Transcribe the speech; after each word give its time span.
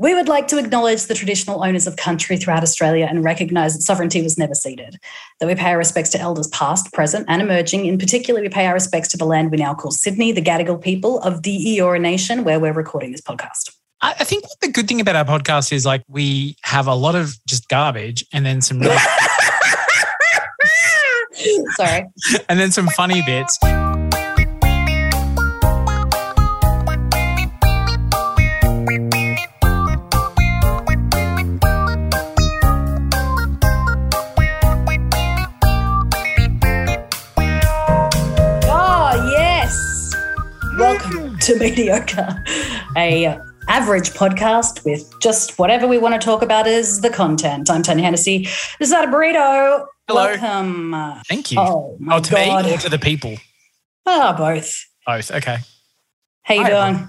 We 0.00 0.14
would 0.14 0.28
like 0.28 0.46
to 0.48 0.58
acknowledge 0.58 1.06
the 1.06 1.14
traditional 1.14 1.64
owners 1.64 1.88
of 1.88 1.96
country 1.96 2.36
throughout 2.36 2.62
Australia 2.62 3.08
and 3.10 3.24
recognise 3.24 3.74
that 3.74 3.82
sovereignty 3.82 4.22
was 4.22 4.38
never 4.38 4.54
ceded. 4.54 4.96
That 5.40 5.48
we 5.48 5.56
pay 5.56 5.70
our 5.70 5.78
respects 5.78 6.10
to 6.10 6.20
elders 6.20 6.46
past, 6.48 6.92
present, 6.92 7.26
and 7.28 7.42
emerging. 7.42 7.84
In 7.84 7.98
particular, 7.98 8.40
we 8.40 8.48
pay 8.48 8.66
our 8.66 8.74
respects 8.74 9.08
to 9.08 9.16
the 9.16 9.24
land 9.24 9.50
we 9.50 9.56
now 9.56 9.74
call 9.74 9.90
Sydney, 9.90 10.30
the 10.30 10.40
Gadigal 10.40 10.80
people 10.80 11.18
of 11.20 11.42
the 11.42 11.58
Eora 11.58 12.00
Nation, 12.00 12.44
where 12.44 12.60
we're 12.60 12.72
recording 12.72 13.10
this 13.10 13.20
podcast. 13.20 13.74
I 14.00 14.22
think 14.22 14.44
the 14.60 14.70
good 14.70 14.86
thing 14.86 15.00
about 15.00 15.16
our 15.16 15.24
podcast 15.24 15.72
is 15.72 15.84
like 15.84 16.04
we 16.06 16.54
have 16.62 16.86
a 16.86 16.94
lot 16.94 17.16
of 17.16 17.36
just 17.48 17.68
garbage 17.68 18.24
and 18.32 18.46
then 18.46 18.60
some 18.60 18.78
really, 18.78 18.94
Sorry. 21.76 22.04
and 22.48 22.60
then 22.60 22.70
some 22.70 22.86
funny 22.88 23.22
bits. 23.22 23.58
To 41.48 41.54
Mediocre, 41.58 42.44
a 42.94 43.38
average 43.68 44.10
podcast 44.10 44.84
with 44.84 45.10
just 45.22 45.58
whatever 45.58 45.86
we 45.86 45.96
want 45.96 46.12
to 46.12 46.22
talk 46.22 46.42
about 46.42 46.66
is 46.66 47.00
the 47.00 47.08
content. 47.08 47.70
I'm 47.70 47.82
Tanya 47.82 48.04
Hennessy. 48.04 48.40
This 48.78 48.88
is 48.88 48.92
Out 48.92 49.08
a 49.08 49.10
Burrito. 49.10 49.86
Hello. 50.06 50.26
Welcome. 50.26 50.94
Thank 51.26 51.50
you. 51.50 51.58
Oh, 51.58 51.96
my 52.00 52.16
oh, 52.16 52.20
to 52.20 52.30
God. 52.32 52.66
me 52.66 52.74
or 52.74 52.76
to 52.76 52.90
the 52.90 52.98
people? 52.98 53.38
Ah, 54.04 54.34
both. 54.36 54.76
Both. 55.06 55.30
Okay. 55.30 55.56
How 56.42 56.54
you 56.54 56.64
Hi, 56.64 56.92
doing? 56.92 57.08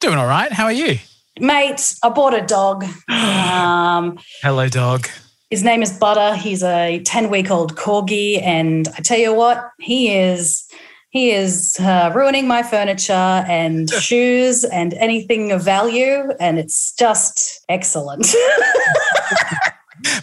Doing 0.00 0.18
all 0.18 0.26
right. 0.26 0.52
How 0.52 0.64
are 0.64 0.72
you? 0.72 0.98
Mate, 1.40 1.94
I 2.02 2.10
bought 2.10 2.34
a 2.34 2.44
dog. 2.44 2.84
Um, 3.08 4.18
Hello, 4.42 4.68
dog. 4.68 5.08
his 5.48 5.64
name 5.64 5.80
is 5.80 5.98
Butter. 5.98 6.36
He's 6.36 6.62
a 6.62 7.00
10 7.06 7.30
week 7.30 7.50
old 7.50 7.76
corgi. 7.76 8.42
And 8.42 8.86
I 8.98 9.00
tell 9.00 9.18
you 9.18 9.32
what, 9.32 9.70
he 9.80 10.14
is. 10.14 10.68
He 11.10 11.30
is 11.30 11.76
uh, 11.80 12.12
ruining 12.14 12.46
my 12.46 12.62
furniture 12.62 13.12
and 13.12 13.88
shoes 13.90 14.64
and 14.64 14.92
anything 14.94 15.52
of 15.52 15.64
value, 15.64 16.30
and 16.38 16.58
it's 16.58 16.92
just 16.94 17.64
excellent. 17.68 18.26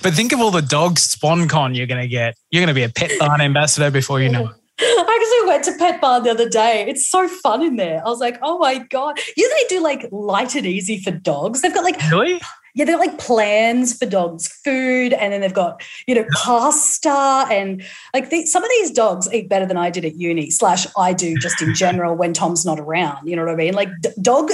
But 0.02 0.14
think 0.14 0.32
of 0.32 0.40
all 0.40 0.52
the 0.52 0.62
dog 0.62 1.00
spon 1.00 1.48
con 1.48 1.76
you're 1.76 1.88
going 1.88 2.02
to 2.02 2.08
get. 2.08 2.36
You're 2.52 2.62
going 2.62 2.68
to 2.68 2.74
be 2.74 2.84
a 2.84 2.90
pet 2.90 3.12
barn 3.20 3.42
ambassador 3.42 3.92
before 3.92 4.22
you 4.22 4.30
know 4.30 4.46
it. 4.46 4.56
I 4.80 5.20
actually 5.22 5.50
went 5.50 5.64
to 5.66 5.74
Pet 5.78 6.02
Barn 6.02 6.24
the 6.24 6.32
other 6.32 6.50
day. 6.50 6.86
It's 6.88 7.08
so 7.08 7.28
fun 7.28 7.62
in 7.64 7.78
there. 7.78 8.06
I 8.06 8.10
was 8.10 8.20
like, 8.20 8.38
oh 8.42 8.58
my 8.58 8.78
God. 8.78 9.18
You 9.38 9.48
know, 9.48 9.56
they 9.58 9.76
do 9.76 9.82
like 9.82 10.08
light 10.12 10.56
and 10.56 10.66
easy 10.66 11.00
for 11.00 11.12
dogs. 11.12 11.62
They've 11.62 11.74
got 11.74 11.84
like 11.84 12.00
Really? 12.12 12.42
Yeah, 12.76 12.86
they're 12.86 13.00
like 13.00 13.18
plans 13.18 13.98
for 13.98 14.06
dogs' 14.06 14.48
food, 14.48 15.14
and 15.14 15.34
then 15.34 15.42
they've 15.42 15.54
got 15.54 15.82
you 16.08 16.16
know 16.16 16.26
pasta 16.34 17.46
and 17.50 17.84
like 18.14 18.32
some 18.46 18.64
of 18.64 18.70
these 18.70 18.92
dogs 18.92 19.28
eat 19.34 19.50
better 19.50 19.66
than 19.66 19.78
I 19.78 19.90
did 19.90 20.06
at 20.06 20.16
uni. 20.16 20.52
Slash, 20.52 20.86
I 20.98 21.14
do 21.14 21.38
just 21.38 21.62
in 21.62 21.74
general 21.74 22.16
when 22.16 22.34
Tom's 22.34 22.66
not 22.66 22.80
around. 22.80 23.28
You 23.28 23.36
know 23.36 23.46
what 23.46 23.54
I 23.54 23.56
mean? 23.56 23.74
Like 23.74 23.90
d- 24.02 24.10
dog, 24.22 24.52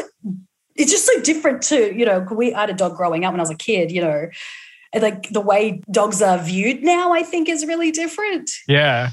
it's 0.76 0.92
just 0.92 1.06
so 1.06 1.20
different 1.22 1.64
to 1.64 1.98
you 1.98 2.06
know. 2.06 2.26
We 2.32 2.54
I 2.54 2.62
had 2.62 2.70
a 2.70 2.74
dog 2.74 2.96
growing 2.96 3.26
up 3.26 3.34
when 3.34 3.40
I 3.40 3.44
was 3.44 3.50
a 3.50 3.56
kid. 3.56 3.92
You 3.92 4.02
know, 4.02 4.30
and 4.94 5.04
like 5.04 5.30
the 5.30 5.42
way 5.42 5.82
dogs 5.90 6.22
are 6.22 6.38
viewed 6.38 6.84
now, 6.84 7.14
I 7.14 7.24
think 7.24 7.50
is 7.50 7.66
really 7.66 7.92
different. 7.92 8.52
Yeah. 8.68 9.10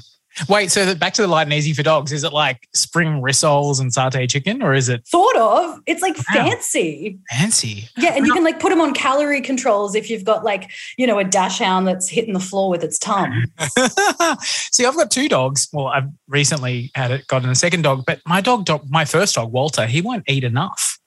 Wait, 0.47 0.71
so 0.71 0.95
back 0.95 1.13
to 1.13 1.21
the 1.21 1.27
light 1.27 1.43
and 1.43 1.53
easy 1.53 1.73
for 1.73 1.83
dogs. 1.83 2.11
Is 2.11 2.23
it 2.23 2.31
like 2.33 2.67
spring 2.73 3.21
rissoles 3.21 3.79
and 3.81 3.91
satay 3.91 4.29
chicken, 4.29 4.61
or 4.61 4.73
is 4.73 4.87
it 4.89 5.07
Sort 5.07 5.35
of. 5.35 5.79
It's 5.85 6.01
like 6.01 6.17
Wow. 6.17 6.23
fancy. 6.49 7.19
fancy? 7.29 7.89
Yeah, 7.97 8.15
and 8.15 8.25
you 8.25 8.33
can 8.33 8.43
like 8.43 8.59
put 8.59 8.69
them 8.69 8.81
on 8.81 8.93
calorie 8.93 9.41
controls 9.41 9.95
if 9.95 10.09
you've 10.09 10.23
got 10.23 10.43
like 10.43 10.71
you 10.97 11.07
know 11.07 11.19
a 11.19 11.23
dachshund 11.23 11.87
that's 11.87 12.07
hitting 12.09 12.33
the 12.33 12.39
floor 12.39 12.69
with 12.69 12.83
its 12.83 12.97
tongue. 12.99 13.45
See, 14.41 14.85
I've 14.85 14.95
got 14.95 15.11
two 15.11 15.27
dogs. 15.29 15.67
Well, 15.73 15.87
I've 15.87 16.09
recently 16.27 16.91
had 16.95 17.11
it, 17.11 17.27
gotten 17.27 17.49
a 17.49 17.55
second 17.55 17.81
dog, 17.81 18.03
but 18.05 18.19
my 18.25 18.41
dog, 18.41 18.65
dog, 18.65 18.85
my 18.89 19.05
first 19.05 19.35
dog, 19.35 19.51
Walter, 19.51 19.85
he 19.87 20.01
won't 20.01 20.23
eat 20.27 20.43
enough. 20.43 20.97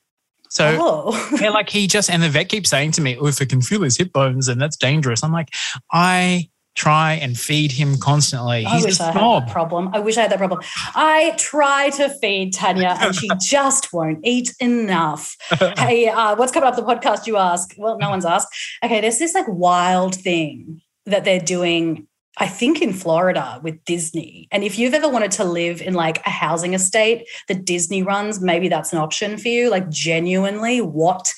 So 0.50 0.76
oh. 0.78 1.36
yeah, 1.40 1.48
like 1.48 1.70
he 1.70 1.86
just, 1.86 2.10
and 2.10 2.22
the 2.22 2.28
vet 2.28 2.50
keeps 2.50 2.68
saying 2.68 2.92
to 2.92 3.00
me, 3.00 3.16
"Oh, 3.18 3.26
if 3.26 3.40
it 3.40 3.48
can 3.48 3.62
feel 3.62 3.80
his 3.82 3.96
hip 3.96 4.12
bones, 4.12 4.48
and 4.48 4.60
that's 4.60 4.76
dangerous." 4.76 5.24
I'm 5.24 5.32
like, 5.32 5.48
I 5.90 6.50
try 6.74 7.14
and 7.14 7.38
feed 7.38 7.72
him 7.72 7.98
constantly. 7.98 8.64
I 8.64 8.76
He's 8.76 8.84
wish 8.84 9.00
a 9.00 9.04
I 9.04 9.06
had 9.12 9.42
that 9.42 9.50
problem. 9.50 9.90
I 9.92 10.00
wish 10.00 10.16
I 10.16 10.22
had 10.22 10.30
that 10.30 10.38
problem. 10.38 10.60
I 10.94 11.34
try 11.38 11.90
to 11.90 12.08
feed 12.08 12.54
Tanya 12.54 12.96
and 13.00 13.14
she 13.14 13.28
just 13.40 13.92
won't 13.92 14.20
eat 14.24 14.54
enough. 14.60 15.36
hey, 15.78 16.08
uh, 16.08 16.36
what's 16.36 16.52
coming 16.52 16.68
up 16.68 16.76
the 16.76 16.82
podcast, 16.82 17.26
you 17.26 17.36
ask? 17.36 17.74
Well, 17.76 17.98
no 17.98 18.10
one's 18.10 18.24
asked. 18.24 18.48
Okay, 18.82 19.00
there's 19.00 19.18
this 19.18 19.34
like 19.34 19.48
wild 19.48 20.14
thing 20.14 20.80
that 21.06 21.24
they're 21.24 21.40
doing, 21.40 22.06
I 22.38 22.46
think 22.46 22.80
in 22.80 22.94
Florida 22.94 23.60
with 23.62 23.84
Disney. 23.84 24.48
And 24.50 24.64
if 24.64 24.78
you've 24.78 24.94
ever 24.94 25.08
wanted 25.08 25.32
to 25.32 25.44
live 25.44 25.82
in 25.82 25.92
like 25.92 26.26
a 26.26 26.30
housing 26.30 26.72
estate 26.72 27.28
that 27.48 27.66
Disney 27.66 28.02
runs, 28.02 28.40
maybe 28.40 28.68
that's 28.68 28.90
an 28.92 28.98
option 28.98 29.36
for 29.36 29.48
you. 29.48 29.68
Like, 29.70 29.90
genuinely, 29.90 30.80
what? 30.80 31.32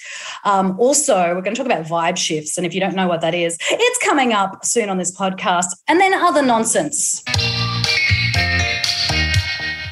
Um, 0.44 0.78
also, 0.78 1.34
we're 1.34 1.42
going 1.42 1.54
to 1.54 1.62
talk 1.62 1.66
about 1.66 1.84
vibe 1.84 2.16
shifts. 2.16 2.56
And 2.56 2.64
if 2.64 2.74
you 2.74 2.80
don't 2.80 2.94
know 2.94 3.08
what 3.08 3.22
that 3.22 3.34
is, 3.34 3.58
it's 3.70 4.06
coming 4.06 4.32
up 4.32 4.64
soon 4.64 4.88
on 4.88 4.98
this 4.98 5.14
podcast. 5.14 5.66
And 5.88 5.98
then 6.00 6.14
other 6.14 6.42
nonsense. 6.42 7.24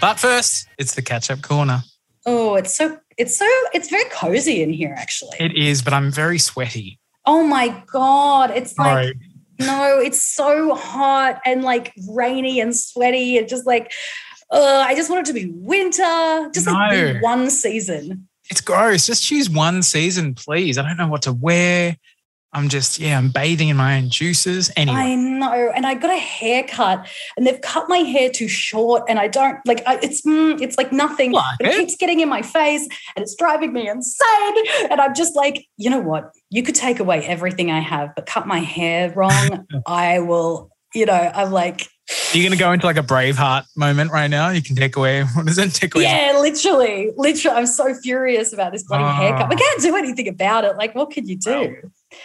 But 0.01 0.21
first, 0.21 0.69
it's 0.79 0.95
the 0.95 1.03
catch-up 1.03 1.43
corner. 1.43 1.83
Oh, 2.27 2.55
it's 2.55 2.77
so 2.77 2.99
it's 3.19 3.37
so 3.37 3.47
it's 3.75 3.89
very 3.89 4.09
cozy 4.11 4.63
in 4.63 4.73
here 4.73 4.95
actually. 4.97 5.37
It 5.41 5.57
is, 5.57 5.83
but 5.83 5.93
I'm 5.93 6.13
very 6.13 6.39
sweaty. 6.39 7.01
oh 7.27 7.43
my 7.45 7.83
god, 7.93 8.53
it's 8.53 8.79
like. 8.79 9.17
No, 9.67 9.99
it's 9.99 10.23
so 10.23 10.75
hot 10.75 11.41
and 11.45 11.63
like 11.63 11.93
rainy 12.09 12.61
and 12.61 12.77
sweaty 12.77 13.39
and 13.39 13.49
just 13.49 13.67
like 13.67 13.93
uh, 14.51 14.85
I 14.87 14.95
just 14.95 15.09
want 15.11 15.27
it 15.27 15.33
to 15.33 15.39
be 15.39 15.51
winter, 15.55 16.51
just 16.53 16.67
like 16.67 16.93
No. 16.93 17.15
be 17.15 17.21
one 17.21 17.49
season. 17.51 18.29
It's 18.51 18.61
gross. 18.61 19.07
Just 19.07 19.25
choose 19.25 19.49
one 19.49 19.83
season, 19.83 20.35
please. 20.35 20.77
I 20.77 20.83
don't 20.87 20.99
know 20.99 21.09
what 21.09 21.23
to 21.23 21.33
wear. 21.33 21.97
I'm 22.55 22.69
just, 22.69 22.99
yeah, 22.99 23.17
I'm 23.17 23.31
bathing 23.31 23.69
in 23.71 23.77
my 23.79 23.97
own 23.97 24.11
juices. 24.11 24.71
Anyway, 24.77 24.97
I 24.99 25.15
know, 25.15 25.73
and 25.75 25.87
I 25.87 25.95
got 25.95 26.11
a 26.11 26.19
haircut, 26.19 27.07
and 27.37 27.47
they've 27.47 27.61
cut 27.63 27.89
my 27.89 27.99
hair 27.99 28.29
too 28.29 28.47
short, 28.49 29.05
and 29.09 29.19
I 29.19 29.29
don't 29.29 29.59
like. 29.67 29.83
I, 29.87 29.99
it's 30.03 30.21
mm, 30.23 30.61
it's 30.61 30.77
like 30.77 30.93
nothing, 30.93 31.33
Like 31.33 31.59
but 31.59 31.69
it 31.69 31.75
it? 31.75 31.79
keeps 31.79 31.97
getting 31.97 32.21
in 32.21 32.29
my 32.29 32.43
face, 32.43 32.83
and 33.17 33.23
it's 33.23 33.35
driving 33.37 33.73
me 33.73 33.89
insane. 33.89 34.55
And 34.91 35.01
I'm 35.01 35.15
just 35.15 35.35
like, 35.35 35.67
you 35.79 35.89
know 35.89 36.01
what? 36.01 36.31
You 36.51 36.63
could 36.63 36.75
take 36.75 37.01
away 37.01 37.25
everything 37.27 37.71
I 37.71 37.81
have, 37.81 38.11
but 38.15 38.27
cut 38.27 38.47
my 38.47 38.59
hair 38.59 39.11
wrong, 39.17 39.67
I 39.87 40.19
will. 40.21 40.71
You 40.95 41.07
know, 41.07 41.33
I'm 41.35 41.53
like, 41.53 41.89
you're 42.35 42.43
going 42.43 42.53
to 42.53 42.59
go 42.63 42.71
into 42.73 42.85
like 42.85 42.99
a 42.99 43.03
Braveheart 43.03 43.65
moment 43.79 44.11
right 44.13 44.29
now. 44.29 44.51
You 44.51 44.61
can 44.61 44.77
take 44.77 44.97
away, 44.97 45.23
what 45.35 45.49
is 45.49 45.57
it? 45.57 45.73
Take 45.73 45.95
away. 45.95 46.05
yeah, 46.05 46.37
literally, 46.39 47.13
literally. 47.17 47.57
I'm 47.57 47.65
so 47.67 47.95
furious 47.95 48.53
about 48.53 48.73
this 48.73 48.83
bloody 48.83 49.05
Oh. 49.05 49.09
haircut. 49.13 49.49
We 49.49 49.57
can't 49.57 49.81
do 49.81 49.97
anything 49.97 50.29
about 50.29 50.65
it. 50.65 50.77
Like, 50.77 50.95
what 50.95 51.11
could 51.11 51.27
you 51.27 51.37
do? 51.39 51.77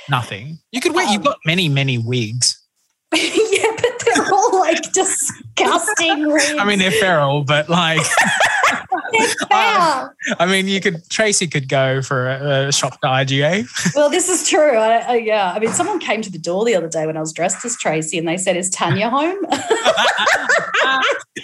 Nothing. 0.09 0.59
You 0.71 0.81
could 0.81 0.93
wear, 0.93 1.05
you've 1.05 1.17
Um, 1.21 1.23
got 1.25 1.37
many, 1.45 1.69
many 1.69 1.97
wigs. 1.97 2.59
yeah, 3.13 3.71
but 3.75 4.03
they're 4.05 4.33
all 4.33 4.59
like 4.59 4.91
disgusting. 4.91 6.31
I 6.59 6.65
mean, 6.65 6.79
they're 6.79 6.91
feral, 6.91 7.43
but 7.43 7.69
like, 7.69 8.01
foul. 9.49 10.09
I 10.39 10.45
mean, 10.45 10.67
you 10.67 10.81
could, 10.81 11.09
Tracy 11.09 11.47
could 11.47 11.69
go 11.69 12.01
for 12.01 12.27
a, 12.29 12.67
a 12.67 12.71
shop 12.73 12.99
to 13.01 13.07
IGA. 13.07 13.65
Well, 13.95 14.09
this 14.09 14.27
is 14.27 14.47
true. 14.49 14.75
I, 14.75 14.97
I, 14.97 15.15
yeah, 15.17 15.53
I 15.53 15.59
mean, 15.59 15.71
someone 15.71 15.99
came 15.99 16.21
to 16.21 16.31
the 16.31 16.37
door 16.37 16.65
the 16.65 16.75
other 16.75 16.89
day 16.89 17.05
when 17.05 17.15
I 17.15 17.21
was 17.21 17.31
dressed 17.31 17.63
as 17.63 17.77
Tracy, 17.77 18.17
and 18.17 18.27
they 18.27 18.37
said, 18.37 18.57
"Is 18.57 18.69
Tanya 18.69 19.09
home?" 19.09 19.37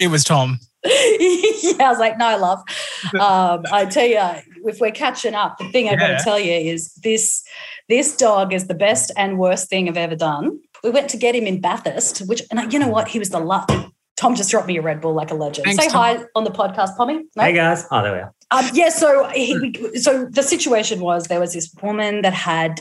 it 0.00 0.10
was 0.10 0.24
Tom. 0.24 0.58
yeah, 1.62 1.86
I 1.86 1.90
was 1.90 1.98
like, 1.98 2.18
"No, 2.18 2.36
love." 2.36 2.58
Um, 3.14 3.64
I 3.72 3.86
tell 3.86 4.06
you, 4.06 4.20
if 4.66 4.80
we're 4.80 4.90
catching 4.90 5.34
up, 5.34 5.56
the 5.58 5.68
thing 5.70 5.88
I've 5.88 5.98
got 5.98 6.18
to 6.18 6.24
tell 6.24 6.38
you 6.38 6.52
is 6.52 6.92
this: 7.02 7.42
this 7.88 8.16
dog 8.16 8.52
is 8.52 8.66
the 8.66 8.74
best 8.74 9.10
and 9.16 9.38
worst 9.38 9.68
thing 9.70 9.88
I've 9.88 9.96
ever 9.96 10.16
done. 10.16 10.60
We 10.82 10.90
went 10.90 11.08
to 11.10 11.16
get 11.16 11.34
him 11.34 11.46
in 11.46 11.60
Bathurst, 11.60 12.26
which, 12.28 12.42
and 12.50 12.60
I- 12.60 12.68
you 12.68 12.78
know 12.78 12.88
what? 12.88 13.08
He 13.08 13.18
was 13.18 13.30
the 13.30 13.40
last. 13.40 13.70
Tom 14.16 14.34
just 14.36 14.50
dropped 14.50 14.68
me 14.68 14.76
a 14.76 14.82
Red 14.82 15.00
Bull 15.00 15.14
like 15.14 15.30
a 15.30 15.34
legend. 15.34 15.64
Thanks, 15.64 15.82
Say 15.82 15.88
Tom. 15.90 16.18
hi 16.18 16.24
on 16.36 16.44
the 16.44 16.50
podcast, 16.50 16.96
Pommy. 16.96 17.24
No? 17.34 17.42
Hey 17.42 17.52
guys. 17.52 17.84
Oh, 17.90 18.02
there 18.02 18.12
we 18.12 18.18
are. 18.18 18.32
Um, 18.52 18.70
yeah, 18.72 18.90
so 18.90 19.24
he, 19.30 19.98
so 19.98 20.26
the 20.30 20.42
situation 20.42 21.00
was 21.00 21.24
there 21.24 21.40
was 21.40 21.54
this 21.54 21.74
woman 21.82 22.22
that 22.22 22.32
had 22.34 22.80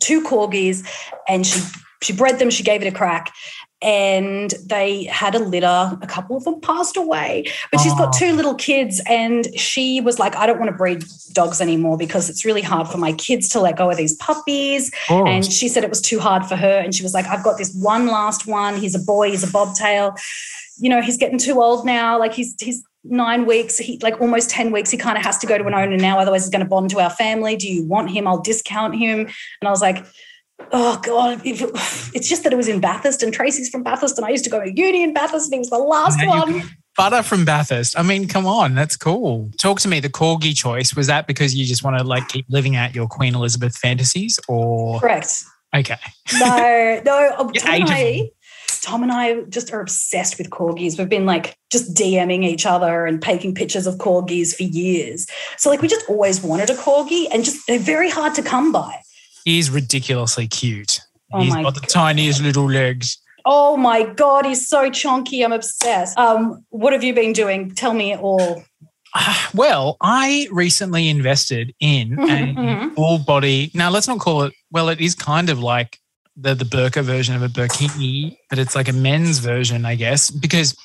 two 0.00 0.22
corgis, 0.22 0.86
and 1.28 1.44
she 1.46 1.60
she 2.02 2.12
bred 2.12 2.38
them. 2.38 2.50
She 2.50 2.62
gave 2.62 2.82
it 2.82 2.86
a 2.86 2.96
crack, 2.96 3.32
and 3.82 4.52
they 4.66 5.04
had 5.04 5.34
a 5.34 5.38
litter. 5.38 5.98
A 6.02 6.06
couple 6.06 6.36
of 6.36 6.44
them 6.44 6.60
passed 6.60 6.96
away, 6.96 7.44
but 7.72 7.80
she's 7.80 7.94
got 7.94 8.14
Oh. 8.14 8.18
two 8.18 8.32
little 8.32 8.54
kids, 8.54 9.00
and 9.06 9.46
she 9.58 10.00
was 10.00 10.18
like, 10.18 10.36
"I 10.36 10.46
don't 10.46 10.58
want 10.58 10.70
to 10.70 10.76
breed 10.76 11.04
dogs 11.32 11.60
anymore 11.60 11.96
because 11.96 12.28
it's 12.28 12.44
really 12.44 12.62
hard 12.62 12.88
for 12.88 12.98
my 12.98 13.12
kids 13.12 13.48
to 13.50 13.60
let 13.60 13.76
go 13.76 13.90
of 13.90 13.96
these 13.96 14.14
puppies." 14.16 14.90
Oh, 15.08 15.24
And 15.26 15.44
she 15.44 15.68
said 15.68 15.84
it 15.84 15.90
was 15.90 16.00
too 16.02 16.20
hard 16.20 16.44
for 16.46 16.56
her. 16.56 16.78
And 16.78 16.94
she 16.94 17.02
was 17.02 17.14
like, 17.14 17.26
I've 17.26 17.42
got 17.44 17.56
this 17.58 17.72
one 17.74 18.06
last 18.06 18.46
one. 18.46 18.76
He's 18.76 18.94
a 18.94 18.98
boy, 18.98 19.30
he's 19.30 19.44
a 19.44 19.50
bobtail. 19.50 20.14
You 20.78 20.88
know, 20.90 21.00
he's 21.02 21.16
getting 21.16 21.38
too 21.38 21.62
old 21.62 21.84
now. 21.86 22.18
Like 22.18 22.32
he's 22.34 22.54
he's 22.60 22.82
nine 23.04 23.46
weeks, 23.46 23.78
he 23.78 23.98
like 24.02 24.20
almost 24.20 24.50
10 24.50 24.72
weeks, 24.72 24.90
he 24.90 24.98
kind 24.98 25.16
of 25.16 25.24
has 25.24 25.38
to 25.38 25.46
go 25.46 25.56
to 25.56 25.64
an 25.66 25.72
owner 25.74 25.96
now, 25.96 26.18
otherwise 26.18 26.42
he's 26.44 26.50
going 26.50 26.62
to 26.64 26.68
bond 26.68 26.90
to 26.90 27.00
our 27.00 27.08
family. 27.08 27.56
Do 27.56 27.66
you 27.66 27.82
want 27.84 28.10
him? 28.10 28.26
I'll 28.26 28.42
discount 28.42 28.94
him. 28.94 29.20
And 29.20 29.68
I 29.68 29.70
was 29.70 29.80
like, 29.80 30.04
oh 30.72 31.00
God, 31.02 31.40
it's 31.44 32.28
just 32.28 32.44
that 32.44 32.52
it 32.52 32.56
was 32.56 32.68
in 32.68 32.80
Bathurst 32.80 33.22
and 33.22 33.32
Tracy's 33.32 33.68
from 33.68 33.82
Bathurst 33.82 34.18
and 34.18 34.26
I 34.26 34.30
used 34.30 34.44
to 34.44 34.50
go 34.50 34.62
to 34.62 34.70
uni 34.70 35.02
in 35.02 35.12
Bathurst 35.14 35.46
and 35.46 35.54
he 35.54 35.58
was 35.58 35.70
the 35.70 35.78
last 35.78 36.24
one. 36.26 36.62
Butter 36.96 37.22
from 37.22 37.44
Bathurst. 37.44 37.98
I 37.98 38.02
mean, 38.02 38.28
come 38.28 38.46
on, 38.46 38.74
that's 38.74 38.96
cool. 38.96 39.50
Talk 39.58 39.80
to 39.80 39.88
me. 39.88 40.00
The 40.00 40.10
corgi 40.10 40.54
choice 40.54 40.94
was 40.94 41.06
that 41.06 41.26
because 41.26 41.54
you 41.54 41.64
just 41.64 41.82
want 41.82 41.96
to 41.98 42.04
like 42.04 42.28
keep 42.28 42.44
living 42.48 42.76
out 42.76 42.94
your 42.94 43.06
Queen 43.06 43.34
Elizabeth 43.34 43.76
fantasies, 43.76 44.38
or 44.48 45.00
Correct. 45.00 45.42
okay? 45.74 45.96
No, 46.38 47.00
no. 47.06 47.34
Uh, 47.38 47.50
yeah, 47.54 47.60
Tom 47.62 47.74
and, 47.74 47.90
I, 47.90 48.30
Tom 48.82 49.02
and 49.02 49.12
I 49.12 49.40
just 49.42 49.72
are 49.72 49.80
obsessed 49.80 50.36
with 50.36 50.50
corgis. 50.50 50.98
We've 50.98 51.08
been 51.08 51.26
like 51.26 51.56
just 51.70 51.94
DMing 51.94 52.44
each 52.44 52.66
other 52.66 53.06
and 53.06 53.22
taking 53.22 53.54
pictures 53.54 53.86
of 53.86 53.94
corgis 53.94 54.54
for 54.54 54.64
years. 54.64 55.26
So 55.56 55.70
like 55.70 55.80
we 55.80 55.88
just 55.88 56.06
always 56.08 56.42
wanted 56.42 56.70
a 56.70 56.74
corgi, 56.74 57.28
and 57.32 57.44
just 57.44 57.66
they're 57.66 57.78
very 57.78 58.10
hard 58.10 58.34
to 58.34 58.42
come 58.42 58.72
by. 58.72 59.00
He's 59.44 59.70
ridiculously 59.70 60.46
cute. 60.48 61.00
Oh 61.32 61.40
He's 61.40 61.54
got 61.54 61.74
the 61.74 61.80
God. 61.80 61.88
tiniest 61.88 62.42
little 62.42 62.68
legs. 62.70 63.18
Oh 63.46 63.76
my 63.76 64.02
god, 64.04 64.44
he's 64.46 64.68
so 64.68 64.90
chunky. 64.90 65.42
I'm 65.42 65.52
obsessed. 65.52 66.18
Um, 66.18 66.64
what 66.70 66.92
have 66.92 67.02
you 67.02 67.14
been 67.14 67.32
doing? 67.32 67.74
Tell 67.74 67.94
me 67.94 68.12
it 68.12 68.20
all. 68.20 68.62
Well, 69.54 69.96
I 70.00 70.46
recently 70.52 71.08
invested 71.08 71.74
in 71.80 72.10
Mhm, 72.16 72.92
a 72.92 72.94
full 72.94 73.18
body. 73.18 73.70
Now, 73.74 73.90
let's 73.90 74.06
not 74.06 74.20
call 74.20 74.42
it. 74.42 74.52
Well, 74.70 74.88
it 74.88 75.00
is 75.00 75.14
kind 75.16 75.50
of 75.50 75.58
like 75.58 75.98
the 76.36 76.54
the 76.54 76.64
burqa 76.64 77.02
version 77.02 77.34
of 77.34 77.42
a 77.42 77.48
burkini, 77.48 78.36
but 78.48 78.58
it's 78.60 78.76
like 78.76 78.88
a 78.88 78.92
men's 78.92 79.38
version, 79.38 79.84
I 79.84 79.96
guess, 79.96 80.30
because 80.30 80.76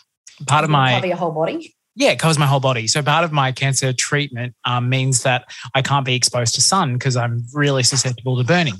part 0.48 0.64
of 0.64 0.70
my 0.72 0.94
cover 0.96 1.08
your 1.08 1.18
whole 1.18 1.32
body. 1.32 1.76
Yeah, 1.96 2.10
it 2.12 2.20
covers 2.20 2.38
my 2.38 2.46
whole 2.46 2.60
body. 2.60 2.88
So 2.88 3.02
part 3.02 3.24
of 3.24 3.32
my 3.32 3.52
cancer 3.52 3.94
treatment 3.94 4.54
um, 4.66 4.90
means 4.90 5.24
that 5.24 5.46
I 5.74 5.82
can't 5.82 6.06
be 6.06 6.14
exposed 6.16 6.56
to 6.56 6.62
sun 6.62 6.94
because 6.94 7.16
I'm 7.16 7.46
really 7.54 7.84
susceptible 7.84 8.38
to 8.38 8.44
burning. 8.44 8.76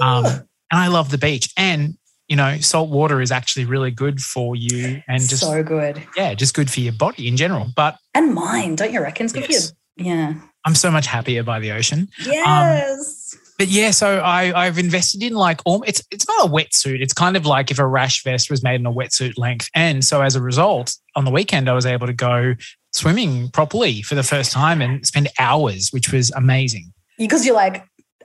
Um, 0.00 0.24
and 0.26 0.44
I 0.70 0.88
love 0.88 1.10
the 1.10 1.18
beach, 1.18 1.52
and 1.56 1.94
you 2.28 2.36
know, 2.36 2.56
salt 2.58 2.88
water 2.88 3.20
is 3.20 3.30
actually 3.30 3.64
really 3.66 3.90
good 3.90 4.20
for 4.20 4.56
you, 4.56 5.02
and 5.08 5.20
just 5.20 5.42
so 5.42 5.62
good. 5.62 6.02
yeah, 6.16 6.32
just 6.34 6.54
good 6.54 6.70
for 6.70 6.80
your 6.80 6.92
body 6.94 7.28
in 7.28 7.36
general. 7.36 7.66
But 7.76 7.96
And 8.14 8.34
mine, 8.34 8.76
don't 8.76 8.92
you 8.92 9.00
reckon? 9.02 9.24
It's 9.24 9.32
good 9.34 9.48
Yes. 9.50 9.70
for 9.70 9.76
you. 10.02 10.06
Yeah. 10.12 10.34
I'm 10.64 10.74
so 10.74 10.90
much 10.90 11.06
happier 11.06 11.42
by 11.42 11.58
the 11.58 11.72
ocean. 11.72 12.08
Yes. 12.24 13.36
But 13.58 13.68
yeah, 13.68 13.90
so 13.90 14.18
I, 14.20 14.66
I've 14.66 14.78
invested 14.78 15.22
in 15.22 15.34
like 15.34 15.60
all 15.64 15.82
it's 15.86 16.02
it's 16.10 16.26
not 16.26 16.46
a 16.46 16.50
wetsuit. 16.50 17.00
It's 17.00 17.12
kind 17.12 17.36
of 17.36 17.46
like 17.46 17.70
if 17.70 17.78
a 17.78 17.86
rash 17.86 18.22
vest 18.24 18.50
was 18.50 18.62
made 18.62 18.80
in 18.80 18.86
a 18.86 18.92
wetsuit 18.92 19.36
length. 19.38 19.68
And 19.74 20.04
so 20.04 20.22
as 20.22 20.34
a 20.36 20.40
result, 20.42 20.96
on 21.16 21.24
the 21.24 21.30
weekend 21.30 21.68
I 21.68 21.72
was 21.74 21.86
able 21.86 22.06
to 22.06 22.12
go 22.12 22.54
swimming 22.92 23.48
properly 23.50 24.02
for 24.02 24.14
the 24.14 24.22
first 24.22 24.52
time 24.52 24.80
and 24.82 25.06
spend 25.06 25.28
hours, 25.38 25.90
which 25.92 26.12
was 26.12 26.30
amazing. 26.32 26.92
because 27.18 27.44
you're 27.46 27.54
like, 27.54 27.84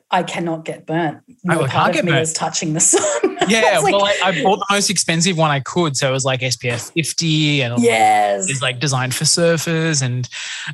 I 0.10 0.24
cannot 0.24 0.64
get 0.64 0.86
burnt. 0.86 1.18
I 1.50 1.56
No 1.56 1.60
can't 1.60 1.72
part 1.72 1.94
get 1.94 2.00
of 2.00 2.06
me 2.06 2.12
burnt. 2.14 2.22
is 2.24 2.34
touching 2.34 2.74
the 2.74 2.80
sun. 2.80 3.04
Yeah, 3.50 3.80
like, 3.80 3.94
well, 3.94 4.04
I, 4.04 4.18
I 4.26 4.44
bought 4.44 4.58
the 4.58 4.66
most 4.72 4.90
expensive 4.90 5.38
one 5.38 5.52
I 5.52 5.62
could, 5.62 5.96
so 5.96 6.10
it 6.10 6.12
was 6.12 6.26
like 6.26 6.42
SPF 6.42 6.92
50, 6.92 7.62
and 7.62 7.82
yes. 7.82 8.50
it's 8.50 8.62
like 8.62 8.80
designed 8.80 9.16
for 9.16 9.24
surfers. 9.24 10.02
And 10.02 10.28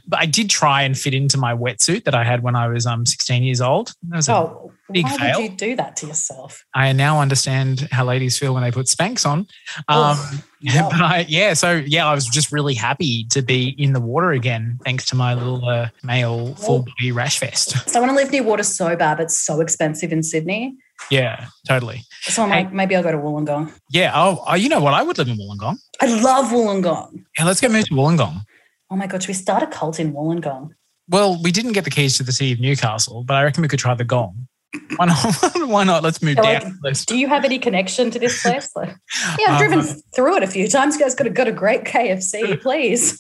but 0.08 0.20
I 0.20 0.26
did 0.26 0.50
try 0.50 0.82
and 0.82 0.98
fit 0.98 1.14
into 1.14 1.38
my 1.38 1.54
wetsuit 1.54 2.06
that 2.06 2.16
I 2.16 2.24
had 2.24 2.42
when 2.42 2.56
I 2.56 2.68
was 2.68 2.88
um 2.88 3.06
16 3.06 3.44
years 3.44 3.62
old. 3.62 3.94
That 4.10 4.16
was 4.16 4.30
Oh, 4.30 4.72
big 4.92 5.06
why 5.06 5.18
fail. 5.18 5.40
would 5.42 5.52
you 5.52 5.56
do 5.58 5.76
that 5.78 5.96
to 5.98 6.08
yourself? 6.08 6.64
I 6.74 6.92
now 6.94 7.20
understand 7.22 7.88
how 7.92 8.06
ladies 8.06 8.38
feel 8.38 8.54
when 8.54 8.64
they 8.64 8.72
put 8.72 8.88
Spanx 8.88 9.26
on. 9.26 9.40
Um, 9.40 10.18
Oh, 10.66 10.72
yeah, 10.76 10.88
but 10.90 11.02
I, 11.02 11.26
yeah, 11.28 11.54
so 11.56 11.74
yeah, 11.86 12.08
I 12.08 12.14
was 12.16 12.26
just 12.26 12.52
really 12.54 12.74
happy 12.74 13.26
to 13.32 13.42
be 13.42 13.76
in 13.78 13.92
the 13.92 14.00
water 14.00 14.32
again, 14.32 14.80
thanks 14.86 15.06
to 15.08 15.16
my 15.18 15.34
little 15.34 15.68
uh, 15.68 15.90
male 16.04 16.56
full 16.56 16.84
body 16.84 17.12
rash 17.12 17.38
vest. 17.42 17.76
So 17.90 18.00
I 18.00 18.02
want 18.02 18.12
to 18.12 18.16
live 18.16 18.32
near 18.32 18.44
water 18.44 18.64
so 18.64 18.96
bad, 18.96 19.18
but 19.18 19.24
it's 19.24 19.38
so 19.38 19.60
expensive 19.60 20.14
in 20.14 20.24
Sydney. 20.24 20.76
Yeah, 21.12 21.48
totally. 21.68 22.04
So 22.22 22.44
I'm 22.44 22.50
Hey. 22.50 22.56
like, 22.64 22.72
maybe 22.72 22.96
I'll 22.96 23.04
go 23.04 23.12
to 23.12 23.18
Wollongong. 23.18 23.74
Yeah. 23.92 24.14
Oh, 24.16 24.42
oh, 24.48 24.56
you 24.56 24.70
know 24.70 24.80
what? 24.80 24.94
I 24.94 25.04
would 25.04 25.18
live 25.18 25.28
in 25.28 25.36
Wollongong. 25.38 25.76
I 26.00 26.06
love 26.22 26.46
Wollongong. 26.52 27.26
Yeah, 27.38 27.44
let's 27.44 27.60
go 27.60 27.68
move 27.68 27.86
to 27.90 27.94
Wollongong. 27.94 28.42
Oh 28.90 28.96
my 28.96 29.08
God, 29.08 29.22
should 29.22 29.28
we 29.28 29.34
start 29.34 29.64
a 29.64 29.68
cult 29.68 30.00
in 30.00 30.14
Wollongong? 30.14 30.70
Well, 31.10 31.42
we 31.44 31.52
didn't 31.52 31.74
get 31.74 31.84
the 31.84 31.90
keys 31.92 32.16
to 32.18 32.24
the 32.24 32.32
city 32.32 32.54
of 32.54 32.62
Newcastle, 32.62 33.26
but 33.26 33.34
I 33.34 33.44
reckon 33.44 33.62
we 33.64 33.68
could 33.68 33.80
try 33.80 33.94
the 33.96 34.06
gong. 34.06 34.48
Why 34.96 35.06
not? 35.06 35.36
Why 35.68 35.84
not? 35.84 36.04
Let's 36.04 36.22
move 36.22 36.36
Yeah, 36.38 36.60
down 36.60 36.64
like- 36.72 36.82
the 36.82 36.90
list. 36.90 37.08
Do 37.08 37.18
you 37.18 37.28
have 37.28 37.46
any 37.46 37.60
connection 37.60 38.10
to 38.12 38.20
this 38.20 38.42
place? 38.42 38.70
Like, 38.76 38.96
yeah, 39.40 39.52
I've 39.54 39.60
driven 39.60 39.80
Um, 39.80 39.86
through 40.16 40.38
it 40.38 40.44
a 40.44 40.48
few 40.48 40.68
times. 40.68 40.96
You 40.96 41.02
guys 41.02 41.14
got 41.16 41.28
a, 41.28 41.30
got 41.30 41.48
a 41.48 41.52
great 41.52 41.84
KFC, 41.84 42.60
please. 42.62 43.18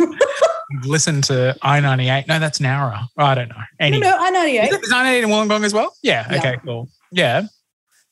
Listen 0.83 1.21
to 1.23 1.55
I 1.61 1.79
ninety 1.79 2.09
eight. 2.09 2.27
No, 2.27 2.39
that's 2.39 2.59
Nara. 2.59 3.07
Oh, 3.17 3.23
I 3.25 3.35
don't 3.35 3.49
know. 3.49 3.55
no, 3.55 3.63
Anyway, 3.79 4.01
no, 4.01 4.17
I 4.17 4.29
know 4.31 4.43
you. 4.45 4.61
is 4.61 4.91
I 4.91 5.03
ninety 5.03 5.17
eight 5.17 5.23
in 5.23 5.29
Wollongong 5.29 5.63
as 5.63 5.73
well? 5.73 5.93
Yeah. 6.01 6.25
Yeah. 6.31 6.37
Okay. 6.39 6.57
Cool. 6.65 6.89
Yeah. 7.11 7.43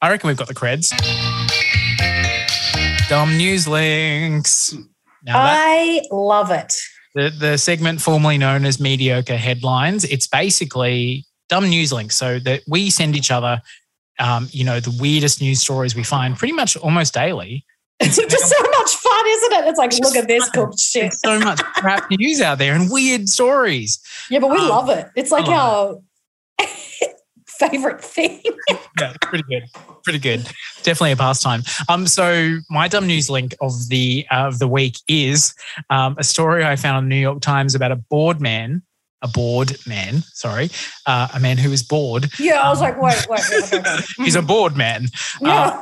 I 0.01 0.09
reckon 0.09 0.27
we've 0.27 0.37
got 0.37 0.47
the 0.47 0.55
creds. 0.55 0.89
Dumb 3.09 3.35
news 3.37 3.67
links. 3.67 4.73
Now 5.23 5.37
I 5.39 6.01
love 6.11 6.49
it. 6.51 6.75
the, 7.13 7.29
the 7.29 7.57
segment 7.57 8.01
formerly 8.01 8.37
known 8.37 8.65
as 8.65 8.79
mediocre 8.79 9.35
headlines 9.37 10.03
it's 10.05 10.27
basically 10.27 11.25
dumb 11.51 11.69
news 11.69 11.91
links 11.93 12.15
so 12.15 12.39
that 12.39 12.61
we 12.67 12.89
send 12.89 13.15
each 13.15 13.29
other 13.29 13.61
um, 14.19 14.47
you 14.51 14.63
know 14.63 14.79
the 14.79 14.95
weirdest 14.99 15.41
news 15.41 15.61
stories 15.61 15.95
we 15.95 16.03
find 16.03 16.37
pretty 16.37 16.53
much 16.53 16.75
almost 16.77 17.13
daily 17.13 17.63
It's 18.03 18.17
just 18.17 18.47
so 18.49 18.63
much 18.79 18.95
fun, 18.95 19.25
isn't 19.27 19.53
it? 19.53 19.67
It's 19.69 19.77
like, 19.77 19.93
look 19.99 20.15
at 20.15 20.27
this 20.27 20.49
cooked 20.49 20.79
shit. 20.79 21.01
there's 21.03 21.21
so 21.21 21.37
much 21.39 21.59
crap 21.75 22.09
news 22.09 22.41
out 22.41 22.57
there 22.57 22.73
and 22.73 22.89
weird 22.89 23.29
stories 23.29 23.99
Yeah, 24.31 24.39
but 24.39 24.49
we 24.49 24.57
Um, 24.57 24.69
love 24.69 24.89
it. 24.89 25.05
It's 25.15 25.29
like 25.29 25.47
our 25.47 25.97
favorite 27.47 28.01
thing. 28.03 28.41
yeah 28.99 29.13
pretty 29.21 29.43
good 29.47 29.63
pretty 30.03 30.17
good 30.17 30.39
definitely 30.81 31.11
a 31.11 31.15
pastime 31.15 31.61
um 31.89 32.07
so 32.07 32.57
my 32.71 32.87
dumb 32.87 33.05
news 33.05 33.29
link 33.29 33.53
of 33.61 33.71
the 33.89 34.25
uh, 34.31 34.47
of 34.47 34.57
the 34.57 34.67
week 34.67 34.95
is 35.07 35.53
um, 35.91 36.15
a 36.17 36.23
story 36.23 36.65
i 36.65 36.75
found 36.75 36.97
on 36.97 37.03
the 37.03 37.09
new 37.15 37.21
york 37.21 37.39
times 37.39 37.75
about 37.75 37.91
a 37.91 37.95
bored 37.95 38.41
man 38.41 38.81
a 39.21 39.27
bored 39.27 39.75
man 39.85 40.23
sorry 40.33 40.69
uh, 41.05 41.27
a 41.33 41.39
man 41.39 41.57
who 41.57 41.71
is 41.71 41.83
bored 41.83 42.29
Yeah, 42.39 42.61
I 42.61 42.69
was 42.69 42.81
like, 42.81 43.01
wait, 43.01 43.25
wait, 43.29 43.41
wait, 43.51 43.73
okay. 43.73 43.97
he's 44.17 44.35
a 44.35 44.41
bored 44.41 44.75
man 44.75 45.07
Yeah. 45.41 45.81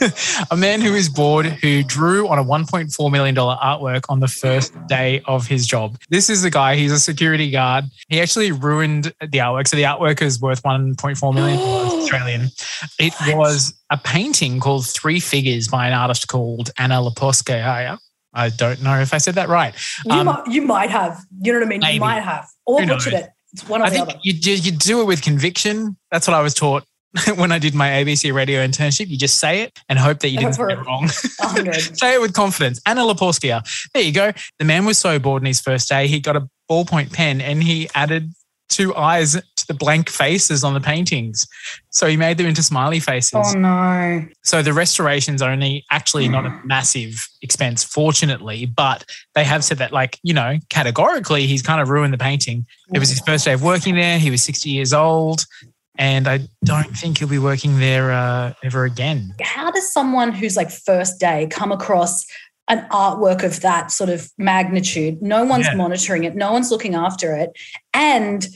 a 0.50 0.56
man 0.56 0.80
who 0.80 0.94
is 0.94 1.08
bored 1.08 1.46
who 1.46 1.82
drew 1.82 2.28
on 2.28 2.38
a 2.38 2.44
$1.4 2.44 3.12
million 3.12 3.34
artwork 3.34 4.04
on 4.08 4.20
the 4.20 4.28
first 4.28 4.72
day 4.86 5.22
of 5.26 5.46
his 5.46 5.66
job. 5.66 5.98
This 6.08 6.30
is 6.30 6.42
the 6.42 6.50
guy, 6.50 6.76
he's 6.76 6.92
a 6.92 7.00
security 7.00 7.50
guard. 7.50 7.84
He 8.08 8.20
actually 8.20 8.52
ruined 8.52 9.12
the 9.20 9.38
artwork. 9.38 9.68
So 9.68 9.76
the 9.76 9.84
artwork 9.84 10.22
is 10.22 10.40
worth 10.40 10.62
$1.4 10.62 11.34
million 11.34 11.58
Australian. 11.60 12.50
It 12.98 13.14
was 13.36 13.74
a 13.90 13.98
painting 13.98 14.60
called 14.60 14.86
Three 14.86 15.20
Figures 15.20 15.68
by 15.68 15.86
an 15.86 15.92
artist 15.92 16.28
called 16.28 16.70
Anna 16.78 16.96
Leporskaya. 16.96 17.98
I 18.32 18.48
don't 18.50 18.82
know 18.82 19.00
if 19.00 19.12
I 19.12 19.18
said 19.18 19.34
that 19.34 19.48
right. 19.48 19.74
you, 20.04 20.12
Um, 20.12 20.26
might, 20.26 20.46
you 20.46 20.62
might 20.62 20.90
have. 20.90 21.20
You 21.42 21.52
know 21.52 21.58
what 21.60 21.66
I 21.66 21.68
mean? 21.68 21.80
maybe. 21.80 21.94
You 21.94 22.00
might 22.00 22.20
have. 22.22 22.46
Or 22.66 22.84
butchered 22.86 23.14
it. 23.14 23.30
It's 23.52 23.68
one 23.68 23.82
or 23.82 23.86
I 23.86 23.90
the 23.90 23.96
think 23.96 24.08
other. 24.10 24.18
you 24.22 24.32
do, 24.32 24.54
you 24.54 24.70
do 24.72 25.00
it 25.00 25.04
with 25.04 25.22
conviction. 25.22 25.96
That's 26.12 26.28
what 26.28 26.34
I 26.34 26.40
was 26.40 26.54
taught 26.54 26.84
when 27.34 27.50
I 27.50 27.58
did 27.58 27.74
my 27.74 27.88
ABC 27.88 28.32
radio 28.32 28.64
internship. 28.64 29.08
You 29.08 29.16
just 29.16 29.38
say 29.40 29.62
it 29.62 29.76
and 29.88 29.98
hope 29.98 30.20
that 30.20 30.28
you 30.28 30.38
didn't 30.38 30.54
say 30.54 30.62
it 30.70 30.78
wrong. 30.86 31.08
Say 31.94 32.14
it 32.14 32.20
with 32.20 32.32
confidence. 32.32 32.80
Anna 32.86 33.00
Leporskaya. 33.02 33.62
There 33.92 34.02
you 34.02 34.12
go. 34.12 34.32
The 34.60 34.64
man 34.64 34.84
was 34.84 34.98
so 34.98 35.18
bored 35.18 35.42
in 35.42 35.46
his 35.46 35.60
first 35.60 35.88
day, 35.88 36.06
he 36.06 36.20
got 36.20 36.36
a 36.36 36.48
ballpoint 36.70 37.12
pen 37.12 37.40
and 37.40 37.62
he 37.64 37.88
added 37.96 38.32
two 38.70 38.94
eyes 38.94 39.32
to 39.32 39.66
the 39.66 39.74
blank 39.74 40.08
faces 40.08 40.64
on 40.64 40.72
the 40.72 40.80
paintings. 40.80 41.46
So 41.90 42.06
he 42.06 42.16
made 42.16 42.38
them 42.38 42.46
into 42.46 42.62
smiley 42.62 43.00
faces. 43.00 43.34
Oh 43.34 43.58
no. 43.58 44.26
So 44.42 44.62
the 44.62 44.72
restoration's 44.72 45.42
are 45.42 45.50
only 45.50 45.84
actually 45.90 46.28
not 46.28 46.46
a 46.46 46.60
massive 46.64 47.28
expense, 47.42 47.84
fortunately, 47.84 48.64
but 48.64 49.04
they 49.34 49.44
have 49.44 49.64
said 49.64 49.78
that, 49.78 49.92
like, 49.92 50.18
you 50.22 50.32
know, 50.32 50.58
categorically, 50.70 51.46
he's 51.46 51.62
kind 51.62 51.80
of 51.80 51.90
ruined 51.90 52.14
the 52.14 52.18
painting. 52.18 52.64
It 52.94 52.98
was 52.98 53.10
his 53.10 53.20
first 53.20 53.44
day 53.44 53.52
of 53.52 53.62
working 53.62 53.94
there. 53.96 54.18
He 54.18 54.30
was 54.30 54.42
60 54.42 54.70
years 54.70 54.92
old. 54.92 55.44
And 55.96 56.26
I 56.26 56.48
don't 56.64 56.96
think 56.96 57.18
he'll 57.18 57.28
be 57.28 57.38
working 57.38 57.78
there 57.78 58.10
uh, 58.10 58.54
ever 58.64 58.84
again. 58.84 59.34
How 59.42 59.70
does 59.70 59.92
someone 59.92 60.32
who's 60.32 60.56
like 60.56 60.70
first 60.70 61.20
day 61.20 61.46
come 61.50 61.72
across 61.72 62.24
an 62.70 62.86
artwork 62.90 63.42
of 63.42 63.60
that 63.60 63.90
sort 63.90 64.08
of 64.08 64.30
magnitude? 64.38 65.20
No 65.20 65.44
one's 65.44 65.66
Yeah. 65.66 65.74
monitoring 65.74 66.24
it, 66.24 66.34
no 66.34 66.52
one's 66.52 66.70
looking 66.70 66.94
after 66.94 67.34
it. 67.36 67.50
And 67.92 68.46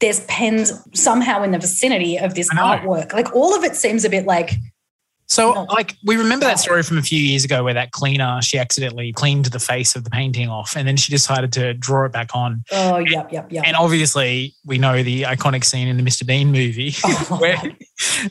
there's 0.00 0.20
pens 0.20 0.72
somehow 0.94 1.42
in 1.42 1.50
the 1.52 1.58
vicinity 1.58 2.18
of 2.18 2.34
this 2.34 2.48
artwork. 2.50 3.12
Like 3.12 3.34
all 3.34 3.54
of 3.54 3.64
it 3.64 3.76
seems 3.76 4.04
a 4.04 4.10
bit 4.10 4.26
like 4.26 4.50
So, 5.30 5.64
like, 5.70 5.96
we 6.04 6.16
remember 6.16 6.44
that 6.44 6.58
story 6.58 6.82
from 6.82 6.98
a 6.98 7.02
few 7.02 7.22
years 7.22 7.44
ago 7.44 7.62
where 7.62 7.74
that 7.74 7.92
cleaner, 7.92 8.42
she 8.42 8.58
accidentally 8.58 9.12
cleaned 9.12 9.44
the 9.46 9.60
face 9.60 9.94
of 9.94 10.02
the 10.02 10.10
painting 10.10 10.48
off 10.48 10.76
and 10.76 10.88
then 10.88 10.96
she 10.96 11.12
decided 11.12 11.52
to 11.52 11.72
draw 11.72 12.04
it 12.04 12.10
back 12.10 12.34
on. 12.34 12.64
Oh, 12.72 12.98
yep, 12.98 13.32
yep, 13.32 13.50
yep. 13.52 13.62
And 13.64 13.76
obviously, 13.76 14.54
we 14.66 14.76
know 14.76 15.04
the 15.04 15.22
iconic 15.22 15.64
scene 15.64 15.86
in 15.86 15.96
the 15.96 16.02
Mr. 16.02 16.26
Bean 16.26 16.50
movie 16.50 16.94
Oh, 17.04 17.36
where, 17.40 17.62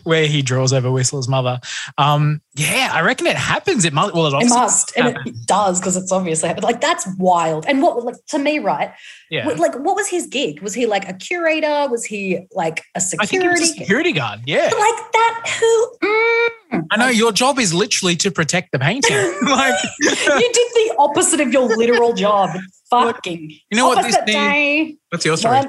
where 0.03 0.25
he 0.27 0.41
draws 0.41 0.73
over 0.73 0.91
Whistler's 0.91 1.29
mother. 1.29 1.61
Um, 1.97 2.41
yeah, 2.55 2.89
I 2.91 3.01
reckon 3.01 3.27
it 3.27 3.37
happens. 3.37 3.85
It 3.85 3.93
must. 3.93 4.13
Well, 4.13 4.35
it, 4.35 4.43
it 4.43 4.49
must, 4.49 4.91
and 4.97 5.17
it 5.25 5.45
does 5.45 5.79
because 5.79 5.95
it's 5.95 6.11
obviously 6.11 6.49
happened. 6.49 6.65
Like 6.65 6.81
that's 6.81 7.07
wild. 7.17 7.65
And 7.65 7.81
what, 7.81 8.03
like 8.03 8.15
to 8.27 8.39
me, 8.39 8.59
right? 8.59 8.91
yeah. 9.29 9.45
What, 9.45 9.57
like, 9.57 9.75
what 9.75 9.95
was 9.95 10.09
his 10.09 10.27
gig? 10.27 10.61
Was 10.61 10.73
he 10.73 10.85
like 10.85 11.07
a 11.07 11.13
curator? 11.13 11.87
Was 11.89 12.03
he 12.03 12.45
like 12.51 12.79
a 12.95 13.01
I 13.19 13.25
think 13.25 13.43
he 13.43 13.47
was 13.47 13.61
a 13.61 13.65
security? 13.65 13.79
security 13.79 14.11
guard. 14.11 14.41
Yeah. 14.45 14.63
like 14.63 14.73
that? 14.73 15.57
Who? 15.59 15.97
Mm. 16.03 16.58
I 16.71 16.97
know 16.97 17.07
your 17.07 17.31
job 17.31 17.59
is 17.59 17.73
literally 17.73 18.15
to 18.17 18.31
protect 18.31 18.71
the 18.71 18.79
painting. 18.79 19.15
like, 19.41 19.75
you 20.01 20.09
did 20.09 20.53
the 20.53 20.95
opposite 20.99 21.39
of 21.39 21.51
your 21.51 21.67
literal 21.67 22.13
job. 22.13 22.51
Fucking. 22.89 23.49
you 23.49 23.77
know 23.77 23.87
what 23.87 24.03
this 24.03 24.17
day. 24.25 24.97
What's 25.09 25.25
your 25.25 25.37
story? 25.37 25.61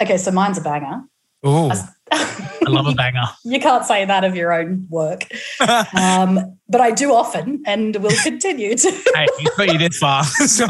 Okay, 0.00 0.16
so 0.16 0.30
mine's 0.30 0.58
a 0.58 0.60
banger. 0.60 1.02
Oh, 1.42 1.72
I 2.12 2.68
love 2.68 2.86
a 2.86 2.94
banger. 2.94 3.24
you 3.44 3.60
can't 3.60 3.84
say 3.84 4.04
that 4.04 4.24
of 4.24 4.36
your 4.36 4.52
own 4.52 4.86
work, 4.90 5.24
um, 5.96 6.58
but 6.68 6.80
I 6.80 6.90
do 6.90 7.12
often, 7.12 7.62
and 7.66 7.96
will 7.96 8.16
continue 8.22 8.74
to. 8.74 8.90
hey, 9.14 9.26
you 9.40 9.46
got 9.56 9.72
you 9.72 9.78
this 9.78 9.98
far, 9.98 10.24
so 10.24 10.66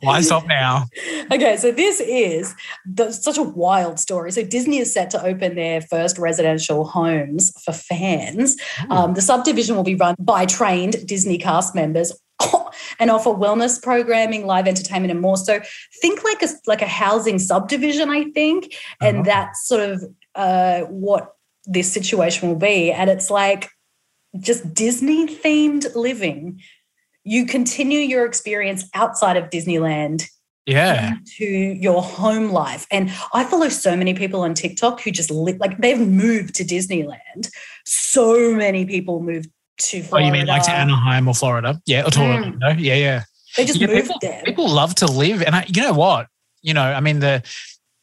why 0.00 0.20
stop 0.20 0.46
now? 0.46 0.86
okay, 1.30 1.56
so 1.56 1.70
this 1.70 2.00
is 2.00 2.54
the, 2.86 3.12
such 3.12 3.38
a 3.38 3.42
wild 3.42 3.98
story. 3.98 4.32
So 4.32 4.42
Disney 4.42 4.78
is 4.78 4.92
set 4.92 5.10
to 5.10 5.24
open 5.24 5.54
their 5.54 5.80
first 5.80 6.18
residential 6.18 6.84
homes 6.84 7.52
for 7.64 7.72
fans. 7.72 8.56
Um, 8.90 9.14
the 9.14 9.22
subdivision 9.22 9.76
will 9.76 9.84
be 9.84 9.94
run 9.94 10.16
by 10.18 10.46
trained 10.46 11.06
Disney 11.06 11.38
cast 11.38 11.74
members. 11.74 12.12
And 13.00 13.10
offer 13.10 13.30
wellness 13.30 13.80
programming, 13.82 14.46
live 14.46 14.66
entertainment, 14.66 15.10
and 15.12 15.20
more. 15.20 15.36
So 15.36 15.60
think 16.00 16.24
like 16.24 16.42
a 16.42 16.48
like 16.66 16.82
a 16.82 16.86
housing 16.86 17.38
subdivision, 17.38 18.10
I 18.10 18.24
think, 18.30 18.74
and 19.00 19.18
Uh-huh. 19.18 19.24
that's 19.24 19.68
sort 19.68 19.88
of 19.90 20.04
uh, 20.34 20.80
what 20.82 21.34
this 21.64 21.92
situation 21.92 22.48
will 22.48 22.56
be. 22.56 22.90
And 22.92 23.08
it's 23.10 23.30
like 23.30 23.70
just 24.40 24.74
Disney 24.74 25.26
themed 25.26 25.94
living. 25.94 26.60
You 27.24 27.46
continue 27.46 28.00
your 28.00 28.24
experience 28.26 28.88
outside 28.94 29.36
of 29.36 29.50
Disneyland 29.50 30.28
Yeah, 30.66 31.14
to 31.38 31.44
your 31.44 32.02
home 32.02 32.50
life. 32.50 32.86
And 32.90 33.10
I 33.32 33.44
follow 33.44 33.68
so 33.68 33.96
many 33.96 34.14
people 34.14 34.40
on 34.42 34.54
TikTok 34.54 35.00
who 35.02 35.10
just 35.10 35.30
live 35.30 35.58
like 35.58 35.78
they've 35.78 35.98
moved 36.00 36.54
to 36.56 36.64
Disneyland. 36.64 37.50
So 37.84 38.54
many 38.54 38.84
people 38.86 39.20
moved 39.22 39.50
to 39.78 40.04
oh, 40.12 40.18
you 40.18 40.32
mean 40.32 40.46
like 40.46 40.62
to 40.64 40.70
Anaheim 40.72 41.28
or 41.28 41.34
Florida? 41.34 41.80
Yeah, 41.86 42.04
or 42.06 42.10
to 42.10 42.18
Mm. 42.20 42.60
Yeah, 42.78 42.94
yeah. 42.94 43.24
They 43.56 43.64
just 43.64 43.80
Yeah, 43.80 43.86
moved 43.88 44.02
people, 44.02 44.18
there. 44.20 44.42
people 44.44 44.68
love 44.68 44.94
to 44.96 45.06
live, 45.06 45.42
and 45.42 45.54
I, 45.54 45.64
you 45.68 45.82
know 45.82 45.92
what? 45.94 46.26
You 46.62 46.74
know, 46.74 46.82
I 46.82 47.00
mean 47.00 47.20
the. 47.20 47.42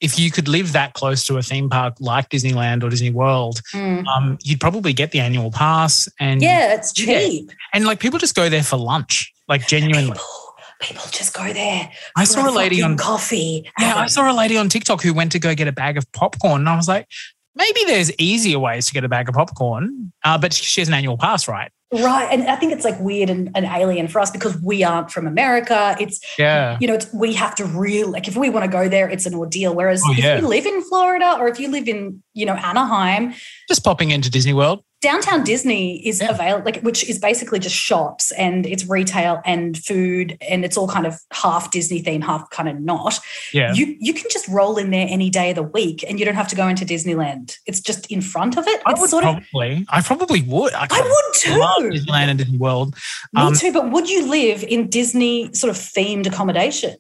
If 0.02 0.20
you 0.20 0.30
could 0.30 0.50
live 0.50 0.74
that 0.74 0.94
close 0.94 1.26
to 1.28 1.38
a 1.38 1.42
theme 1.42 1.70
park 1.70 1.96
like 2.02 2.28
Disneyland 2.30 2.84
or 2.84 2.90
Disney 2.90 3.12
World, 3.12 3.62
Mm. 3.74 4.06
um, 4.08 4.38
you'd 4.44 4.60
probably 4.60 4.92
get 4.92 5.12
the 5.12 5.22
annual 5.22 5.52
pass, 5.52 6.10
and 6.20 6.42
Yeah, 6.42 6.74
it's 6.76 6.94
Yeah. 7.00 7.20
cheap. 7.20 7.52
and 7.74 7.86
like 7.86 8.00
people 8.00 8.20
just 8.20 8.36
go 8.36 8.50
there 8.50 8.62
for 8.64 8.76
lunch, 8.76 9.32
like 9.48 9.66
genuinely. 9.68 10.12
People, 10.12 10.56
people 10.82 11.04
just 11.12 11.34
go 11.34 11.52
there. 11.54 11.90
I 12.18 12.26
saw 12.26 12.48
a 12.48 12.52
lady 12.52 12.82
on 12.82 12.98
coffee. 12.98 13.72
Yeah, 13.80 13.96
I 13.96 14.08
saw 14.08 14.30
a 14.30 14.36
lady 14.36 14.58
on 14.58 14.68
TikTok 14.68 15.02
who 15.02 15.14
went 15.14 15.32
to 15.32 15.40
go 15.40 15.56
get 15.56 15.68
a 15.70 15.72
bag 15.72 15.98
of 15.98 16.12
popcorn, 16.12 16.62
and 16.62 16.70
I 16.70 16.76
was 16.76 16.90
like, 16.90 17.08
maybe 17.56 17.80
there's 17.88 18.12
easier 18.18 18.60
ways 18.60 18.88
to 18.88 18.94
get 18.94 19.04
a 19.04 19.10
bag 19.10 19.30
of 19.30 19.36
popcorn, 19.36 20.12
uh, 20.24 20.38
but 20.38 20.54
she 20.54 20.82
has 20.82 20.88
an 20.88 20.94
annual 20.94 21.18
pass, 21.18 21.48
right? 21.48 21.72
Right. 21.94 22.28
And 22.32 22.44
I 22.50 22.56
think 22.56 22.74
it's 22.74 22.84
like 22.84 23.00
weird 23.00 23.30
and, 23.30 23.52
and 23.56 23.66
alien 23.66 24.08
for 24.08 24.20
us 24.20 24.32
because 24.32 24.60
we 24.62 24.84
aren't 24.84 25.12
from 25.12 25.28
America. 25.28 25.96
It's, 26.00 26.20
Yeah, 26.38 26.78
you 26.82 26.88
know, 26.88 26.96
it's, 26.96 27.12
we 27.14 27.34
have 27.34 27.56
to 27.56 27.66
really, 27.66 28.12
like, 28.12 28.28
if 28.28 28.36
we 28.36 28.50
want 28.50 28.66
to 28.66 28.72
go 28.72 28.90
there, 28.90 29.08
it's 29.08 29.26
an 29.26 29.34
ordeal. 29.36 29.74
Whereas 29.74 30.02
Oh, 30.06 30.14
if 30.18 30.42
you 30.42 30.48
live 30.48 30.66
in 30.66 30.82
Florida 30.82 31.38
or 31.40 31.48
if 31.48 31.60
you 31.60 31.70
live 31.70 31.88
in, 31.88 32.22
you 32.34 32.46
know, 32.46 32.56
Anaheim, 32.56 33.34
just 33.70 33.84
popping 33.84 34.12
into 34.12 34.30
Disney 34.30 34.54
World. 34.54 34.84
Downtown 35.06 35.44
Disney 35.44 36.06
is 36.08 36.20
available, 36.20 36.66
like, 36.66 36.82
which 36.82 37.08
is 37.08 37.20
basically 37.20 37.60
just 37.60 37.76
shops 37.76 38.32
and 38.32 38.66
it's 38.66 38.86
retail 38.88 39.40
and 39.46 39.78
food 39.78 40.38
and 40.42 40.66
it's 40.66 40.78
all 40.78 40.88
kind 40.88 41.06
of 41.06 41.20
half 41.32 41.70
Disney 41.70 42.00
theme, 42.02 42.22
half 42.22 42.50
kind 42.50 42.68
of 42.68 42.80
not. 42.80 43.20
Yeah, 43.54 43.74
You 43.74 43.96
you 44.00 44.14
can 44.14 44.26
just 44.32 44.48
roll 44.48 44.78
in 44.78 44.90
there 44.90 45.08
any 45.10 45.30
day 45.30 45.52
of 45.52 45.58
the 45.58 45.64
week 45.78 46.04
and 46.08 46.20
you 46.20 46.26
don't 46.26 46.36
have 46.36 46.48
to 46.48 46.56
go 46.56 46.68
into 46.68 46.86
Disneyland. 46.86 47.58
It's 47.68 47.80
just 47.80 48.08
in 48.12 48.22
front 48.22 48.58
of 48.58 48.68
it. 48.68 48.82
I 48.86 48.92
It's 48.92 49.02
would 49.02 49.10
sort 49.12 49.26
of 49.26 49.36
probably. 49.36 49.86
I 49.90 50.02
probably 50.02 50.42
would. 50.42 50.74
I, 50.74 50.88
I 50.90 51.02
would 51.02 51.60
love 51.60 51.82
too. 51.82 52.00
Disneyland 52.00 52.30
and 52.30 52.40
Disney 52.40 52.58
World. 52.58 52.96
Me 53.34 53.42
Um, 53.44 53.54
too, 53.54 53.72
but 53.72 53.92
would 53.92 54.10
you 54.10 54.28
live 54.28 54.64
in 54.64 54.90
Disney 54.90 55.54
sort 55.54 55.70
of 55.70 55.78
themed 55.78 56.26
accommodation? 56.26 56.96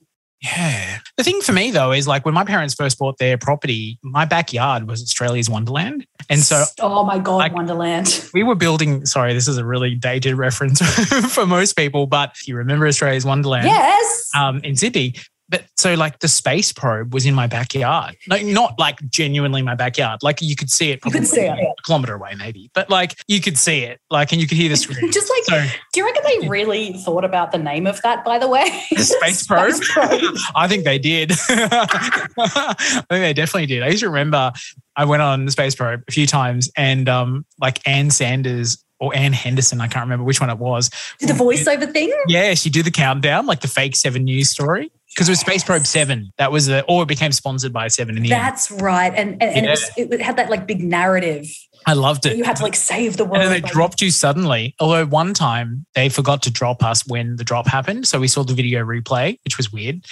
Yeah. 0.46 1.00
The 1.18 1.24
thing 1.24 1.42
for 1.42 1.52
me 1.54 1.72
though 1.72 1.92
is 1.92 2.08
like 2.08 2.24
when 2.26 2.34
my 2.34 2.44
parents 2.46 2.76
first 2.76 3.00
bought 3.00 3.18
their 3.18 3.38
property, 3.38 3.98
my 4.04 4.26
backyard 4.26 4.88
was 4.88 5.02
Australia's 5.02 5.50
Wonderland, 5.50 6.06
and 6.30 6.40
so 6.42 6.64
oh 6.80 7.04
my 7.04 7.18
god, 7.20 7.38
like- 7.38 7.54
Wonderland. 7.56 8.30
we 8.34 8.44
were 8.44 8.56
building. 8.56 9.06
Sorry, 9.06 9.34
this 9.34 9.48
is 9.48 9.58
a 9.58 9.66
really 9.66 9.96
dated 9.96 10.36
reference 10.36 10.82
for 11.34 11.46
most 11.46 11.76
people, 11.76 12.06
but 12.06 12.32
if 12.36 12.48
you 12.48 12.56
remember 12.56 12.86
Australia's 12.88 13.26
Wonderland, 13.26 13.66
Yes. 13.66 14.30
um, 14.36 14.60
in 14.64 14.76
Sydney. 14.76 15.16
But 15.48 15.66
so 15.78 15.94
like 15.94 16.20
the 16.20 16.28
space 16.28 16.74
probe 16.74 17.14
was 17.14 17.26
in 17.26 17.36
my 17.36 17.46
backyard. 17.46 18.16
No, 18.28 18.38
not 18.38 18.80
like 18.80 18.98
genuinely 19.12 19.62
my 19.62 19.76
backyard. 19.76 20.20
Like 20.24 20.42
you 20.42 20.56
could 20.56 20.72
see 20.72 20.90
it 20.90 20.96
You 21.06 21.12
could 21.12 21.12
probably 21.12 21.28
see 21.28 21.42
it, 21.42 21.58
yeah. 21.58 21.70
a 21.78 21.82
kilometer 21.86 22.16
away, 22.16 22.34
maybe. 22.36 22.72
But 22.74 22.90
like 22.90 23.16
you 23.28 23.40
could 23.42 23.58
see 23.58 23.84
it. 23.84 24.00
Like 24.10 24.32
and 24.32 24.42
you 24.42 24.48
could 24.48 24.58
hear 24.58 24.70
the 24.70 24.76
scream. 24.78 25.12
Just 25.12 25.30
like, 25.30 25.44
so 25.44 25.76
do 25.94 26.00
you 26.00 26.06
reckon 26.06 26.24
they 26.42 26.48
really 26.48 26.94
thought 26.94 27.24
about 27.24 27.52
the 27.52 27.60
name 27.60 27.86
of 27.86 28.02
that? 28.02 28.26
By 28.26 28.40
the 28.40 28.48
way, 28.48 28.66
The 28.92 29.04
space 29.04 29.46
probe? 29.48 29.80
probe. 29.82 30.36
I 30.56 30.68
think 30.68 30.84
they 30.84 30.98
did. 30.98 31.32
I 31.50 32.74
think 32.78 33.06
they 33.10 33.34
definitely 33.34 33.68
did. 33.68 33.84
I 33.84 33.88
used 33.90 34.02
to 34.02 34.10
remember 34.10 34.52
I 34.96 35.06
went 35.06 35.22
on 35.22 35.46
the 35.46 35.52
space 35.52 35.76
probe 35.76 36.04
a 36.08 36.12
few 36.12 36.26
times 36.28 36.72
and 36.76 37.08
um 37.10 37.46
like 37.60 37.88
Ann 37.88 38.10
Sanders 38.10 38.84
or 39.00 39.14
Ann 39.16 39.34
Henderson, 39.34 39.82
I 39.82 39.88
can't 39.88 40.06
remember 40.06 40.24
which 40.24 40.40
one 40.40 40.50
it 40.50 40.58
was. 40.58 40.90
Did 41.20 41.28
the 41.30 41.34
voiceover 41.34 41.92
thing? 41.92 42.14
Yeah, 42.28 42.54
she 42.54 42.70
did 42.70 42.86
the 42.86 42.92
countdown, 42.92 43.46
like 43.46 43.60
the 43.60 43.68
fake 43.68 43.94
seven 43.96 44.24
news 44.24 44.50
story. 44.50 44.90
Because 45.16 45.30
it 45.30 45.32
was 45.32 45.40
Space 45.40 45.64
Probe 45.64 45.88
7. 45.88 46.34
That 46.38 46.52
was 46.52 46.66
the, 46.66 46.84
or 46.90 47.04
it 47.04 47.08
became 47.08 47.32
sponsored 47.32 47.72
by 47.72 47.88
7 47.88 48.18
in 48.18 48.24
the 48.24 48.34
end. 48.34 48.42
That's 48.44 48.70
right, 48.70 49.14
and 49.16 49.42
and, 49.42 49.44
and 49.44 49.66
it, 49.66 49.70
was, 49.70 49.90
it 49.96 50.22
had 50.22 50.36
that 50.36 50.50
like 50.50 50.68
big 50.68 50.84
narrative. 50.84 51.48
I 51.88 51.94
loved 51.94 52.26
it. 52.26 52.36
You 52.36 52.44
had 52.44 52.56
to 52.58 52.64
like 52.64 52.76
save 52.76 53.16
the 53.16 53.24
world. 53.26 53.38
and 53.44 53.52
then 53.52 53.62
they 53.62 53.68
dropped 53.68 54.02
you 54.02 54.10
suddenly. 54.10 54.74
Although 54.80 55.06
one 55.06 55.34
time 55.36 55.86
they 55.94 56.10
forgot 56.10 56.42
to 56.44 56.52
drop 56.52 56.84
us 56.84 57.06
when 57.08 57.36
the 57.36 57.44
drop 57.44 57.68
happened. 57.68 58.08
So 58.08 58.20
we 58.20 58.28
saw 58.28 58.44
the 58.44 58.56
video 58.56 58.84
replay, 58.84 59.38
which 59.44 59.56
was 59.58 59.72
weird. 59.72 60.04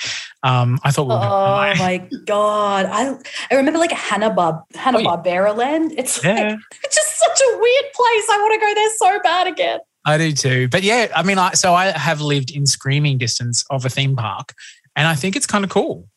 Um, 0.43 0.79
I 0.83 0.91
thought 0.91 1.07
we 1.07 1.15
were 1.15 1.21
Oh 1.21 1.73
my 1.79 2.07
god! 2.25 2.85
I 2.85 3.15
I 3.51 3.55
remember 3.55 3.79
like 3.79 3.91
Hanna 3.91 4.29
Bar 4.29 4.63
Hanna 4.75 4.99
Oh, 4.99 5.01
yeah. 5.01 5.07
Barbera 5.07 5.57
land. 5.57 5.93
It's 5.97 6.23
Yeah. 6.23 6.33
like 6.33 6.59
it's 6.83 6.95
just 6.95 7.19
such 7.19 7.41
a 7.41 7.57
weird 7.57 7.85
place. 7.93 8.25
I 8.31 8.37
want 8.39 8.53
to 8.53 8.59
go 8.59 8.73
there 8.73 8.89
so 8.97 9.19
bad 9.23 9.47
again. 9.47 9.79
I 10.05 10.17
do 10.17 10.31
too. 10.33 10.67
But 10.67 10.83
yeah, 10.83 11.07
I 11.15 11.23
mean, 11.23 11.37
I, 11.39 11.53
so 11.53 11.73
I 11.73 11.85
have 11.97 12.19
lived 12.21 12.51
in 12.51 12.65
screaming 12.65 13.17
distance 13.17 13.65
of 13.71 13.85
a 13.85 13.89
theme 13.89 14.15
park, 14.17 14.53
and 14.95 15.07
I 15.07 15.15
think 15.15 15.35
it's 15.35 15.47
kind 15.47 15.63
of 15.63 15.69
cool. 15.69 16.07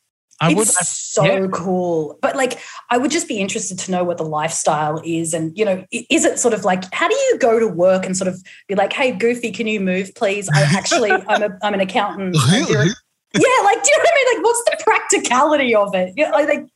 I 0.40 0.50
it's 0.50 0.56
would. 0.56 0.68
so 0.68 1.24
yeah. 1.24 1.46
cool. 1.50 2.18
But 2.20 2.36
like, 2.36 2.58
I 2.90 2.98
would 2.98 3.10
just 3.10 3.26
be 3.26 3.38
interested 3.38 3.78
to 3.80 3.90
know 3.90 4.04
what 4.04 4.18
the 4.18 4.24
lifestyle 4.24 5.00
is, 5.04 5.32
and 5.32 5.56
you 5.56 5.64
know, 5.64 5.84
is 5.90 6.24
it 6.24 6.38
sort 6.38 6.52
of 6.52 6.64
like 6.64 6.92
how 6.92 7.08
do 7.08 7.14
you 7.14 7.38
go 7.38 7.58
to 7.58 7.66
work 7.66 8.04
and 8.04 8.16
sort 8.16 8.28
of 8.28 8.42
be 8.68 8.74
like, 8.74 8.92
"Hey, 8.92 9.12
Goofy, 9.12 9.50
can 9.50 9.66
you 9.66 9.80
move, 9.80 10.14
please? 10.14 10.48
I 10.52 10.62
actually, 10.62 11.10
I'm 11.28 11.42
a, 11.42 11.58
I'm 11.62 11.74
an 11.74 11.80
accountant." 11.80 12.36
And 12.36 12.68
yeah, 13.34 13.64
like, 13.64 13.82
do 13.82 13.90
you 13.90 13.98
know 13.98 14.04
what 14.04 14.10
I 14.10 14.14
mean? 14.14 14.36
Like, 14.36 14.44
what's 14.44 14.64
the 14.64 14.84
practicality 14.84 15.74
of 15.74 15.94
it? 15.94 16.12
Yeah, 16.16 16.30
like, 16.30 16.48
like, 16.48 16.66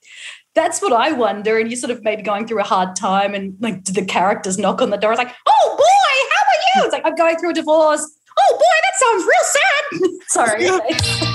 that's 0.54 0.80
what 0.80 0.92
I 0.94 1.12
wonder. 1.12 1.58
And 1.58 1.70
you 1.70 1.76
sort 1.76 1.90
of 1.90 2.02
maybe 2.02 2.22
going 2.22 2.46
through 2.46 2.60
a 2.60 2.64
hard 2.64 2.96
time, 2.96 3.34
and 3.34 3.56
like, 3.60 3.84
do 3.84 3.92
the 3.92 4.06
characters 4.06 4.56
knock 4.56 4.80
on 4.80 4.88
the 4.88 4.96
door? 4.96 5.12
It's 5.12 5.18
like, 5.18 5.34
"Oh 5.46 5.76
boy, 5.76 6.34
how 6.34 6.80
are 6.80 6.80
you?" 6.80 6.86
It's 6.86 6.92
like, 6.94 7.04
"I'm 7.04 7.14
going 7.14 7.36
through 7.36 7.50
a 7.50 7.54
divorce." 7.54 8.10
Oh 8.38 8.56
boy, 8.56 8.64
that 8.82 8.94
sounds 9.04 9.24
real 9.26 10.14
sad. 10.14 10.20
Sorry. 10.28 11.29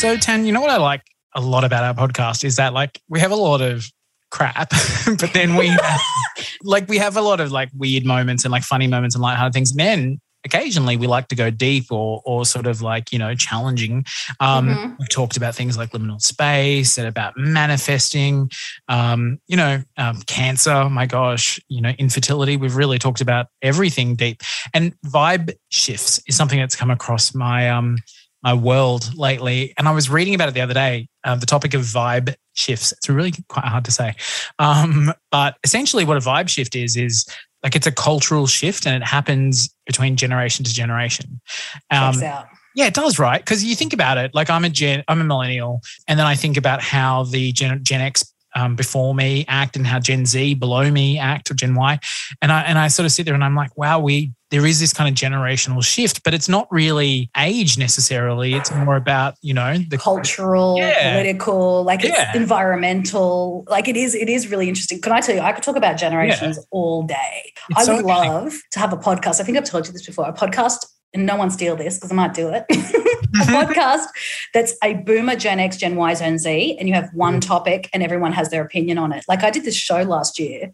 So, 0.00 0.16
Tan, 0.16 0.46
you 0.46 0.52
know 0.52 0.62
what 0.62 0.70
I 0.70 0.78
like 0.78 1.02
a 1.34 1.42
lot 1.42 1.62
about 1.62 1.84
our 1.84 1.92
podcast 1.92 2.42
is 2.42 2.56
that 2.56 2.72
like 2.72 3.02
we 3.10 3.20
have 3.20 3.32
a 3.32 3.36
lot 3.36 3.60
of 3.60 3.84
crap, 4.30 4.70
but 5.06 5.30
then 5.34 5.56
we 5.56 5.76
like 6.62 6.88
we 6.88 6.96
have 6.96 7.18
a 7.18 7.20
lot 7.20 7.38
of 7.38 7.52
like 7.52 7.68
weird 7.76 8.06
moments 8.06 8.46
and 8.46 8.50
like 8.50 8.62
funny 8.62 8.86
moments 8.86 9.14
and 9.14 9.20
lighthearted 9.20 9.52
things. 9.52 9.72
And 9.72 9.80
then 9.80 10.20
occasionally 10.46 10.96
we 10.96 11.06
like 11.06 11.28
to 11.28 11.34
go 11.34 11.50
deep 11.50 11.92
or 11.92 12.22
or 12.24 12.46
sort 12.46 12.66
of 12.66 12.80
like 12.80 13.12
you 13.12 13.18
know 13.18 13.34
challenging. 13.34 14.06
Um, 14.40 14.68
Mhm. 14.70 14.96
We've 14.98 15.08
talked 15.10 15.36
about 15.36 15.54
things 15.54 15.76
like 15.76 15.90
liminal 15.90 16.18
space 16.22 16.96
and 16.96 17.06
about 17.06 17.34
manifesting. 17.36 18.50
Um, 18.88 19.38
you 19.48 19.56
know, 19.58 19.82
um, 19.98 20.22
cancer. 20.22 20.88
My 20.88 21.04
gosh, 21.04 21.60
you 21.68 21.82
know, 21.82 21.90
infertility. 21.98 22.56
We've 22.56 22.74
really 22.74 22.98
talked 22.98 23.20
about 23.20 23.48
everything 23.60 24.16
deep. 24.16 24.40
And 24.72 24.94
vibe 25.06 25.52
shifts 25.68 26.22
is 26.26 26.36
something 26.36 26.58
that's 26.58 26.74
come 26.74 26.90
across 26.90 27.34
my 27.34 27.68
um 27.68 27.98
my 28.42 28.54
world 28.54 29.16
lately. 29.16 29.74
And 29.76 29.86
I 29.88 29.92
was 29.92 30.08
reading 30.08 30.34
about 30.34 30.48
it 30.48 30.54
the 30.54 30.60
other 30.60 30.74
day. 30.74 31.08
Uh, 31.24 31.34
the 31.36 31.46
topic 31.46 31.74
of 31.74 31.82
vibe 31.82 32.34
shifts. 32.54 32.92
It's 32.92 33.08
really 33.08 33.32
quite 33.48 33.66
hard 33.66 33.84
to 33.84 33.92
say. 33.92 34.14
Um, 34.58 35.12
but 35.30 35.56
essentially, 35.64 36.04
what 36.04 36.16
a 36.16 36.20
vibe 36.20 36.48
shift 36.48 36.74
is, 36.74 36.96
is 36.96 37.26
like 37.62 37.76
it's 37.76 37.86
a 37.86 37.92
cultural 37.92 38.46
shift 38.46 38.86
and 38.86 39.02
it 39.02 39.06
happens 39.06 39.74
between 39.86 40.16
generation 40.16 40.64
to 40.64 40.72
generation. 40.72 41.40
Um, 41.90 42.20
yeah, 42.74 42.86
it 42.86 42.94
does, 42.94 43.18
right? 43.18 43.40
Because 43.40 43.64
you 43.64 43.74
think 43.74 43.92
about 43.92 44.16
it, 44.16 44.34
like 44.34 44.48
I'm 44.48 44.64
a 44.64 44.70
gen, 44.70 45.02
I'm 45.08 45.20
a 45.20 45.24
millennial, 45.24 45.80
and 46.06 46.18
then 46.18 46.26
I 46.26 46.34
think 46.34 46.56
about 46.56 46.80
how 46.80 47.24
the 47.24 47.52
Gen, 47.52 47.82
Gen 47.82 48.00
X 48.00 48.32
um, 48.54 48.76
before 48.76 49.14
me 49.14 49.44
act 49.48 49.76
and 49.76 49.86
how 49.86 49.98
Gen 49.98 50.26
Z 50.26 50.54
below 50.54 50.90
me 50.90 51.18
act 51.18 51.50
or 51.50 51.54
Gen 51.54 51.74
Y, 51.74 51.98
and 52.42 52.52
I 52.52 52.62
and 52.62 52.78
I 52.78 52.88
sort 52.88 53.06
of 53.06 53.12
sit 53.12 53.24
there 53.26 53.34
and 53.34 53.44
I'm 53.44 53.54
like, 53.54 53.76
wow, 53.76 53.98
we 53.98 54.32
there 54.50 54.66
is 54.66 54.80
this 54.80 54.92
kind 54.92 55.08
of 55.08 55.14
generational 55.14 55.82
shift, 55.82 56.24
but 56.24 56.34
it's 56.34 56.48
not 56.48 56.66
really 56.70 57.30
age 57.36 57.78
necessarily. 57.78 58.54
It's 58.54 58.72
more 58.72 58.96
about 58.96 59.34
you 59.42 59.54
know 59.54 59.78
the 59.88 59.98
cultural, 59.98 60.76
yeah. 60.78 61.12
political, 61.12 61.84
like 61.84 62.02
yeah. 62.02 62.28
it's 62.28 62.36
environmental. 62.36 63.64
Like 63.68 63.88
it 63.88 63.96
is, 63.96 64.14
it 64.14 64.28
is 64.28 64.50
really 64.50 64.68
interesting. 64.68 65.00
Can 65.00 65.12
I 65.12 65.20
tell 65.20 65.34
you? 65.34 65.40
I 65.40 65.52
could 65.52 65.62
talk 65.62 65.76
about 65.76 65.96
generations 65.96 66.56
yeah. 66.56 66.62
all 66.70 67.04
day. 67.04 67.52
It's 67.70 67.88
I 67.88 67.92
would 67.92 68.00
so 68.00 68.06
love 68.06 68.54
to 68.72 68.78
have 68.78 68.92
a 68.92 68.96
podcast. 68.96 69.40
I 69.40 69.44
think 69.44 69.56
I've 69.56 69.64
told 69.64 69.86
you 69.86 69.92
this 69.92 70.04
before. 70.04 70.26
A 70.26 70.32
podcast 70.32 70.84
and 71.12 71.26
no 71.26 71.36
one 71.36 71.50
steal 71.50 71.76
this 71.76 71.96
because 71.96 72.12
I 72.12 72.14
might 72.14 72.34
do 72.34 72.48
it. 72.48 72.64
a 72.70 73.44
podcast 73.44 74.06
that's 74.52 74.74
a 74.82 74.94
boomer, 74.94 75.36
Gen 75.36 75.60
X, 75.60 75.76
Gen 75.76 75.96
Y, 75.96 76.14
Gen 76.14 76.38
Z, 76.38 76.76
and 76.78 76.88
you 76.88 76.94
have 76.94 77.10
one 77.12 77.40
topic 77.40 77.88
and 77.92 78.02
everyone 78.02 78.32
has 78.32 78.50
their 78.50 78.62
opinion 78.62 78.98
on 78.98 79.12
it. 79.12 79.24
Like 79.28 79.42
I 79.42 79.50
did 79.50 79.64
this 79.64 79.76
show 79.76 80.02
last 80.02 80.38
year 80.38 80.72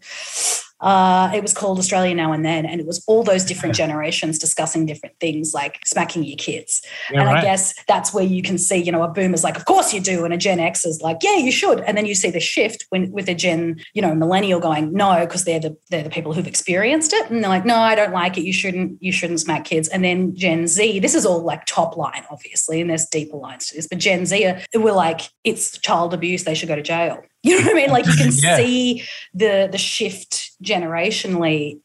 uh, 0.79 1.31
it 1.33 1.41
was 1.41 1.53
called 1.53 1.79
Australia 1.79 2.13
Now 2.13 2.31
and 2.31 2.45
Then, 2.45 2.65
and 2.65 2.79
it 2.79 2.85
was 2.85 3.03
all 3.07 3.23
those 3.23 3.43
different 3.43 3.75
generations 3.75 4.37
discussing 4.37 4.85
different 4.85 5.19
things 5.19 5.53
like 5.53 5.79
smacking 5.85 6.23
your 6.23 6.37
kids. 6.37 6.81
Yeah, 7.11 7.21
and 7.21 7.27
right. 7.27 7.37
I 7.37 7.41
guess 7.41 7.73
that's 7.87 8.13
where 8.13 8.23
you 8.23 8.43
can 8.43 8.57
see, 8.57 8.77
you 8.77 8.91
know, 8.91 9.01
a 9.01 9.07
boomer's 9.07 9.43
like, 9.43 9.57
of 9.57 9.65
course 9.65 9.93
you 9.93 9.99
do, 9.99 10.23
and 10.23 10.33
a 10.33 10.37
Gen 10.37 10.59
X 10.59 10.85
is 10.85 11.01
like, 11.01 11.17
yeah, 11.21 11.37
you 11.37 11.51
should. 11.51 11.79
And 11.81 11.97
then 11.97 12.05
you 12.05 12.13
see 12.13 12.29
the 12.29 12.39
shift 12.39 12.85
when 12.89 13.11
with 13.11 13.27
a 13.27 13.33
Gen, 13.33 13.79
you 13.93 14.01
know, 14.01 14.13
millennial 14.13 14.59
going, 14.59 14.93
no, 14.93 15.21
because 15.21 15.45
they're 15.45 15.59
the 15.59 15.75
they're 15.89 16.03
the 16.03 16.09
people 16.09 16.33
who've 16.33 16.47
experienced 16.47 17.13
it, 17.13 17.29
and 17.31 17.43
they're 17.43 17.49
like, 17.49 17.65
no, 17.65 17.77
I 17.77 17.95
don't 17.95 18.13
like 18.13 18.37
it. 18.37 18.43
You 18.43 18.53
shouldn't 18.53 19.01
you 19.01 19.11
shouldn't 19.11 19.39
smack 19.39 19.65
kids. 19.65 19.87
And 19.87 20.03
then 20.03 20.35
Gen 20.35 20.67
Z, 20.67 20.99
this 20.99 21.15
is 21.15 21.25
all 21.25 21.41
like 21.41 21.65
top 21.65 21.97
line, 21.97 22.23
obviously, 22.29 22.81
and 22.81 22.89
there's 22.89 23.07
deeper 23.07 23.37
lines 23.37 23.67
to 23.67 23.75
this, 23.75 23.87
but 23.87 23.97
Gen 23.97 24.25
Z, 24.27 24.53
we're 24.75 24.91
like, 24.91 25.21
it's 25.43 25.77
child 25.79 26.13
abuse. 26.13 26.43
They 26.43 26.53
should 26.53 26.69
go 26.69 26.75
to 26.75 26.81
jail. 26.81 27.23
You 27.43 27.61
know 27.61 27.67
what 27.67 27.71
I 27.71 27.75
mean? 27.75 27.89
Like 27.91 28.05
you 28.07 28.13
can 28.13 28.31
yeah. 28.33 28.57
see 28.57 29.03
the 29.33 29.69
the 29.71 29.77
shift 29.77 30.46
generationally. 30.63 31.79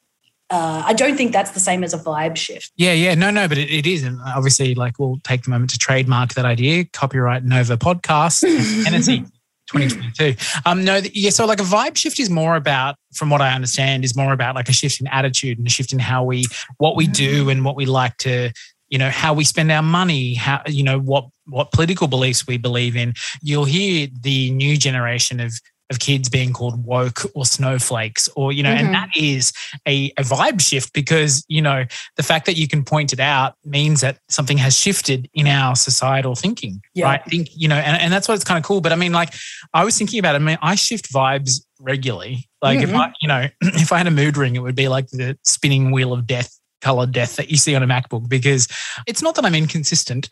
Uh, 0.51 0.83
I 0.85 0.93
don't 0.93 1.17
think 1.17 1.33
that's 1.33 1.53
the 1.53 1.61
same 1.61 1.83
as 1.83 1.95
a 1.95 1.99
vibe 1.99 2.37
shift. 2.37 2.73
Yeah, 2.77 2.93
yeah, 2.93 3.15
no, 3.15 3.31
no, 3.31 3.49
but 3.49 3.57
it, 3.57 3.71
it 3.71 3.87
is, 3.87 4.03
and 4.03 4.21
obviously, 4.21 4.75
like 4.75 4.99
we'll 4.99 5.19
take 5.25 5.45
the 5.45 5.51
moment 5.51 5.71
to 5.71 5.79
trademark 5.79 6.35
that 6.35 6.45
idea. 6.45 6.85
Copyright 6.93 7.45
Nova 7.45 7.77
Podcast, 7.77 8.41
Tennessee. 8.85 9.25
2022. 9.69 10.37
Um, 10.67 10.85
no, 10.85 11.01
yeah. 11.15 11.31
So, 11.31 11.47
like 11.47 11.61
a 11.61 11.65
vibe 11.65 11.97
shift 11.97 12.21
is 12.21 12.29
more 12.29 12.57
about, 12.57 12.97
from 13.15 13.31
what 13.31 13.41
I 13.41 13.55
understand, 13.55 14.05
is 14.05 14.15
more 14.15 14.35
about 14.35 14.55
like 14.55 14.69
a 14.69 14.73
shift 14.73 15.01
in 15.01 15.07
attitude 15.07 15.57
and 15.57 15.67
a 15.67 15.71
shift 15.71 15.95
in 15.95 15.99
how 15.99 16.25
we, 16.25 16.45
what 16.77 16.97
we 16.97 17.07
do, 17.07 17.49
and 17.49 17.65
what 17.65 17.75
we 17.75 17.87
like 17.87 18.17
to 18.19 18.53
you 18.93 18.99
know 18.99 19.09
how 19.09 19.33
we 19.33 19.43
spend 19.43 19.73
our 19.73 19.83
money 19.83 20.35
how 20.35 20.61
you 20.67 20.85
know 20.85 21.01
what 21.01 21.25
what 21.47 21.73
political 21.73 22.07
beliefs 22.07 22.47
we 22.47 22.59
believe 22.59 22.95
in 22.95 23.15
you'll 23.41 23.65
hear 23.65 24.07
the 24.21 24.51
new 24.51 24.77
generation 24.77 25.41
of 25.41 25.59
of 25.91 25.99
kids 25.99 26.29
being 26.29 26.53
called 26.53 26.85
woke 26.85 27.21
or 27.35 27.45
snowflakes 27.45 28.29
or 28.35 28.53
you 28.53 28.63
know 28.63 28.71
mm-hmm. 28.71 28.87
and 28.87 28.95
that 28.95 29.09
is 29.17 29.53
a, 29.87 30.13
a 30.17 30.23
vibe 30.23 30.61
shift 30.61 30.93
because 30.93 31.45
you 31.49 31.61
know 31.61 31.85
the 32.17 32.23
fact 32.23 32.47
that 32.47 32.57
you 32.57 32.67
can 32.67 32.85
point 32.85 33.13
it 33.13 33.21
out 33.21 33.55
means 33.65 34.01
that 34.01 34.19
something 34.29 34.59
has 34.59 34.77
shifted 34.77 35.29
in 35.35 35.47
our 35.47 35.77
societal 35.77 36.35
thinking 36.35 36.81
yeah. 36.95 37.07
right 37.07 37.23
I 37.25 37.29
think 37.29 37.49
you 37.55 37.69
know 37.69 37.77
and, 37.77 38.01
and 38.01 38.13
that's 38.13 38.29
what's 38.29 38.45
kind 38.45 38.59
of 38.59 38.65
cool 38.65 38.81
but 38.81 38.93
i 38.93 38.97
mean 38.97 39.13
like 39.13 39.35
i 39.75 39.85
was 39.85 39.97
thinking 39.97 40.19
about 40.19 40.35
it 40.35 40.41
i 40.41 40.45
mean 40.45 40.59
i 40.63 40.75
shift 40.75 41.13
vibes 41.13 41.65
regularly 41.79 42.49
like 42.63 42.79
mm-hmm. 42.79 42.91
if 42.91 42.97
i 42.97 43.13
you 43.21 43.29
know 43.29 43.47
if 43.61 43.93
i 43.93 43.99
had 43.99 44.07
a 44.07 44.11
mood 44.11 44.37
ring 44.37 44.57
it 44.57 44.61
would 44.61 44.77
be 44.77 44.89
like 44.89 45.09
the 45.09 45.37
spinning 45.43 45.91
wheel 45.91 46.13
of 46.13 46.27
death 46.27 46.59
colored 46.83 47.13
death 47.13 47.37
that 47.37 47.51
you 47.51 47.57
see 47.57 47.75
on 47.75 47.83
a 47.83 47.87
MacBook 47.87 48.29
because 48.29 48.69
it's 49.07 49.23
not 49.23 49.35
that 49.37 49.45
I'm 49.45 49.55
inconsistent, 49.55 50.29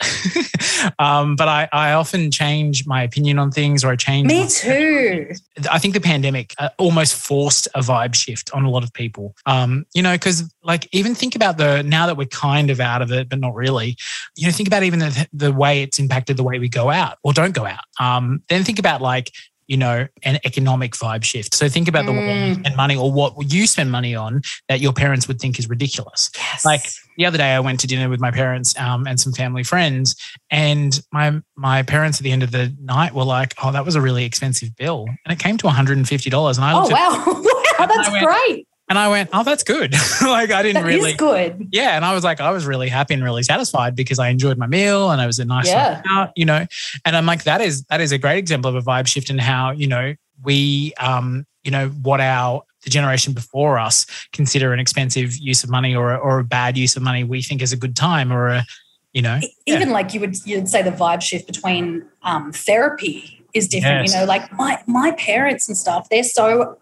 um, 0.99 1.37
but 1.37 1.49
I, 1.49 1.69
I 1.73 1.93
often 1.93 2.31
change 2.31 2.87
my 2.87 3.03
opinion 3.03 3.39
on 3.39 3.51
things 3.51 3.85
or 3.85 3.91
I 3.91 3.97
change. 3.97 4.27
Me 4.27 4.47
too. 4.49 5.33
I 5.71 5.79
think 5.79 5.95
the 5.95 6.01
pandemic 6.01 6.55
uh, 6.59 6.69
almost 6.79 7.15
forced 7.15 7.69
a 7.75 7.81
vibe 7.81 8.15
shift 8.15 8.51
on 8.53 8.65
a 8.65 8.71
lot 8.71 8.83
of 8.83 8.93
people. 8.93 9.35
Um, 9.47 9.87
you 9.95 10.03
know, 10.03 10.13
because 10.13 10.53
like 10.63 10.89
even 10.93 11.15
think 11.15 11.35
about 11.35 11.57
the 11.57 11.83
now 11.83 12.07
that 12.07 12.17
we're 12.17 12.27
kind 12.27 12.71
of 12.71 12.81
out 12.81 13.01
of 13.01 13.13
it, 13.13 13.29
but 13.29 13.39
not 13.39 13.55
really. 13.55 13.97
You 14.37 14.47
know, 14.47 14.53
think 14.53 14.69
about 14.69 14.83
even 14.83 14.99
the, 14.99 15.29
the 15.33 15.53
way 15.53 15.83
it's 15.83 15.99
impacted 15.99 16.37
the 16.37 16.43
way 16.43 16.59
we 16.59 16.69
go 16.69 16.91
out 16.91 17.19
or 17.23 17.33
don't 17.33 17.55
go 17.55 17.67
out. 17.67 17.85
Um, 17.99 18.43
then 18.49 18.65
think 18.65 18.79
about 18.79 19.01
like 19.01 19.31
you 19.71 19.77
know, 19.77 20.05
an 20.25 20.41
economic 20.45 20.95
vibe 20.95 21.23
shift. 21.23 21.55
So 21.55 21.69
think 21.69 21.87
about 21.87 22.03
mm. 22.03 22.07
the 22.07 22.13
way 22.13 22.49
you 22.49 22.55
spend 22.55 22.77
money 22.77 22.97
or 22.97 23.13
what 23.13 23.53
you 23.53 23.69
spend 23.69 23.93
money 23.93 24.17
on 24.17 24.43
that 24.69 24.81
your 24.81 24.93
parents 24.93 25.29
would 25.29 25.41
think 25.41 25.61
is 25.61 25.69
ridiculous. 25.69 26.29
Yes. 26.37 26.65
Like 26.65 26.83
the 27.17 27.25
other 27.25 27.39
day, 27.39 27.53
I 27.53 27.61
went 27.61 27.79
to 27.81 27.87
dinner 27.87 28.09
with 28.09 28.21
my 28.21 28.33
parents 28.33 28.77
um, 28.81 29.07
and 29.07 29.21
some 29.21 29.33
family 29.33 29.63
friends, 29.63 30.17
and 30.51 31.01
my 31.13 31.41
my 31.55 31.85
parents 31.85 32.19
at 32.19 32.25
the 32.25 32.33
end 32.33 32.43
of 32.43 32.51
the 32.51 32.75
night 32.83 33.15
were 33.15 33.23
like, 33.23 33.55
"Oh, 33.63 33.71
that 33.71 33.85
was 33.85 33.95
a 33.95 34.01
really 34.01 34.25
expensive 34.25 34.75
bill," 34.75 35.07
and 35.25 35.33
it 35.33 35.39
came 35.39 35.57
to 35.59 35.67
one 35.67 35.75
hundred 35.77 35.99
and 35.99 36.09
fifty 36.09 36.31
dollars. 36.31 36.59
And 36.59 36.65
I 36.65 36.73
oh 36.73 36.89
wow, 36.89 37.25
wow, 37.79 37.87
that's 37.87 38.11
went, 38.11 38.27
great. 38.27 38.67
And 38.91 38.99
I 38.99 39.09
went, 39.09 39.31
oh, 39.33 39.45
that's 39.45 39.63
good. 39.63 39.93
like 40.23 40.51
I 40.51 40.63
didn't 40.63 40.83
that 40.83 40.89
really 40.89 41.15
good. 41.15 41.69
Yeah. 41.71 41.97
And 41.97 42.05
I 42.05 42.13
was 42.13 42.25
like, 42.25 42.41
I 42.41 42.51
was 42.51 42.67
really 42.67 42.89
happy 42.89 43.15
and 43.15 43.23
really 43.23 43.45
satisfied 43.45 43.95
because 43.95 44.19
I 44.19 44.29
enjoyed 44.29 44.59
my 44.59 44.67
meal 44.67 45.11
and 45.11 45.23
it 45.23 45.27
was 45.27 45.39
a 45.39 45.45
nice 45.45 45.69
yeah. 45.69 46.03
out, 46.09 46.33
you 46.35 46.45
know. 46.45 46.67
And 47.05 47.17
I'm 47.17 47.25
like, 47.25 47.45
that 47.45 47.61
is 47.61 47.85
that 47.85 48.01
is 48.01 48.11
a 48.11 48.19
great 48.19 48.39
example 48.39 48.69
of 48.69 48.75
a 48.75 48.83
vibe 48.83 49.07
shift 49.07 49.31
in 49.31 49.39
how, 49.39 49.71
you 49.71 49.87
know, 49.87 50.15
we 50.43 50.93
um, 50.99 51.47
you 51.63 51.71
know, 51.71 51.89
what 51.89 52.21
our 52.21 52.65
the 52.83 52.91
generation 52.91 53.33
before 53.33 53.79
us 53.79 54.07
consider 54.33 54.73
an 54.73 54.81
expensive 54.81 55.37
use 55.37 55.63
of 55.63 55.71
money 55.71 55.95
or 55.95 56.13
a, 56.13 56.17
or 56.17 56.39
a 56.39 56.45
bad 56.45 56.77
use 56.77 56.97
of 56.97 57.03
money 57.03 57.25
we 57.25 57.43
think 57.43 57.63
is 57.63 57.73
a 57.73 57.77
good 57.77 57.95
time 57.95 58.33
or 58.33 58.49
a 58.49 58.65
you 59.13 59.21
know 59.21 59.39
even 59.67 59.89
yeah. 59.89 59.95
like 59.95 60.15
you 60.15 60.21
would 60.21 60.35
you'd 60.47 60.69
say 60.69 60.83
the 60.83 60.91
vibe 60.91 61.21
shift 61.21 61.47
between 61.47 62.05
um, 62.23 62.53
therapy 62.53 63.40
is 63.55 63.69
different. 63.69 64.07
Yes. 64.07 64.15
You 64.15 64.21
know, 64.21 64.27
like 64.27 64.53
my 64.53 64.83
my 64.87 65.13
parents 65.13 65.69
and 65.69 65.77
stuff, 65.77 66.09
they're 66.11 66.23
so 66.23 66.77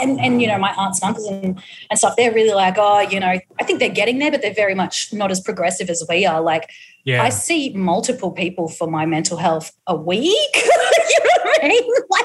and 0.00 0.20
and 0.20 0.40
you 0.40 0.48
know, 0.48 0.58
my 0.58 0.72
aunts 0.74 1.00
and 1.00 1.08
uncles 1.08 1.26
and, 1.28 1.62
and 1.90 1.98
stuff, 1.98 2.14
they're 2.16 2.32
really 2.32 2.54
like, 2.54 2.74
oh, 2.78 3.00
you 3.00 3.20
know, 3.20 3.38
I 3.60 3.64
think 3.64 3.80
they're 3.80 3.88
getting 3.88 4.18
there, 4.18 4.30
but 4.30 4.42
they're 4.42 4.54
very 4.54 4.74
much 4.74 5.12
not 5.12 5.30
as 5.30 5.40
progressive 5.40 5.90
as 5.90 6.04
we 6.08 6.26
are. 6.26 6.40
Like 6.40 6.70
yeah. 7.04 7.22
I 7.22 7.28
see 7.28 7.72
multiple 7.74 8.30
people 8.30 8.68
for 8.68 8.90
my 8.90 9.06
mental 9.06 9.36
health 9.36 9.72
a 9.86 9.96
week. 9.96 10.50
you 10.54 11.20
know 11.24 11.44
what 11.44 11.64
I 11.64 11.68
mean? 11.68 11.82
Like 12.10 12.24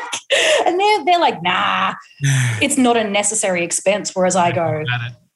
and 0.67 0.79
they're 0.79 1.05
they're 1.05 1.19
like, 1.19 1.41
nah, 1.41 1.95
it's 2.61 2.77
not 2.77 2.97
a 2.97 3.03
necessary 3.03 3.63
expense. 3.63 4.15
Whereas 4.15 4.35
I 4.35 4.51
go, 4.51 4.83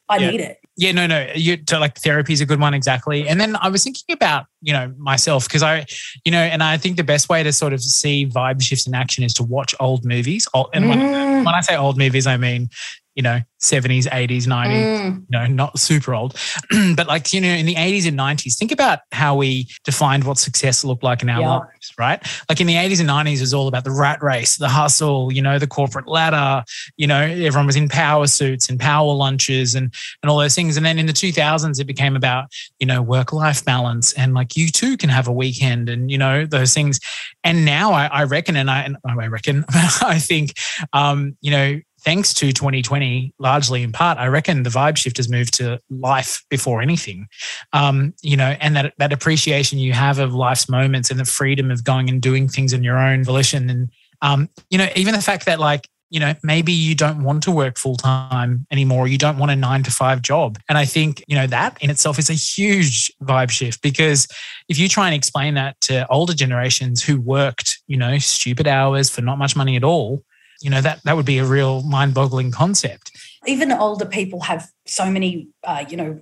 I 0.09 0.17
yeah. 0.17 0.29
need 0.29 0.41
it. 0.41 0.57
Yeah, 0.75 0.91
no, 0.91 1.05
no. 1.05 1.31
You 1.35 1.57
to 1.57 1.77
like 1.77 1.97
therapy 1.99 2.33
is 2.33 2.41
a 2.41 2.47
good 2.47 2.59
one, 2.59 2.73
exactly. 2.73 3.27
And 3.27 3.39
then 3.39 3.55
I 3.61 3.69
was 3.69 3.83
thinking 3.83 4.11
about 4.11 4.47
you 4.61 4.73
know 4.73 4.91
myself 4.97 5.47
because 5.47 5.61
I, 5.61 5.85
you 6.25 6.31
know, 6.31 6.39
and 6.39 6.63
I 6.63 6.77
think 6.77 6.97
the 6.97 7.03
best 7.03 7.29
way 7.29 7.43
to 7.43 7.53
sort 7.53 7.73
of 7.73 7.83
see 7.83 8.25
vibe 8.25 8.61
shifts 8.61 8.87
in 8.87 8.95
action 8.95 9.23
is 9.23 9.33
to 9.35 9.43
watch 9.43 9.75
old 9.79 10.03
movies. 10.03 10.47
And 10.73 10.85
mm. 10.85 10.89
when, 10.89 10.99
when 11.45 11.53
I 11.53 11.61
say 11.61 11.75
old 11.75 11.97
movies, 11.97 12.25
I 12.25 12.37
mean 12.37 12.69
you 13.15 13.23
know 13.23 13.41
70s 13.61 14.09
80s 14.09 14.43
90s 14.43 14.67
mm. 14.67 15.15
you 15.15 15.25
know 15.29 15.47
not 15.47 15.79
super 15.79 16.13
old. 16.13 16.35
But 16.95 17.07
like 17.07 17.33
you 17.33 17.41
know 17.41 17.47
in 17.47 17.65
the 17.65 17.75
80s 17.75 18.07
and 18.07 18.17
90s 18.17 18.57
think 18.57 18.71
about 18.71 18.99
how 19.11 19.35
we 19.35 19.67
defined 19.83 20.25
what 20.25 20.37
success 20.37 20.83
looked 20.83 21.03
like 21.03 21.21
in 21.21 21.29
our 21.29 21.41
lives 21.41 21.93
right? 21.97 22.21
Like 22.49 22.59
in 22.59 22.67
the 22.67 22.75
80s 22.75 22.99
and 22.99 23.09
90s 23.09 23.37
it 23.37 23.41
was 23.41 23.53
all 23.53 23.67
about 23.67 23.83
the 23.83 23.91
rat 23.91 24.21
race 24.21 24.57
the 24.57 24.69
hustle 24.69 25.31
you 25.31 25.41
know 25.41 25.59
the 25.59 25.67
corporate 25.67 26.07
ladder 26.07 26.63
you 26.97 27.07
know 27.07 27.21
everyone 27.21 27.67
was 27.67 27.75
in 27.75 27.87
power 27.87 28.27
suits 28.27 28.69
and 28.69 28.79
power 28.79 29.13
lunches 29.13 29.75
and 29.75 29.93
and 30.21 30.29
all 30.29 30.37
those 30.37 30.55
things. 30.55 30.77
And 30.77 30.85
then 30.85 30.99
in 30.99 31.05
the 31.05 31.13
2000s 31.13 31.79
it 31.79 31.85
became 31.85 32.15
about 32.15 32.45
you 32.79 32.87
know 32.87 33.01
work 33.01 33.31
life 33.33 33.63
balance 33.63 34.13
and 34.13 34.33
like 34.33 34.55
you 34.55 34.69
too 34.69 34.97
can 34.97 35.09
have 35.09 35.27
a 35.27 35.31
weekend 35.33 35.89
and 35.89 36.11
you 36.11 36.17
know 36.17 36.45
those 36.45 36.73
things. 36.73 36.99
And 37.43 37.65
now 37.65 37.93
I, 37.93 38.05
I 38.07 38.23
reckon 38.23 38.55
and 38.55 38.69
I, 38.69 38.81
and 38.81 38.97
I 39.05 39.27
reckon 39.27 39.65
I 39.69 40.19
think 40.19 40.53
um 40.91 41.37
you 41.41 41.51
know 41.51 41.79
thanks 42.03 42.33
to 42.35 42.51
2020, 42.51 43.33
largely 43.39 43.83
in 43.83 43.91
part, 43.91 44.17
I 44.17 44.27
reckon 44.27 44.63
the 44.63 44.69
vibe 44.69 44.97
shift 44.97 45.17
has 45.17 45.29
moved 45.29 45.53
to 45.55 45.79
life 45.89 46.43
before 46.49 46.81
anything. 46.81 47.27
Um, 47.71 48.13
you 48.21 48.37
know, 48.37 48.55
and 48.59 48.75
that 48.75 48.93
that 48.97 49.13
appreciation 49.13 49.79
you 49.79 49.93
have 49.93 50.19
of 50.19 50.33
life's 50.33 50.69
moments 50.69 51.09
and 51.09 51.19
the 51.19 51.25
freedom 51.25 51.71
of 51.71 51.83
going 51.83 52.09
and 52.09 52.21
doing 52.21 52.47
things 52.47 52.73
in 52.73 52.83
your 52.83 52.97
own 52.97 53.23
volition. 53.23 53.69
And 53.69 53.89
um, 54.21 54.49
you 54.69 54.77
know, 54.77 54.87
even 54.95 55.13
the 55.13 55.21
fact 55.21 55.45
that 55.45 55.59
like 55.59 55.87
you 56.13 56.19
know, 56.19 56.35
maybe 56.43 56.71
you 56.71 56.93
don't 56.93 57.23
want 57.23 57.41
to 57.41 57.51
work 57.51 57.79
full 57.79 57.95
time 57.95 58.67
anymore. 58.69 59.07
You 59.07 59.17
don't 59.17 59.39
want 59.39 59.51
a 59.51 59.55
nine 59.55 59.81
to 59.81 59.89
five 59.89 60.21
job. 60.21 60.59
And 60.69 60.77
I 60.77 60.85
think, 60.85 61.23
you 61.27 61.35
know, 61.35 61.47
that 61.47 61.75
in 61.81 61.89
itself 61.89 62.19
is 62.19 62.29
a 62.29 62.33
huge 62.33 63.11
vibe 63.23 63.49
shift 63.49 63.81
because 63.81 64.27
if 64.69 64.77
you 64.77 64.87
try 64.87 65.07
and 65.07 65.15
explain 65.15 65.55
that 65.55 65.81
to 65.81 66.07
older 66.09 66.35
generations 66.35 67.01
who 67.01 67.19
worked, 67.19 67.79
you 67.87 67.97
know, 67.97 68.19
stupid 68.19 68.67
hours 68.67 69.09
for 69.09 69.23
not 69.23 69.39
much 69.39 69.55
money 69.55 69.75
at 69.75 69.83
all, 69.83 70.23
you 70.63 70.69
know 70.69 70.81
that 70.81 71.01
that 71.03 71.15
would 71.15 71.25
be 71.25 71.37
a 71.37 71.45
real 71.45 71.81
mind-boggling 71.83 72.51
concept 72.51 73.11
even 73.45 73.71
older 73.71 74.05
people 74.05 74.41
have 74.41 74.69
so 74.85 75.09
many 75.09 75.47
uh, 75.63 75.83
you 75.89 75.97
know 75.97 76.19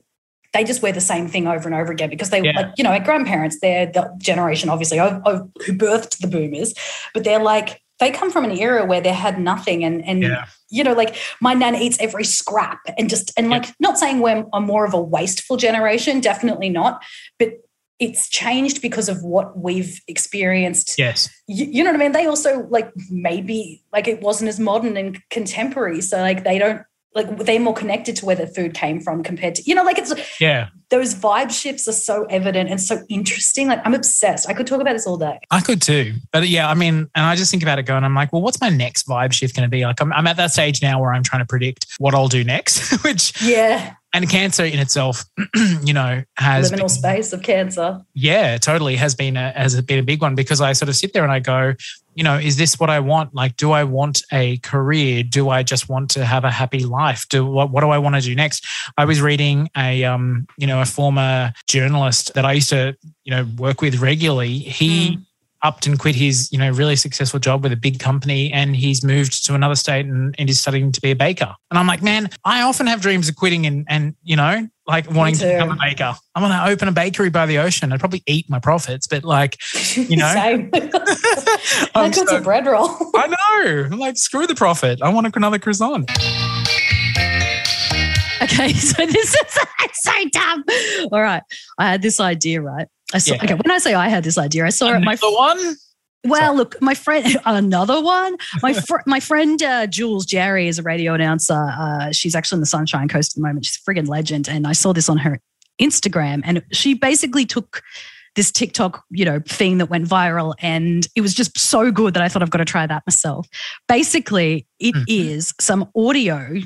they 0.53 0.63
just 0.63 0.81
wear 0.81 0.91
the 0.91 1.01
same 1.01 1.27
thing 1.27 1.47
over 1.47 1.67
and 1.67 1.75
over 1.75 1.91
again 1.91 2.09
because 2.09 2.29
they 2.29 2.41
yeah. 2.41 2.51
like 2.55 2.67
you 2.77 2.83
know 2.83 2.99
grandparents 2.99 3.59
they're 3.61 3.85
the 3.85 4.13
generation 4.17 4.69
obviously 4.69 4.99
of, 4.99 5.21
of, 5.25 5.49
who 5.65 5.73
birthed 5.73 6.17
the 6.19 6.27
boomers 6.27 6.73
but 7.13 7.23
they're 7.23 7.41
like 7.41 7.81
they 7.99 8.11
come 8.11 8.31
from 8.31 8.43
an 8.43 8.51
era 8.51 8.83
where 8.83 8.99
they 9.01 9.13
had 9.13 9.39
nothing 9.39 9.83
and 9.83 10.03
and 10.05 10.23
Yeah. 10.23 10.45
you 10.69 10.83
know 10.83 10.93
like 10.93 11.15
my 11.39 11.53
nan 11.53 11.75
eats 11.75 11.97
every 11.99 12.23
scrap 12.23 12.79
and 12.97 13.09
just 13.09 13.31
and 13.37 13.47
Yeah. 13.47 13.57
like 13.57 13.73
not 13.79 13.97
saying 13.97 14.19
we're 14.19 14.45
a 14.51 14.59
more 14.59 14.85
of 14.85 14.93
a 14.93 15.01
wasteful 15.01 15.57
generation 15.57 16.19
definitely 16.19 16.69
not 16.69 17.03
but 17.39 17.53
it's 18.01 18.27
changed 18.27 18.81
because 18.81 19.07
of 19.07 19.23
what 19.23 19.57
we've 19.57 20.01
experienced 20.07 20.97
Yes. 20.97 21.29
you, 21.47 21.65
you 21.65 21.83
know 21.83 21.91
what 21.91 21.99
i 22.01 22.03
mean 22.03 22.11
they 22.11 22.25
also 22.25 22.67
like 22.69 22.91
maybe 23.09 23.81
like 23.93 24.07
it 24.09 24.19
wasn't 24.21 24.49
as 24.49 24.59
modern 24.59 24.97
and 24.97 25.21
contemporary 25.29 26.01
so 26.01 26.17
like 26.17 26.43
they 26.43 26.57
don't 26.59 26.81
like 27.13 27.37
they're 27.39 27.59
more 27.59 27.73
connected 27.73 28.15
to 28.15 28.25
where 28.25 28.35
the 28.37 28.47
food 28.47 28.73
came 28.73 28.99
from 29.01 29.21
compared 29.21 29.53
to 29.55 29.61
you 29.63 29.75
know 29.75 29.83
like 29.83 29.97
it's 29.99 30.13
Yeah. 30.39 30.69
those 30.89 31.13
vibe 31.13 31.51
shifts 31.51 31.87
are 31.87 31.91
so 31.93 32.23
evident 32.29 32.69
and 32.69 32.81
so 32.81 33.03
interesting 33.09 33.67
like 33.67 33.81
i'm 33.85 33.93
obsessed 33.93 34.49
i 34.49 34.53
could 34.53 34.65
talk 34.65 34.81
about 34.81 34.93
this 34.93 35.05
all 35.05 35.17
day 35.17 35.37
I 35.51 35.59
could 35.61 35.81
too. 35.81 36.13
But 36.31 36.47
yeah, 36.47 36.69
I 36.69 36.73
mean, 36.73 37.09
and 37.13 37.25
I 37.25 37.35
just 37.35 37.51
think 37.51 37.61
about 37.61 37.77
it 37.77 37.83
going, 37.83 38.05
I'm 38.05 38.15
like, 38.15 38.31
well, 38.31 38.41
what's 38.41 38.61
my 38.61 38.69
next 38.69 39.05
vibe 39.05 39.33
shift 39.33 39.53
going 39.53 39.67
to 39.67 39.69
be? 39.69 39.83
Like, 39.85 39.99
I'm, 40.01 40.13
I'm 40.13 40.25
at 40.27 40.37
that 40.37 40.51
stage 40.53 40.81
now 40.81 41.01
where 41.01 41.11
I'm 41.13 41.23
trying 41.23 41.41
to 41.41 41.45
predict 41.45 41.87
what 41.99 42.15
I'll 42.15 42.29
do 42.29 42.41
next, 42.45 43.03
which, 43.03 43.33
yeah 43.43 43.95
and 44.13 44.29
cancer 44.29 44.65
in 44.65 44.79
itself, 44.79 45.25
you 45.83 45.93
know, 45.93 46.23
has. 46.37 46.71
liminal 46.71 46.89
space 46.89 47.33
of 47.33 47.41
cancer 47.43 48.03
Yeah, 48.13 48.57
totally 48.57 48.95
has 48.95 49.15
been 49.15 49.37
a, 49.37 49.51
has 49.51 49.79
been 49.81 49.99
a 49.99 50.03
big 50.03 50.21
one 50.21 50.35
because 50.35 50.61
I 50.61 50.73
sort 50.73 50.89
of 50.89 50.95
sit 50.95 51.13
there 51.13 51.23
and 51.23 51.31
I 51.31 51.39
go, 51.39 51.73
you 52.15 52.23
know, 52.23 52.37
is 52.37 52.57
this 52.57 52.79
what 52.79 52.89
I 52.89 52.99
want? 52.99 53.33
Like, 53.33 53.55
do 53.55 53.71
I 53.71 53.83
want 53.85 54.23
a 54.31 54.57
career? 54.57 55.23
Do 55.23 55.49
I 55.49 55.63
just 55.63 55.87
want 55.87 56.11
to 56.11 56.25
have 56.25 56.43
a 56.43 56.51
happy 56.51 56.83
life? 56.83 57.25
Do 57.29 57.45
what? 57.45 57.71
What 57.71 57.81
do 57.81 57.89
I 57.89 57.97
want 57.99 58.15
to 58.15 58.21
do 58.21 58.35
next? 58.35 58.65
I 58.97 59.05
was 59.05 59.21
reading 59.21 59.69
a, 59.77 60.03
um, 60.03 60.45
you 60.57 60.67
know, 60.67 60.81
a 60.81 60.85
former 60.85 61.53
journalist 61.67 62.33
that 62.33 62.43
I 62.43 62.53
used 62.53 62.69
to, 62.69 62.97
you 63.23 63.31
know, 63.31 63.47
work 63.57 63.81
with 63.81 64.01
regularly. 64.01 64.59
He 64.59 65.13
upped 65.15 65.30
and 65.63 65.99
quit 65.99 66.15
his, 66.15 66.51
you 66.51 66.57
know, 66.57 66.71
really 66.71 66.95
successful 66.95 67.39
job 67.39 67.63
with 67.63 67.71
a 67.71 67.75
big 67.75 67.99
company, 67.99 68.51
and 68.51 68.75
he's 68.75 69.03
moved 69.03 69.45
to 69.45 69.53
another 69.53 69.75
state 69.75 70.05
and, 70.05 70.35
and 70.37 70.49
is 70.49 70.59
studying 70.59 70.91
to 70.91 71.01
be 71.01 71.11
a 71.11 71.15
baker. 71.15 71.55
And 71.69 71.77
I'm 71.77 71.87
like, 71.87 72.01
man, 72.01 72.29
I 72.43 72.63
often 72.63 72.87
have 72.87 73.01
dreams 73.01 73.29
of 73.29 73.35
quitting 73.35 73.65
and, 73.65 73.85
and 73.87 74.15
you 74.23 74.35
know, 74.35 74.67
like 74.87 75.09
wanting 75.09 75.35
to 75.35 75.45
become 75.45 75.71
a 75.71 75.77
baker. 75.79 76.15
I 76.35 76.41
want 76.41 76.53
to 76.53 76.71
open 76.71 76.87
a 76.87 76.91
bakery 76.91 77.29
by 77.29 77.45
the 77.45 77.59
ocean. 77.59 77.93
I'd 77.93 77.99
probably 77.99 78.23
eat 78.25 78.49
my 78.49 78.59
profits, 78.59 79.07
but 79.07 79.23
like, 79.23 79.57
you 79.95 80.17
know, 80.17 80.25
I'm 80.35 80.69
like 80.71 82.17
it's 82.17 82.29
so- 82.29 82.37
a 82.37 82.41
bread 82.41 82.65
roll. 82.65 82.89
I 83.15 83.27
know. 83.27 83.83
I'm 83.91 83.99
like, 83.99 84.17
screw 84.17 84.47
the 84.47 84.55
profit. 84.55 85.01
I 85.01 85.09
want 85.09 85.33
another 85.35 85.59
croissant. 85.59 86.09
Okay, 88.41 88.73
so 88.73 89.05
this 89.05 89.35
is 89.35 89.57
so 89.93 90.11
dumb. 90.31 90.63
All 91.11 91.21
right, 91.21 91.43
I 91.77 91.91
had 91.91 92.01
this 92.01 92.19
idea, 92.19 92.61
right? 92.61 92.87
I 93.13 93.17
saw. 93.19 93.35
Yeah. 93.35 93.43
Okay, 93.43 93.53
when 93.55 93.71
I 93.71 93.77
say 93.79 93.93
I 93.93 94.09
had 94.09 94.23
this 94.23 94.37
idea, 94.37 94.65
I 94.65 94.69
saw 94.69 94.93
it. 94.93 94.99
My 95.01 95.13
Another 95.13 95.35
one. 95.35 95.75
well, 96.25 96.55
look, 96.55 96.81
my 96.81 96.93
friend, 96.93 97.37
another 97.45 98.01
one. 98.01 98.37
My 98.61 98.73
fr- 98.87 99.01
my 99.05 99.19
friend 99.19 99.61
uh, 99.63 99.87
Jules 99.87 100.25
Jerry 100.25 100.67
is 100.67 100.79
a 100.79 100.83
radio 100.83 101.13
announcer. 101.13 101.53
Uh, 101.77 102.11
she's 102.11 102.35
actually 102.35 102.57
in 102.57 102.61
the 102.61 102.65
Sunshine 102.67 103.07
Coast 103.07 103.33
at 103.33 103.35
the 103.35 103.41
moment. 103.47 103.65
She's 103.65 103.77
a 103.85 103.89
friggin' 103.91 104.07
legend, 104.07 104.47
and 104.49 104.65
I 104.67 104.73
saw 104.73 104.93
this 104.93 105.09
on 105.09 105.17
her 105.17 105.39
Instagram, 105.81 106.41
and 106.45 106.63
she 106.71 106.93
basically 106.93 107.45
took 107.45 107.81
this 108.35 108.49
TikTok, 108.51 109.03
you 109.09 109.25
know, 109.25 109.41
thing 109.45 109.77
that 109.79 109.87
went 109.87 110.07
viral, 110.07 110.53
and 110.59 111.05
it 111.15 111.21
was 111.21 111.33
just 111.33 111.57
so 111.59 111.91
good 111.91 112.13
that 112.13 112.23
I 112.23 112.29
thought 112.29 112.41
I've 112.41 112.49
got 112.49 112.59
to 112.59 112.65
try 112.65 112.87
that 112.87 113.03
myself. 113.05 113.45
Basically, 113.89 114.67
it 114.79 114.95
is 115.07 115.51
Mhm. 115.51 115.61
some 115.61 115.89
audio 115.95 116.61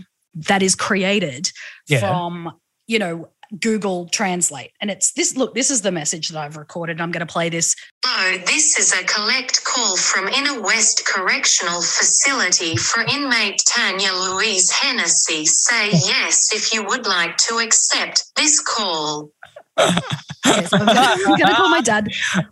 that 0.48 0.62
is 0.62 0.76
created 0.76 1.52
Yeah. 1.88 2.02
from, 2.02 2.52
you 2.88 3.00
know, 3.00 3.30
Google 3.60 4.08
Translate, 4.08 4.72
and 4.82 4.90
it's 4.90 5.12
this. 5.14 5.36
Look, 5.36 5.54
this 5.56 5.70
is 5.70 5.82
the 5.82 5.92
message 5.92 6.30
that 6.30 6.40
I've 6.40 6.58
recorded. 6.58 7.00
I'm 7.02 7.12
going 7.12 7.26
to 7.26 7.32
play 7.32 7.50
this 7.50 7.76
Hello, 8.04 8.38
this 8.46 8.78
is 8.78 8.94
a 8.94 9.04
collect 9.06 9.64
call 9.64 9.98
from 9.98 10.28
Inner 10.28 10.62
West 10.62 11.06
Correctional 11.06 11.82
Facility 11.82 12.76
for 12.76 13.02
inmate 13.02 13.62
Tanya 13.68 14.12
Louise 14.14 14.72
Hennessy. 14.72 15.46
Say 15.46 15.90
yes 15.92 16.54
if 16.54 16.74
you 16.74 16.86
would 16.86 17.08
like 17.08 17.38
to 17.38 17.58
accept 17.58 18.26
this 18.36 18.60
call. 18.60 19.32
Yes, 19.78 20.72
I'm 20.72 20.86
gonna, 20.86 21.56
call 21.56 21.70
my 21.70 21.82
dad 21.82 22.10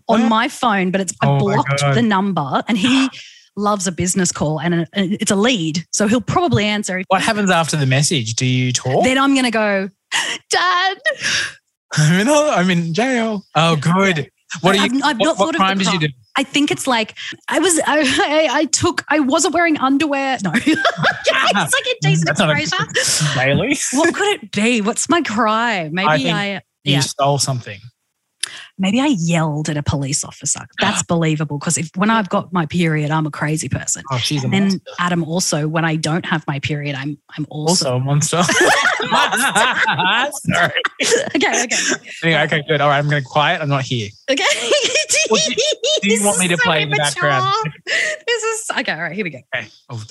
on 0.07 0.27
my 0.27 0.47
phone, 0.47 0.91
but 0.91 1.01
it's 1.01 1.13
I 1.21 1.27
Oh 1.27 1.37
blocked 1.37 1.81
the 1.93 2.01
number, 2.01 2.63
and 2.67 2.77
he 2.77 3.09
loves 3.55 3.87
a 3.87 3.91
business 3.91 4.31
call, 4.31 4.59
and 4.59 4.73
it- 4.73 4.89
it's 4.93 5.31
a 5.31 5.35
lead, 5.35 5.85
so 5.91 6.07
he'll 6.07 6.21
probably 6.21 6.65
answer. 6.65 7.03
What 7.07 7.21
happens 7.21 7.51
after 7.51 7.77
the 7.77 7.85
message? 7.85 8.33
Do 8.35 8.45
you 8.45 8.71
talk? 8.73 9.03
Then 9.03 9.17
I'm 9.17 9.35
gonna 9.35 9.51
go, 9.51 9.89
Dad. 10.49 10.97
I'm 11.95 12.19
in, 12.21 12.27
I'm 12.27 12.69
in 12.71 12.93
jail. 12.93 13.43
Oh, 13.55 13.75
good. 13.75 14.29
What 14.61 14.75
are 14.75 14.87
you? 14.87 15.01
I've, 15.03 15.03
I've 15.03 15.19
what, 15.19 15.25
not 15.25 15.39
what 15.39 15.55
thought 15.55 15.55
crime 15.55 15.77
did 15.77 15.87
you 15.93 15.99
do? 15.99 16.07
I 16.35 16.43
think 16.43 16.71
it's 16.71 16.87
like 16.87 17.15
I 17.47 17.59
was. 17.59 17.79
I, 17.85 17.99
I, 18.01 18.49
I 18.51 18.65
took. 18.65 19.03
I 19.09 19.19
wasn't 19.19 19.53
wearing 19.53 19.77
underwear. 19.77 20.37
No, 20.43 20.51
it's 20.55 20.67
like 20.67 21.95
indecent 22.03 22.25
That's 22.27 22.39
not 22.39 22.49
a- 22.49 22.59
exposure. 22.59 23.33
Daily. 23.39 23.77
What 23.93 24.13
could 24.13 24.27
it 24.43 24.51
be? 24.51 24.81
What's 24.81 25.09
my 25.09 25.21
crime? 25.21 25.93
Maybe 25.93 26.29
I 26.29 26.55
I. 26.55 26.61
You 26.83 26.93
yeah. 26.93 26.99
stole 27.01 27.37
something. 27.39 27.79
Maybe 28.77 28.99
I 28.99 29.15
yelled 29.19 29.69
at 29.69 29.77
a 29.77 29.83
police 29.83 30.23
officer. 30.23 30.61
That's 30.79 31.03
believable 31.03 31.59
because 31.59 31.77
if 31.77 31.89
when 31.95 32.09
I've 32.09 32.29
got 32.29 32.51
my 32.51 32.65
period, 32.65 33.11
I'm 33.11 33.25
a 33.25 33.31
crazy 33.31 33.69
person. 33.69 34.03
Oh, 34.11 34.17
she's 34.17 34.43
a 34.43 34.45
And 34.45 34.53
then 34.53 34.63
monster. 34.63 34.91
Adam 34.99 35.23
also, 35.23 35.67
when 35.67 35.85
I 35.85 35.95
don't 35.95 36.25
have 36.25 36.45
my 36.47 36.59
period, 36.59 36.95
I'm 36.95 37.17
I'm 37.37 37.45
also, 37.49 37.71
Also 37.71 37.95
a 37.95 37.99
monster. 37.99 38.43
Sorry. 40.53 40.81
okay, 41.35 41.63
okay, 41.63 41.77
Anyway, 42.23 42.41
okay, 42.43 42.63
good. 42.67 42.81
All 42.81 42.89
right, 42.89 42.97
I'm 42.97 43.09
going 43.09 43.21
to 43.21 43.27
quiet. 43.27 43.61
I'm 43.61 43.69
not 43.69 43.83
here. 43.83 44.09
okay. 44.29 44.43
Do 45.29 45.37
do 46.01 46.13
you 46.13 46.23
want 46.25 46.39
me 46.39 46.47
to 46.49 46.57
so 46.57 46.63
play 46.63 46.81
in 46.81 46.89
the 46.89 46.97
background? 46.97 47.55
This 47.85 48.43
is 48.43 48.71
okay. 48.79 48.91
All 48.91 49.01
right, 49.01 49.13
here 49.13 49.23
we 49.23 49.29
go. 49.29 49.39
Okay. 49.55 49.67
Oh, 49.89 50.03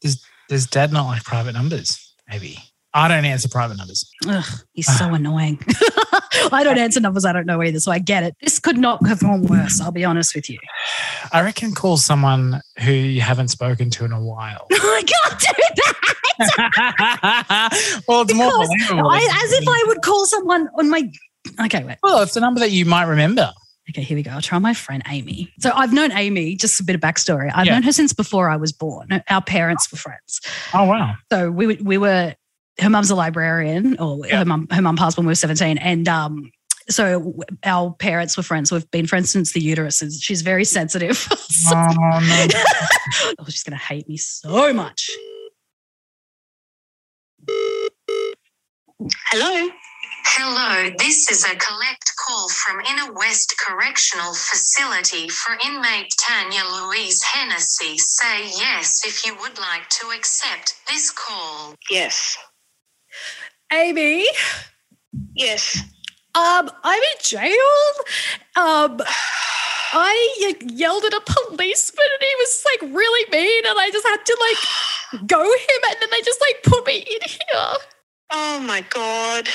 does 0.00 0.24
does 0.50 0.66
Dad 0.66 0.92
not 0.92 1.06
like 1.06 1.22
private 1.22 1.52
numbers? 1.52 2.12
Maybe 2.28 2.58
I 2.92 3.06
don't 3.06 3.24
answer 3.24 3.48
private 3.48 3.76
numbers. 3.76 4.10
Ugh, 4.26 4.44
he's 4.72 4.98
so 4.98 5.06
annoying. 5.14 5.60
I 6.52 6.64
don't 6.64 6.76
answer 6.76 6.98
numbers 6.98 7.24
I 7.24 7.32
don't 7.32 7.46
know 7.46 7.62
either, 7.62 7.78
so 7.78 7.92
I 7.92 8.00
get 8.00 8.24
it. 8.24 8.34
This 8.42 8.58
could 8.58 8.76
not 8.76 9.06
have 9.06 9.20
gone 9.20 9.42
worse. 9.42 9.80
I'll 9.80 9.92
be 9.92 10.04
honest 10.04 10.34
with 10.34 10.50
you. 10.50 10.58
I 11.32 11.42
reckon 11.42 11.72
call 11.72 11.98
someone 11.98 12.60
who 12.80 12.90
you 12.90 13.20
haven't 13.20 13.48
spoken 13.48 13.90
to 13.90 14.04
in 14.04 14.10
a 14.10 14.20
while. 14.20 14.66
I 14.72 15.04
can't 15.06 15.40
do 15.40 15.46
that. 15.76 18.02
well, 18.08 18.22
it's 18.22 18.34
more 18.34 18.50
Because 18.50 18.68
believable. 18.68 19.08
I, 19.08 19.18
as 19.44 19.52
if 19.52 19.68
I 19.68 19.84
would 19.86 20.02
call 20.02 20.26
someone 20.26 20.68
on 20.76 20.90
my. 20.90 21.08
Okay, 21.64 21.84
wait. 21.84 21.98
Well, 22.02 22.22
it's 22.22 22.34
a 22.34 22.40
number 22.40 22.58
that 22.58 22.72
you 22.72 22.86
might 22.86 23.04
remember. 23.04 23.52
Okay, 23.90 24.02
here 24.02 24.16
we 24.16 24.22
go. 24.22 24.30
I'll 24.32 24.40
try 24.40 24.58
my 24.58 24.72
friend 24.74 25.02
Amy. 25.08 25.52
So 25.60 25.70
I've 25.74 25.92
known 25.92 26.12
Amy, 26.12 26.54
just 26.56 26.80
a 26.80 26.84
bit 26.84 26.94
of 26.94 27.00
backstory. 27.00 27.50
I've 27.54 27.66
Yeah. 27.66 27.74
known 27.74 27.82
her 27.82 27.92
since 27.92 28.12
before 28.12 28.48
I 28.48 28.56
was 28.56 28.72
born. 28.72 29.08
Our 29.28 29.42
parents 29.42 29.90
were 29.90 29.98
friends. 29.98 30.40
Oh 30.74 30.84
wow. 30.84 31.14
So 31.32 31.50
we, 31.50 31.66
were- 31.66 31.76
we 31.82 31.98
were, 31.98 32.34
her 32.80 32.88
mum's 32.90 33.10
a 33.10 33.14
librarian, 33.14 33.98
or 33.98 34.26
Yeah. 34.26 34.38
her 34.38 34.44
mum 34.44 34.68
her 34.70 34.80
mum 34.82 34.96
passed 34.96 35.16
when 35.16 35.26
we 35.26 35.30
were 35.32 35.34
17. 35.34 35.78
And 35.78 36.08
um, 36.08 36.50
so 36.88 37.34
our 37.64 37.92
parents 37.94 38.36
were 38.36 38.42
friends. 38.42 38.70
We've 38.72 38.90
been 38.90 39.06
friends 39.06 39.30
since 39.30 39.52
the 39.52 39.60
uterus. 39.60 40.00
And 40.02 40.12
She's 40.12 40.42
very 40.42 40.64
sensitive. 40.64 41.16
So- 41.16 41.74
Oh 41.76 42.20
no. 42.20 42.46
oh, 43.38 43.44
she's 43.48 43.62
going 43.64 43.76
to 43.78 43.84
hate 43.84 44.08
me 44.08 44.16
so 44.16 44.72
much. 44.72 45.10
Hello. 49.32 49.70
Hello, 50.32 50.90
this 50.98 51.28
is 51.28 51.44
a 51.44 51.56
collect 51.56 52.12
call 52.16 52.48
from 52.50 52.80
Inner 52.82 53.12
West 53.14 53.52
Correctional 53.58 54.32
Facility 54.32 55.28
for 55.28 55.56
inmate 55.66 56.14
Tanya 56.18 56.62
Louise 56.72 57.20
Hennessy. 57.22 57.98
Say 57.98 58.44
yes 58.44 59.04
if 59.04 59.26
you 59.26 59.34
would 59.40 59.58
like 59.58 59.88
to 59.88 60.06
accept 60.16 60.74
this 60.86 61.10
call. 61.10 61.74
Yes. 61.90 62.36
Amy, 63.72 64.24
Yes. 65.34 65.78
um, 66.36 66.70
I'm 66.84 67.02
in 67.02 67.18
jail. 67.22 67.52
Um, 68.54 69.00
I 69.92 70.54
yelled 70.60 71.04
at 71.04 71.12
a 71.12 71.22
policeman 71.26 72.06
and 72.12 72.22
he 72.22 72.34
was 72.38 72.64
like 72.72 72.94
really 72.94 73.30
mean, 73.32 73.64
and 73.66 73.78
I 73.80 73.90
just 73.90 74.06
had 74.06 74.24
to 74.24 74.36
like 74.40 75.26
go 75.26 75.42
him, 75.42 75.80
and 75.90 75.96
then 76.00 76.08
they 76.12 76.20
just 76.22 76.40
like 76.40 76.62
put 76.62 76.86
me 76.86 76.98
in 76.98 77.28
here. 77.28 77.74
Oh 78.32 78.60
my 78.60 78.82
god. 78.90 79.48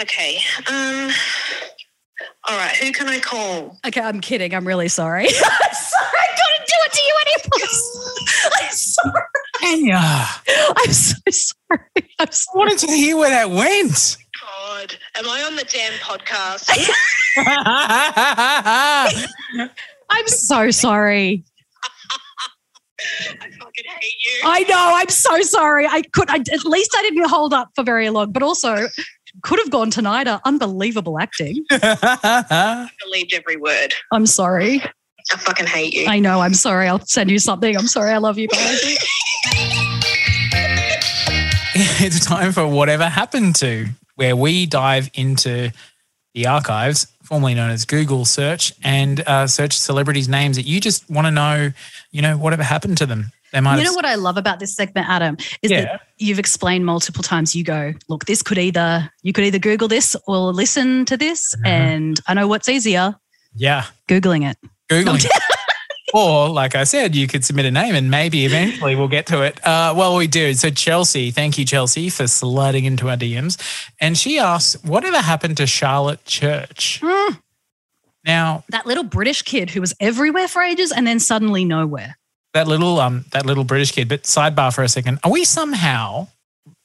Okay. 0.00 0.38
Um. 0.68 1.10
All 2.48 2.56
right. 2.56 2.74
Who 2.76 2.90
can 2.92 3.08
I 3.08 3.18
call? 3.20 3.78
Okay, 3.86 4.00
I'm 4.00 4.20
kidding. 4.20 4.54
I'm 4.54 4.66
really 4.66 4.88
sorry. 4.88 5.24
I'm 5.26 5.30
sorry. 5.30 6.18
I 6.18 6.26
couldn't 6.36 6.66
do 6.66 6.74
it 6.86 6.92
to 6.92 7.02
you 7.02 7.16
anymore. 7.26 7.68
I'm 8.62 8.72
sorry. 8.72 9.22
Anya, 9.62 10.26
I'm 10.76 10.92
so 10.92 11.16
sorry. 11.30 11.80
I'm 12.18 12.28
I 12.28 12.30
wanted 12.54 12.78
to 12.78 12.86
hear 12.92 13.16
where 13.16 13.30
that 13.30 13.50
went. 13.50 14.16
God, 14.40 14.96
am 15.16 15.28
I 15.28 15.42
on 15.42 15.56
the 15.56 15.64
damn 15.64 15.92
podcast? 16.00 16.70
I'm 20.10 20.28
so 20.28 20.70
sorry. 20.70 21.44
I 23.40 23.50
fucking 23.50 23.84
hate 24.00 24.14
you. 24.24 24.40
I 24.44 24.62
know. 24.64 24.92
I'm 24.94 25.08
so 25.08 25.40
sorry. 25.42 25.86
I 25.86 26.02
could. 26.12 26.30
I, 26.30 26.36
at 26.36 26.64
least 26.64 26.94
I 26.96 27.02
didn't 27.02 27.28
hold 27.28 27.52
up 27.52 27.70
for 27.74 27.84
very 27.84 28.10
long, 28.10 28.32
but 28.32 28.42
also 28.42 28.86
could 29.42 29.58
have 29.58 29.70
gone 29.70 29.90
tonight. 29.90 30.26
Uh, 30.26 30.40
unbelievable 30.44 31.18
acting. 31.18 31.64
I 31.70 32.88
believed 33.04 33.32
every 33.34 33.56
word. 33.56 33.94
I'm 34.12 34.26
sorry. 34.26 34.82
I 35.32 35.36
fucking 35.36 35.66
hate 35.66 35.94
you. 35.94 36.06
I 36.06 36.18
know. 36.18 36.40
I'm 36.40 36.54
sorry. 36.54 36.88
I'll 36.88 37.04
send 37.06 37.30
you 37.30 37.38
something. 37.38 37.76
I'm 37.76 37.86
sorry. 37.86 38.10
I 38.12 38.18
love 38.18 38.38
you. 38.38 38.48
Bye. 38.48 38.56
it's 41.74 42.24
time 42.24 42.52
for 42.52 42.66
whatever 42.66 43.08
happened 43.08 43.54
to, 43.56 43.86
where 44.16 44.34
we 44.34 44.66
dive 44.66 45.10
into 45.14 45.70
the 46.34 46.46
archives, 46.46 47.06
formerly 47.30 47.54
known 47.54 47.70
as 47.70 47.84
Google 47.86 48.24
search, 48.26 48.74
and 48.84 49.20
uh, 49.26 49.46
search 49.46 49.78
celebrities' 49.78 50.28
names 50.28 50.56
that 50.56 50.66
you 50.66 50.80
just 50.80 51.08
want 51.08 51.26
to 51.28 51.30
know, 51.30 51.70
you 52.10 52.20
know, 52.20 52.36
whatever 52.36 52.64
happened 52.64 52.98
to 52.98 53.06
them. 53.06 53.30
They 53.52 53.60
might 53.60 53.78
You 53.78 53.84
know 53.84 53.94
what 53.94 54.04
I 54.04 54.16
love 54.16 54.36
about 54.36 54.58
this 54.58 54.74
segment, 54.76 55.08
Adam, 55.08 55.36
is 55.62 55.70
Yeah. 55.70 55.80
that 55.82 56.00
you've 56.18 56.38
explained 56.40 56.84
multiple 56.86 57.22
times. 57.22 57.54
You 57.54 57.64
go, 57.64 57.94
look, 58.08 58.24
this 58.26 58.42
could 58.42 58.58
either 58.58 59.10
you 59.22 59.32
could 59.32 59.44
either 59.44 59.58
Google 59.60 59.88
this 59.88 60.14
or 60.26 60.52
listen 60.52 61.04
to 61.06 61.16
this, 61.16 61.54
Mhm. 61.56 61.66
and 61.66 62.20
I 62.26 62.34
know 62.34 62.46
what's 62.48 62.68
easier, 62.68 63.14
yeah, 63.54 63.86
googling 64.08 64.48
it. 64.50 64.58
Googling. 64.90 65.24
Or, 66.12 66.48
like 66.48 66.74
I 66.74 66.84
said, 66.84 67.14
you 67.14 67.26
could 67.26 67.44
submit 67.44 67.66
a 67.66 67.70
name 67.70 67.94
and 67.94 68.10
maybe 68.10 68.44
eventually 68.44 68.96
we'll 68.96 69.08
get 69.08 69.26
to 69.26 69.42
it. 69.42 69.64
Uh, 69.66 69.94
well, 69.96 70.16
we 70.16 70.26
do. 70.26 70.52
So, 70.54 70.70
Chelsea, 70.70 71.30
thank 71.30 71.58
you, 71.58 71.64
Chelsea, 71.64 72.08
for 72.10 72.26
sliding 72.26 72.84
into 72.84 73.08
our 73.08 73.16
DMs. 73.16 73.56
And 74.00 74.16
she 74.18 74.38
asks, 74.38 74.82
whatever 74.84 75.18
happened 75.18 75.56
to 75.58 75.66
Charlotte 75.66 76.24
Church? 76.24 77.00
Hmm. 77.04 77.34
Now, 78.24 78.64
That 78.70 78.86
little 78.86 79.04
British 79.04 79.42
kid 79.42 79.70
who 79.70 79.80
was 79.80 79.94
everywhere 80.00 80.48
for 80.48 80.62
ages 80.62 80.92
and 80.92 81.06
then 81.06 81.20
suddenly 81.20 81.64
nowhere. 81.64 82.16
that 82.52 82.66
little 82.68 82.98
um 83.00 83.24
that 83.32 83.46
little 83.46 83.64
British 83.64 83.92
kid. 83.92 84.08
But 84.08 84.24
sidebar 84.24 84.74
for 84.74 84.82
a 84.82 84.88
second, 84.88 85.20
are 85.24 85.30
we 85.30 85.44
somehow 85.44 86.28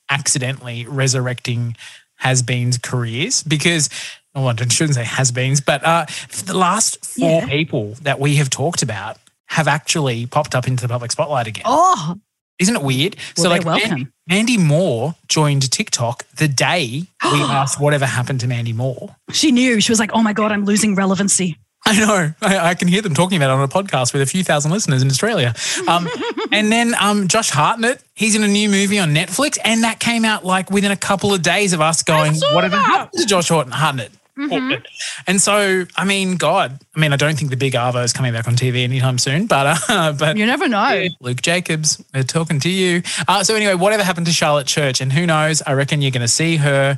accidentally 0.10 0.86
resurrecting 0.86 1.76
has-beens 2.18 2.78
careers? 2.78 3.44
Because 3.44 3.90
well, 4.36 4.50
I 4.50 4.56
shouldn't 4.68 4.96
say 4.96 5.04
has-beens, 5.04 5.62
but 5.62 5.84
uh, 5.86 6.06
the 6.46 6.58
last 6.58 7.04
four 7.06 7.42
Yeah. 7.42 7.46
people 7.48 7.96
that 8.02 8.20
we 8.20 8.36
have 8.36 8.50
talked 8.50 8.82
about 8.84 9.18
have 9.48 9.68
actually 9.68 10.26
popped 10.26 10.56
up 10.56 10.68
into 10.68 10.82
the 10.82 10.90
public 10.90 11.12
spotlight 11.12 11.48
again. 11.48 11.64
Oh, 11.66 12.18
Isn't 12.60 12.76
it 12.76 12.82
weird? 12.82 13.16
well, 13.38 13.50
they're 13.50 13.62
Mandy, 13.62 13.66
welcome. 13.88 14.14
Mandy 14.28 14.58
Moore 14.58 15.16
joined 15.28 15.70
TikTok 15.72 16.26
the 16.38 16.48
day 16.48 17.04
we 17.24 17.42
asked 17.42 17.80
whatever 17.80 18.06
happened 18.06 18.40
to 18.42 18.48
Mandy 18.48 18.74
Moore. 18.74 19.16
She 19.32 19.52
knew. 19.52 19.80
She 19.82 19.92
was 19.92 20.00
like, 20.00 20.12
oh 20.14 20.22
my 20.24 20.34
God, 20.34 20.52
I'm 20.52 20.66
losing 20.66 20.96
relevancy. 20.96 21.58
I 21.88 22.00
know. 22.00 22.34
I, 22.42 22.70
I 22.70 22.74
can 22.74 22.88
hear 22.88 23.04
them 23.04 23.14
talking 23.14 23.38
about 23.38 23.52
it 23.52 23.54
on 23.54 23.62
a 23.62 23.68
podcast 23.68 24.12
with 24.12 24.24
a 24.24 24.26
few 24.26 24.44
thousand 24.44 24.72
listeners 24.72 25.04
in 25.04 25.08
Australia. 25.10 25.54
Um, 25.88 26.10
and 26.52 26.72
then 26.72 26.96
um, 27.00 27.28
Josh 27.28 27.52
Hartnett, 27.52 28.02
he's 28.16 28.36
in 28.36 28.44
a 28.44 28.48
new 28.48 28.70
movie 28.70 28.98
on 28.98 29.10
Netflix, 29.14 29.60
and 29.64 29.84
that 29.84 30.00
came 30.00 30.26
out 30.26 30.44
like 30.44 30.72
within 30.72 30.92
a 30.92 30.98
couple 30.98 31.32
of 31.32 31.44
days 31.44 31.74
of 31.74 31.82
us 31.82 32.02
going, 32.02 32.34
"Whatever 32.54 32.78
happened 32.78 33.22
to 33.22 33.28
Josh 33.28 33.50
Hart- 33.50 33.70
Hartnett?" 33.70 34.12
Mhm. 34.38 34.84
And 35.28 35.40
so, 35.42 35.86
I 35.96 36.04
mean, 36.04 36.36
God, 36.36 36.78
I 36.96 37.00
mean, 37.00 37.14
I 37.14 37.16
don't 37.16 37.38
think 37.38 37.52
the 37.52 37.58
Big 37.58 37.74
Arvo 37.74 38.04
is 38.04 38.12
coming 38.12 38.34
back 38.34 38.48
on 38.48 38.56
TV 38.56 38.84
anytime 38.84 39.18
soon, 39.18 39.48
but 39.48 39.80
uh, 39.90 40.12
but 40.20 40.36
You 40.38 40.46
never 40.46 40.68
know. 40.68 41.06
Luke 41.22 41.42
Jacobs, 41.42 42.04
we're 42.14 42.24
talking 42.24 42.60
to 42.60 42.70
you. 42.70 43.02
Uh, 43.28 43.44
so 43.44 43.56
anyway, 43.56 43.76
whatever 43.76 44.04
happened 44.04 44.26
to 44.28 44.34
Charlotte 44.34 44.68
Church, 44.68 45.00
and 45.00 45.14
who 45.14 45.26
knows? 45.26 45.62
I 45.66 45.74
reckon 45.74 46.02
you're 46.02 46.12
going 46.12 46.22
to 46.22 46.28
see 46.28 46.58
her 46.58 46.98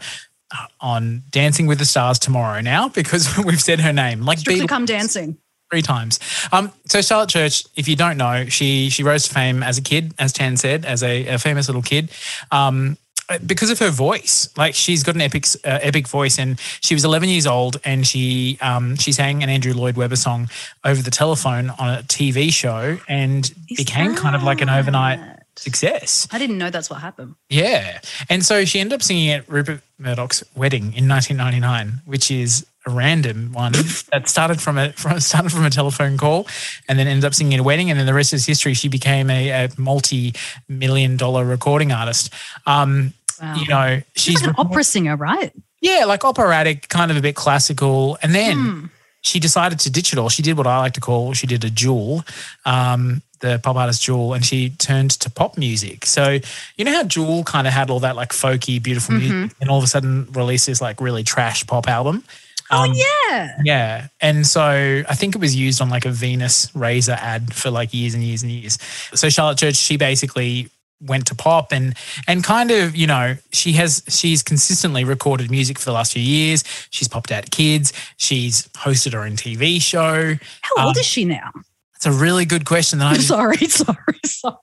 uh, 0.51 0.65
on 0.81 1.23
Dancing 1.29 1.67
with 1.67 1.77
the 1.77 1.85
Stars 1.85 2.17
tomorrow 2.19 2.61
now 2.61 2.89
because 2.99 3.37
we've 3.37 3.61
said 3.61 3.81
her 3.81 3.93
name 3.93 4.21
like 4.21 4.39
Strictly 4.39 4.65
Beatles 4.65 4.69
come 4.69 4.85
dancing. 4.85 5.37
three 5.69 5.81
times. 5.83 6.19
Um, 6.51 6.71
so 6.87 7.01
Charlotte 7.01 7.29
Church, 7.29 7.65
if 7.75 7.87
you 7.87 7.95
don't 7.95 8.17
know, 8.17 8.45
she 8.47 8.89
she 8.89 9.03
rose 9.03 9.27
to 9.27 9.33
fame 9.33 9.61
as 9.61 9.77
a 9.77 9.81
kid, 9.81 10.13
as 10.17 10.33
Tan 10.33 10.57
said, 10.57 10.85
as 10.85 11.03
a, 11.03 11.27
a 11.27 11.37
famous 11.37 11.67
little 11.67 11.81
kid. 11.83 12.09
Um, 12.51 12.97
because 13.45 13.69
of 13.69 13.79
her 13.79 13.89
voice, 13.89 14.49
like 14.57 14.75
she's 14.75 15.03
got 15.03 15.15
an 15.15 15.21
epic, 15.21 15.45
uh, 15.65 15.79
epic 15.81 16.07
voice, 16.07 16.39
and 16.39 16.59
she 16.81 16.93
was 16.93 17.03
11 17.03 17.29
years 17.29 17.47
old, 17.47 17.79
and 17.83 18.05
she 18.07 18.57
um, 18.61 18.95
she 18.95 19.11
sang 19.11 19.43
an 19.43 19.49
Andrew 19.49 19.73
Lloyd 19.73 19.97
Webber 19.97 20.15
song 20.15 20.49
over 20.83 21.01
the 21.01 21.11
telephone 21.11 21.69
on 21.71 21.99
a 21.99 22.03
TV 22.03 22.51
show, 22.51 22.97
and 23.07 23.51
Is 23.69 23.77
became 23.77 24.15
kind 24.15 24.35
of 24.35 24.43
like 24.43 24.61
an 24.61 24.69
overnight 24.69 25.19
success. 25.57 26.27
I 26.31 26.37
didn't 26.37 26.57
know 26.57 26.69
that's 26.69 26.89
what 26.89 27.01
happened. 27.01 27.35
Yeah. 27.49 27.99
And 28.29 28.45
so 28.45 28.65
she 28.65 28.79
ended 28.79 28.93
up 28.93 29.03
singing 29.03 29.29
at 29.31 29.47
Rupert 29.49 29.81
Murdoch's 29.99 30.43
wedding 30.55 30.93
in 30.93 31.07
1999, 31.07 32.01
which 32.05 32.31
is 32.31 32.65
a 32.85 32.89
random 32.89 33.51
one 33.53 33.71
that 34.11 34.27
started 34.27 34.61
from 34.61 34.77
a 34.77 34.93
from, 34.93 35.19
started 35.19 35.51
from 35.51 35.65
a 35.65 35.69
telephone 35.69 36.17
call 36.17 36.47
and 36.87 36.97
then 36.97 37.07
ended 37.07 37.25
up 37.25 37.33
singing 37.33 37.55
at 37.55 37.59
a 37.59 37.63
wedding. 37.63 37.89
And 37.89 37.99
then 37.99 38.05
the 38.05 38.13
rest 38.13 38.33
is 38.33 38.45
history. 38.45 38.73
She 38.73 38.87
became 38.87 39.29
a, 39.29 39.49
a 39.49 39.69
multi 39.77 40.33
million 40.67 41.17
dollar 41.17 41.43
recording 41.43 41.91
artist. 41.91 42.33
Um, 42.65 43.13
Wow. 43.41 43.55
You 43.55 43.67
know, 43.67 44.01
She's 44.15 44.23
she's 44.23 44.41
like 44.41 44.49
an 44.49 44.55
opera 44.57 44.83
singer, 44.83 45.15
right? 45.15 45.51
yeah, 45.81 46.05
like 46.05 46.25
operatic, 46.25 46.87
kind 46.89 47.11
of 47.11 47.17
a 47.17 47.21
bit 47.21 47.35
classical. 47.35 48.17
And 48.23 48.33
then 48.33 48.57
Hmm. 48.57 48.85
she 49.21 49.39
decided 49.39 49.79
to 49.81 49.89
ditch 49.91 50.11
it 50.13 50.19
all. 50.19 50.29
She 50.29 50.41
did 50.41 50.57
what 50.57 50.67
I 50.67 50.77
like 50.79 50.93
to 50.93 51.01
call 51.01 51.33
she 51.33 51.47
did 51.47 51.63
a 51.63 51.69
jewel, 51.69 52.23
um, 52.65 53.21
the 53.39 53.59
pop 53.61 53.75
artist 53.75 54.01
Jewel, 54.01 54.33
and 54.33 54.43
she 54.43 54.71
turned 54.71 55.11
to 55.11 55.29
pop 55.29 55.57
music. 55.57 56.05
So 56.07 56.39
you 56.75 56.83
know 56.85 56.91
how 56.91 57.03
Jewel 57.03 57.43
kind 57.43 57.67
of 57.67 57.73
had 57.73 57.89
all 57.91 57.99
that 57.99 58.15
like 58.15 58.29
folky, 58.29 58.81
beautiful 58.81 59.13
Mm-hmm. 59.15 59.41
music, 59.41 59.57
and 59.61 59.69
all 59.69 59.77
of 59.77 59.83
a 59.83 59.87
sudden 59.87 60.27
released 60.31 60.65
this 60.65 60.81
like 60.81 60.99
really 60.99 61.23
trash 61.23 61.65
pop 61.67 61.87
album. 61.87 62.23
Um, 62.69 62.89
Oh, 62.91 62.93
yeah. 63.29 63.51
yeah. 63.63 64.07
And 64.19 64.45
so 64.45 65.03
I 65.07 65.15
think 65.15 65.35
it 65.35 65.39
was 65.39 65.55
used 65.55 65.81
on 65.81 65.89
like 65.89 66.05
a 66.05 66.09
Venus 66.11 66.69
razor 66.75 67.15
ad 67.21 67.53
for 67.53 67.69
like 67.69 67.93
years 67.93 68.13
and 68.15 68.23
years 68.23 68.41
and 68.43 68.51
years. 68.51 68.77
So 69.13 69.29
Charlotte 69.29 69.57
Church, 69.59 69.75
she 69.75 69.95
basically 69.97 70.69
went 71.01 71.27
to 71.27 71.35
pop 71.35 71.71
and 71.71 71.95
and 72.27 72.43
kind 72.43 72.71
of, 72.71 72.95
you 72.95 73.07
know, 73.07 73.35
she 73.51 73.73
has 73.73 74.03
she's 74.07 74.43
consistently 74.43 75.03
recorded 75.03 75.51
music 75.51 75.79
for 75.79 75.85
the 75.85 75.93
last 75.93 76.13
few 76.13 76.21
years. 76.21 76.63
She's 76.89 77.07
popped 77.07 77.31
out 77.31 77.51
kids. 77.51 77.93
She's 78.17 78.67
hosted 78.69 79.13
her 79.13 79.21
own 79.21 79.35
TV 79.35 79.81
show. 79.81 80.35
How 80.61 80.85
old 80.85 80.97
um, 80.97 80.99
is 80.99 81.05
she 81.05 81.25
now? 81.25 81.51
that's 81.97 82.05
a 82.15 82.19
really 82.19 82.45
good 82.45 82.65
question 82.65 82.99
that 82.99 83.05
I 83.05 83.11
I'm 83.15 83.21
sorry, 83.21 83.57
sorry, 83.67 84.19
sorry. 84.23 84.55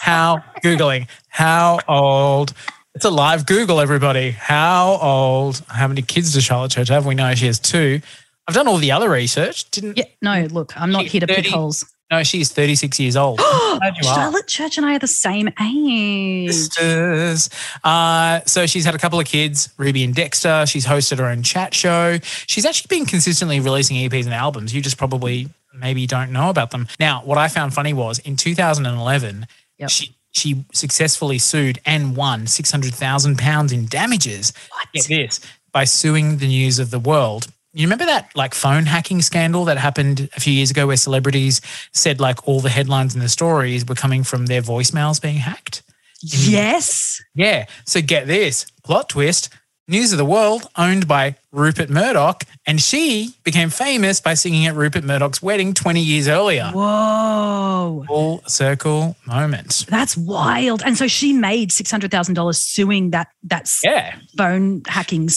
how 0.00 0.42
Googling, 0.62 1.08
how 1.28 1.78
old 1.86 2.52
it's 2.94 3.04
a 3.04 3.10
live 3.10 3.46
Google, 3.46 3.80
everybody. 3.80 4.32
How 4.32 4.98
old, 5.00 5.62
how 5.68 5.88
many 5.88 6.02
kids 6.02 6.34
does 6.34 6.44
Charlotte 6.44 6.70
Church 6.70 6.88
have? 6.88 7.06
We 7.06 7.14
know 7.14 7.34
she 7.34 7.46
has 7.46 7.58
two. 7.58 8.00
I've 8.46 8.54
done 8.54 8.68
all 8.68 8.76
the 8.76 8.92
other 8.92 9.08
research. 9.08 9.70
Didn't 9.70 9.96
Yeah, 9.96 10.04
no, 10.22 10.46
look, 10.50 10.80
I'm 10.80 10.90
not 10.90 11.06
here 11.06 11.20
to 11.20 11.26
pick 11.26 11.46
holes. 11.46 11.84
No, 12.10 12.22
she's 12.22 12.52
36 12.52 13.00
years 13.00 13.16
old. 13.16 13.40
You 13.74 14.08
are. 14.08 14.14
Charlotte 14.14 14.46
Church 14.46 14.78
and 14.78 14.86
I 14.86 14.94
are 14.94 14.98
the 15.00 15.06
same 15.08 15.48
age. 15.60 16.52
Sisters. 16.52 17.50
Uh, 17.82 18.40
so 18.46 18.66
she's 18.66 18.84
had 18.84 18.94
a 18.94 18.98
couple 18.98 19.18
of 19.18 19.26
kids, 19.26 19.68
Ruby 19.76 20.04
and 20.04 20.14
Dexter. 20.14 20.64
She's 20.66 20.86
hosted 20.86 21.18
her 21.18 21.26
own 21.26 21.42
chat 21.42 21.74
show. 21.74 22.18
She's 22.46 22.64
actually 22.64 22.96
been 22.96 23.04
consistently 23.04 23.58
releasing 23.60 23.96
EPs 23.96 24.24
and 24.26 24.32
albums. 24.32 24.72
You 24.72 24.80
just 24.80 24.96
probably 24.96 25.48
maybe 25.74 26.06
don't 26.06 26.30
know 26.30 26.50
about 26.50 26.70
them. 26.70 26.86
Now, 27.00 27.22
what 27.24 27.36
I 27.36 27.48
found 27.48 27.74
funny 27.74 27.92
was 27.92 28.20
in 28.20 28.36
2011, 28.36 29.46
Yep. 29.78 29.90
she 29.90 30.14
she 30.30 30.64
successfully 30.72 31.38
sued 31.38 31.78
and 31.84 32.16
won 32.16 32.46
600,000 32.46 33.36
pounds 33.38 33.72
in 33.72 33.86
damages. 33.86 34.52
What? 34.70 34.88
Get 34.94 35.06
this 35.08 35.40
by 35.72 35.84
suing 35.84 36.38
the 36.38 36.46
news 36.46 36.78
of 36.78 36.90
the 36.90 36.98
world. 37.00 37.48
You 37.74 37.86
remember 37.86 38.06
that 38.06 38.30
like 38.36 38.54
phone 38.54 38.86
hacking 38.86 39.20
scandal 39.20 39.64
that 39.64 39.78
happened 39.78 40.28
a 40.36 40.40
few 40.40 40.52
years 40.52 40.70
ago 40.70 40.86
where 40.86 40.96
celebrities 40.96 41.60
said 41.92 42.20
like 42.20 42.46
all 42.46 42.60
the 42.60 42.68
headlines 42.70 43.14
and 43.14 43.22
the 43.22 43.28
stories 43.28 43.84
were 43.84 43.96
coming 43.96 44.22
from 44.22 44.46
their 44.46 44.62
voicemails 44.62 45.20
being 45.20 45.36
hacked? 45.36 45.82
Yes. 46.22 47.20
Yeah. 47.34 47.66
So 47.84 48.00
get 48.00 48.28
this 48.28 48.66
plot 48.84 49.08
twist 49.08 49.50
News 49.86 50.12
of 50.12 50.18
the 50.18 50.24
World, 50.24 50.66
owned 50.76 51.06
by 51.06 51.36
Rupert 51.52 51.90
Murdoch, 51.90 52.44
and 52.66 52.80
she 52.80 53.34
became 53.44 53.68
famous 53.68 54.18
by 54.18 54.32
singing 54.32 54.64
at 54.66 54.74
Rupert 54.74 55.04
Murdoch's 55.04 55.42
wedding 55.42 55.74
20 55.74 56.00
years 56.00 56.26
earlier. 56.26 56.70
Whoa. 56.72 58.04
Full 58.08 58.42
circle 58.46 59.14
moment. 59.26 59.84
That's 59.88 60.16
wild. 60.16 60.82
And 60.86 60.96
so 60.96 61.06
she 61.06 61.34
made 61.34 61.70
six 61.70 61.90
hundred 61.90 62.10
thousand 62.10 62.34
dollars 62.34 62.58
suing 62.58 63.10
that 63.10 63.28
that 63.44 63.70
Yeah. 63.84 64.16
phone 64.38 64.82
hacking 64.86 65.24
Yeah. 65.24 65.28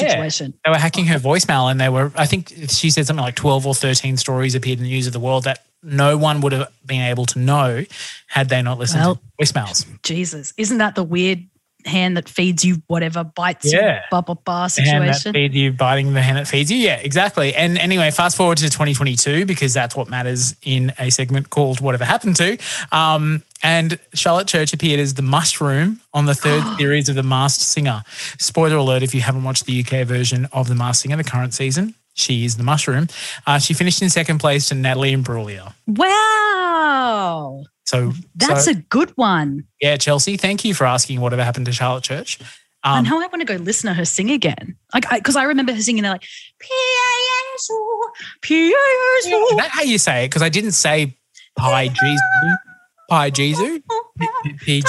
situation. 0.00 0.54
They 0.64 0.70
were 0.70 0.78
hacking 0.78 1.06
her 1.06 1.18
voicemail, 1.20 1.70
and 1.70 1.80
they 1.80 1.88
were, 1.88 2.10
I 2.16 2.26
think 2.26 2.52
she 2.70 2.90
said 2.90 3.06
something 3.06 3.22
like 3.24 3.36
12 3.36 3.66
or 3.66 3.74
13 3.74 4.16
stories 4.16 4.54
appeared 4.56 4.78
in 4.78 4.84
the 4.84 4.90
News 4.90 5.06
of 5.06 5.12
the 5.12 5.20
World 5.20 5.44
that 5.44 5.64
no 5.84 6.16
one 6.16 6.40
would 6.40 6.52
have 6.52 6.68
been 6.86 7.02
able 7.02 7.26
to 7.26 7.38
know 7.38 7.84
had 8.28 8.48
they 8.48 8.62
not 8.62 8.78
listened 8.78 9.02
Well, 9.04 9.16
to 9.16 9.22
voicemails. 9.40 9.86
Jesus, 10.02 10.52
isn't 10.56 10.78
that 10.78 10.94
the 10.96 11.02
weird 11.04 11.44
hand 11.86 12.16
that 12.16 12.28
feeds 12.28 12.64
you 12.64 12.82
whatever 12.86 13.24
bites 13.24 13.72
Yeah. 13.72 13.94
you? 13.94 14.00
Blah 14.10 14.20
blah 14.22 14.34
blah 14.34 14.68
The 14.68 14.82
hand 14.82 15.08
that 15.08 15.14
situation. 15.16 15.32
feeds 15.32 15.54
you, 15.54 15.72
biting 15.72 16.14
the 16.14 16.22
hand 16.22 16.38
that 16.38 16.48
feeds 16.48 16.70
you. 16.70 16.76
Yeah, 16.78 16.96
exactly. 16.96 17.54
And 17.54 17.78
anyway, 17.78 18.10
fast 18.10 18.36
forward 18.36 18.58
to 18.58 18.68
2022 18.70 19.46
because 19.46 19.74
that's 19.74 19.94
what 19.96 20.08
matters 20.08 20.54
in 20.62 20.92
a 20.98 21.10
segment 21.10 21.50
called 21.50 21.80
"Whatever 21.80 22.04
Happened 22.04 22.36
to." 22.36 22.58
Um, 22.92 23.42
and 23.62 23.98
Charlotte 24.14 24.48
Church 24.48 24.72
appeared 24.72 24.98
as 25.00 25.14
the 25.14 25.22
mushroom 25.22 26.00
on 26.12 26.26
the 26.26 26.34
third 26.34 26.62
series 26.78 27.08
of 27.08 27.14
The 27.14 27.22
Masked 27.22 27.62
Singer. 27.62 28.02
Spoiler 28.38 28.76
alert: 28.76 29.02
if 29.02 29.14
you 29.14 29.20
haven't 29.20 29.44
watched 29.44 29.66
the 29.66 29.80
UK 29.84 30.06
version 30.06 30.48
of 30.52 30.68
The 30.68 30.74
Masked 30.74 31.02
Singer, 31.02 31.16
the 31.16 31.24
current 31.24 31.54
season, 31.54 31.94
She 32.14 32.44
is 32.44 32.56
the 32.56 32.62
mushroom. 32.62 33.08
Uh, 33.46 33.58
she 33.58 33.72
finished 33.72 34.02
in 34.02 34.10
second 34.10 34.38
place 34.38 34.68
to 34.68 34.74
Natalie 34.74 35.14
Imbruglia. 35.16 35.72
Wow. 35.86 37.64
So 37.84 38.12
That's 38.36 38.64
so, 38.66 38.70
a 38.72 38.74
good 38.74 39.10
one. 39.16 39.64
yeah, 39.80 39.96
Chelsea. 39.96 40.36
Thank 40.36 40.64
you 40.64 40.74
for 40.74 40.86
asking 40.86 41.20
whatever 41.20 41.44
happened 41.44 41.66
to 41.66 41.72
Charlotte 41.72 42.04
Church. 42.04 42.38
I 42.84 42.98
Um, 42.98 43.04
know 43.04 43.18
I 43.20 43.26
want 43.26 43.40
to 43.40 43.44
go 43.44 43.54
listen 43.62 43.88
to 43.88 43.94
her 43.94 44.04
sing 44.04 44.30
again. 44.30 44.76
Like, 44.92 45.08
because 45.10 45.36
I, 45.36 45.44
remember 45.44 45.72
her 45.72 45.80
singing, 45.80 46.02
they're 46.02 46.12
like, 46.12 46.26
P-A-S-O, 46.58 48.10
is 49.50 49.56
that 49.56 49.68
how 49.70 49.82
you 49.82 49.98
say 49.98 50.24
it? 50.24 50.28
Because 50.28 50.42
I 50.42 50.48
didn't 50.48 50.72
say 50.72 51.16
Pi 51.56 51.88
Jesus. 51.88 52.20
Pi 53.08 53.30
Jesus. 53.30 53.80
P. 54.64 54.82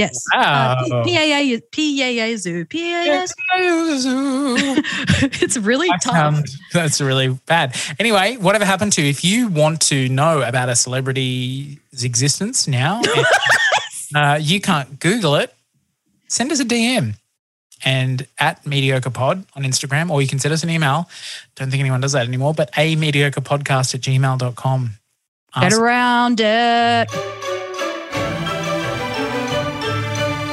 Yes. 0.00 0.24
Uh, 0.34 0.84
Wow. 0.90 1.04
P-A-A, 1.04 1.60
P-A-A-Zoo, 1.60 2.64
P-A-S. 2.64 3.34
It's 5.42 5.56
really 5.58 5.88
tough. 6.02 6.42
that's 6.72 7.00
really 7.00 7.28
bad. 7.46 7.76
Anyway, 7.98 8.36
whatever 8.36 8.64
happened 8.64 8.92
to 8.94 9.02
if 9.02 9.22
you 9.24 9.48
want 9.48 9.80
to 9.82 10.08
know 10.08 10.40
about 10.42 10.68
a 10.68 10.74
celebrity's 10.76 12.02
existence 12.04 12.66
now, 12.66 13.02
uh, 14.14 14.38
you 14.40 14.60
can't 14.60 14.98
Google 15.00 15.34
it. 15.36 15.54
Send 16.28 16.50
us 16.52 16.60
a 16.60 16.64
DM 16.64 17.14
and 17.84 18.26
at 18.38 18.64
mediocre 18.66 19.10
pod 19.10 19.44
on 19.54 19.62
Instagram, 19.64 20.10
or 20.10 20.22
you 20.22 20.28
can 20.28 20.38
send 20.38 20.54
us 20.54 20.62
an 20.62 20.70
email. 20.70 21.08
Don't 21.56 21.70
think 21.70 21.80
anyone 21.80 22.00
does 22.00 22.12
that 22.12 22.26
anymore, 22.26 22.54
but 22.54 22.70
a 22.76 22.96
mediocre 22.96 23.40
podcast 23.40 23.94
at 23.94 24.00
gmail.com. 24.02 24.90
Get 25.60 25.72
around 25.72 26.40
it. 26.40 27.49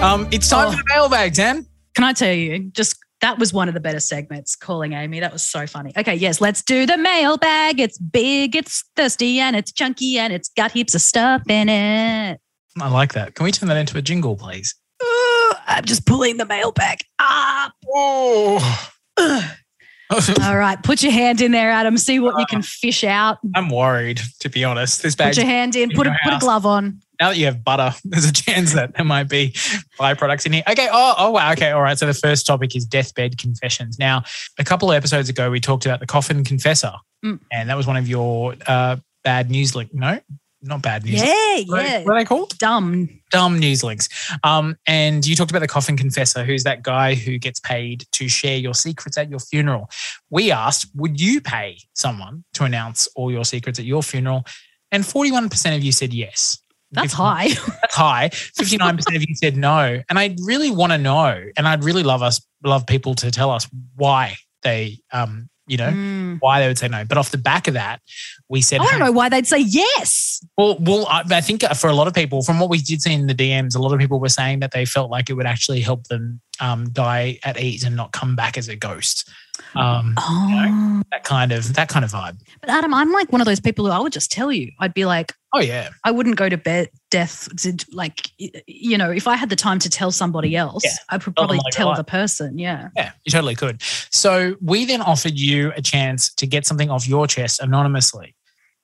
Um, 0.02 0.28
it's 0.32 0.48
time 0.48 0.68
Oh. 0.68 0.72
for 0.72 0.78
the 0.78 0.84
mailbag, 0.94 1.34
Dan. 1.34 1.66
Can 1.96 2.04
I 2.04 2.14
tell 2.14 2.32
you, 2.34 2.70
just 2.72 2.96
that 3.22 3.40
was 3.40 3.52
one 3.52 3.68
of 3.68 3.74
the 3.74 3.80
better 3.80 4.00
segments, 4.00 4.56
calling 4.56 4.94
Amy. 4.94 5.20
That 5.20 5.34
was 5.34 5.42
so 5.42 5.66
funny. 5.66 5.92
Okay, 5.98 6.14
yes, 6.14 6.40
let's 6.40 6.62
do 6.62 6.86
the 6.86 6.98
mailbag. 6.98 7.80
It's 7.80 7.98
big, 7.98 8.56
it's 8.56 8.84
thirsty, 8.96 9.40
and 9.40 9.56
it's 9.56 9.72
chunky, 9.72 10.20
and 10.20 10.32
it's 10.32 10.50
got 10.56 10.72
heaps 10.72 10.94
of 10.94 11.02
stuff 11.02 11.42
in 11.50 11.68
it. 11.68 12.40
I 12.80 12.90
like 12.90 13.14
that. 13.14 13.34
Can 13.34 13.44
we 13.46 13.52
turn 13.52 13.70
that 13.70 13.78
into 13.78 13.98
a 13.98 14.02
jingle, 14.04 14.36
please? 14.36 14.76
Ooh, 15.04 15.54
I'm 15.66 15.84
just 15.84 16.06
pulling 16.06 16.38
the 16.38 16.46
mailbag 16.46 17.00
up. 17.18 17.74
Oh. 17.92 18.90
All 19.20 20.58
right, 20.58 20.82
put 20.84 21.02
your 21.02 21.12
hand 21.12 21.42
in 21.42 21.52
there, 21.52 21.72
Adam. 21.72 21.98
See 21.98 22.20
what 22.20 22.40
you 22.40 22.46
can 22.46 22.62
fish 22.64 23.04
out. 23.04 23.40
I'm 23.56 23.70
worried, 23.70 24.22
to 24.42 24.50
be 24.50 24.64
honest. 24.64 25.02
This 25.02 25.16
bag. 25.16 25.30
Put 25.32 25.38
your 25.38 25.48
hand 25.48 25.76
in. 25.76 25.90
in 25.90 25.98
Put 25.98 26.06
a 26.06 26.16
put 26.24 26.34
a 26.34 26.38
glove 26.38 26.68
on. 26.68 27.02
Now 27.20 27.30
that 27.30 27.38
you 27.38 27.46
have 27.46 27.64
butter, 27.64 27.94
there's 28.06 28.26
a 28.26 28.34
chance 28.34 28.74
that 28.74 28.96
there 28.96 29.06
might 29.06 29.30
be 29.30 29.52
byproducts 30.00 30.46
in 30.46 30.54
here. 30.54 30.64
Okay. 30.70 30.88
Oh, 30.92 31.16
oh, 31.18 31.32
wow. 31.32 31.52
Okay. 31.54 31.72
All 31.72 31.82
right. 31.82 31.98
So 31.98 32.06
the 32.06 32.14
first 32.14 32.46
topic 32.46 32.76
is 32.76 32.86
deathbed 32.86 33.38
confessions. 33.38 33.98
Now, 34.00 34.24
a 34.60 34.64
couple 34.64 34.92
of 34.92 34.96
episodes 34.96 35.30
ago, 35.30 35.50
we 35.50 35.60
talked 35.60 35.86
about 35.86 36.00
the 36.00 36.08
coffin 36.08 36.44
confessor, 36.44 36.94
Mm. 37.26 37.40
and 37.52 37.68
that 37.70 37.76
was 37.76 37.88
one 37.88 37.98
of 37.98 38.08
your 38.08 38.54
uh, 38.68 38.98
bad 39.24 39.50
news 39.50 39.76
link. 39.76 39.92
No, 39.92 40.20
not 40.62 40.84
bad 40.84 41.04
news. 41.04 41.16
Yeah, 41.16 41.56
yeah. 41.58 42.04
what 42.04 42.14
are 42.16 42.20
they 42.20 42.26
called? 42.26 42.56
Dumb. 42.60 43.10
Dumb 43.32 43.58
news 43.58 43.84
links. 43.84 44.08
Um, 44.44 44.78
and 44.86 45.26
you 45.26 45.36
talked 45.36 45.50
about 45.52 45.62
the 45.62 45.68
coffin 45.68 45.98
confessor, 45.98 46.44
who's 46.44 46.64
that 46.64 46.84
guy 46.84 47.16
who 47.16 47.40
gets 47.40 47.60
paid 47.60 48.06
to 48.12 48.30
share 48.30 48.58
your 48.58 48.74
secrets 48.76 49.18
at 49.18 49.30
your 49.32 49.40
funeral. 49.40 49.90
We 50.30 50.52
asked, 50.52 50.90
would 50.94 51.20
you 51.20 51.42
pay 51.42 51.80
someone 51.94 52.44
to 52.54 52.64
announce 52.66 53.08
all 53.16 53.32
your 53.32 53.46
secrets 53.46 53.80
at 53.80 53.86
your 53.86 54.04
funeral? 54.04 54.46
And 54.92 55.04
41% 55.04 55.76
of 55.76 55.84
you 55.84 55.92
said 55.92 56.14
yes. 56.14 56.60
That's 56.92 57.14
high. 57.14 57.50
that's 57.82 57.96
high. 57.96 58.30
59% 58.30 59.16
of 59.16 59.22
you 59.28 59.36
said 59.36 59.58
no. 59.58 60.02
And 60.10 60.18
I 60.18 60.36
really 60.44 60.72
want 60.72 60.94
to 60.94 60.98
know, 60.98 61.44
and 61.58 61.68
I'd 61.68 61.84
really 61.84 62.04
love 62.04 62.22
us, 62.24 62.40
love 62.64 62.88
people 62.88 63.14
to 63.16 63.30
tell 63.30 63.52
us 63.52 63.68
why 63.96 64.36
they, 64.64 65.00
um, 65.12 65.50
you 65.68 65.76
know, 65.76 65.90
Mm. 65.90 66.38
why 66.40 66.62
they 66.62 66.68
would 66.68 66.78
say 66.78 66.88
no. 66.88 67.04
But 67.04 67.18
off 67.18 67.32
the 67.32 67.38
back 67.38 67.68
of 67.68 67.74
that, 67.74 68.00
we 68.48 68.62
said, 68.62 68.80
I 68.80 68.86
don't 68.86 68.94
hey, 68.94 69.00
know 69.00 69.12
why 69.12 69.28
they'd 69.28 69.46
say 69.46 69.60
yes. 69.60 70.42
well, 70.58 70.78
well, 70.80 71.06
I, 71.08 71.24
I 71.30 71.42
think 71.42 71.62
for 71.76 71.90
a 71.90 71.94
lot 71.94 72.08
of 72.08 72.14
people, 72.14 72.42
from 72.42 72.58
what 72.60 72.70
we 72.70 72.78
did 72.78 73.02
see 73.02 73.12
in 73.14 73.28
the 73.28 73.36
DMs, 73.36 73.76
a 73.76 73.80
lot 73.80 73.92
of 73.92 74.00
people 74.00 74.22
were 74.22 74.30
saying 74.30 74.62
that 74.62 74.72
they 74.72 74.86
felt 74.86 75.12
like 75.12 75.30
it 75.30 75.34
would 75.34 75.46
actually 75.46 75.82
help 75.82 76.06
them 76.08 76.40
um, 76.62 76.90
die 76.92 77.38
at 77.44 77.60
ease 77.60 77.84
and 77.84 77.98
not 77.98 78.14
come 78.14 78.34
back 78.38 78.58
as 78.58 78.70
a 78.70 78.78
ghost. 78.78 79.30
Um, 79.76 80.14
Oh. 80.18 81.02
that 81.12 81.24
kind 81.26 81.52
of 81.52 81.74
that 81.74 81.90
kind 81.90 82.06
of 82.06 82.12
vibe. 82.12 82.40
But 82.62 82.70
Adam, 82.70 82.94
I'm 82.94 83.12
like 83.12 83.32
one 83.32 83.42
of 83.42 83.46
those 83.48 83.60
people 83.60 83.86
who 83.86 83.92
I 83.92 84.00
would 84.00 84.14
just 84.14 84.32
tell 84.32 84.52
you. 84.54 84.72
I'd 84.80 84.94
be 84.94 85.06
like, 85.06 85.34
Oh 85.58 85.60
yeah, 85.60 85.90
I 86.04 86.12
wouldn't 86.12 86.36
go 86.36 86.50
to 86.50 86.58
bed 86.58 86.90
death 87.10 87.50
to, 87.58 87.74
like 87.92 88.30
you 88.68 88.96
know, 88.96 89.10
if 89.10 89.28
I 89.28 89.36
had 89.36 89.50
the 89.50 89.56
time 89.56 89.80
to 89.80 89.90
tell 89.90 90.12
somebody 90.12 90.56
else, 90.56 90.84
Yeah. 90.86 90.92
I 91.10 91.16
would 91.16 91.36
probably 91.36 91.58
like 91.58 91.74
tell 91.74 91.96
the 91.96 92.04
person. 92.04 92.60
Yeah. 92.60 92.90
yeah, 92.96 93.14
you 93.26 93.32
totally 93.32 93.56
could. 93.56 93.82
So 93.82 94.56
we 94.62 94.86
then 94.86 95.02
offered 95.02 95.34
you 95.40 95.74
a 95.76 95.82
chance 95.82 96.32
to 96.36 96.46
get 96.46 96.68
something 96.68 96.92
off 96.92 97.08
your 97.08 97.26
chest 97.26 97.60
anonymously. 97.60 98.36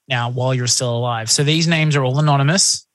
Now, 0.07 0.31
while 0.31 0.55
you're 0.55 0.65
still 0.65 0.97
alive, 0.97 1.29
so 1.29 1.43
these 1.43 1.67
names 1.67 1.95
are 1.95 2.03
all 2.03 2.17
anonymous. 2.17 2.87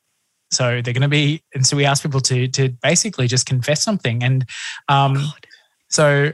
So 0.50 0.80
they're 0.82 0.94
going 0.94 1.02
to 1.02 1.08
be, 1.08 1.40
and 1.54 1.64
so 1.64 1.76
we 1.76 1.84
asked 1.84 2.02
people 2.02 2.20
to 2.22 2.48
to 2.48 2.70
basically 2.82 3.28
just 3.28 3.46
confess 3.46 3.80
something, 3.80 4.24
and 4.24 4.44
um, 4.88 5.24
So 5.88 6.32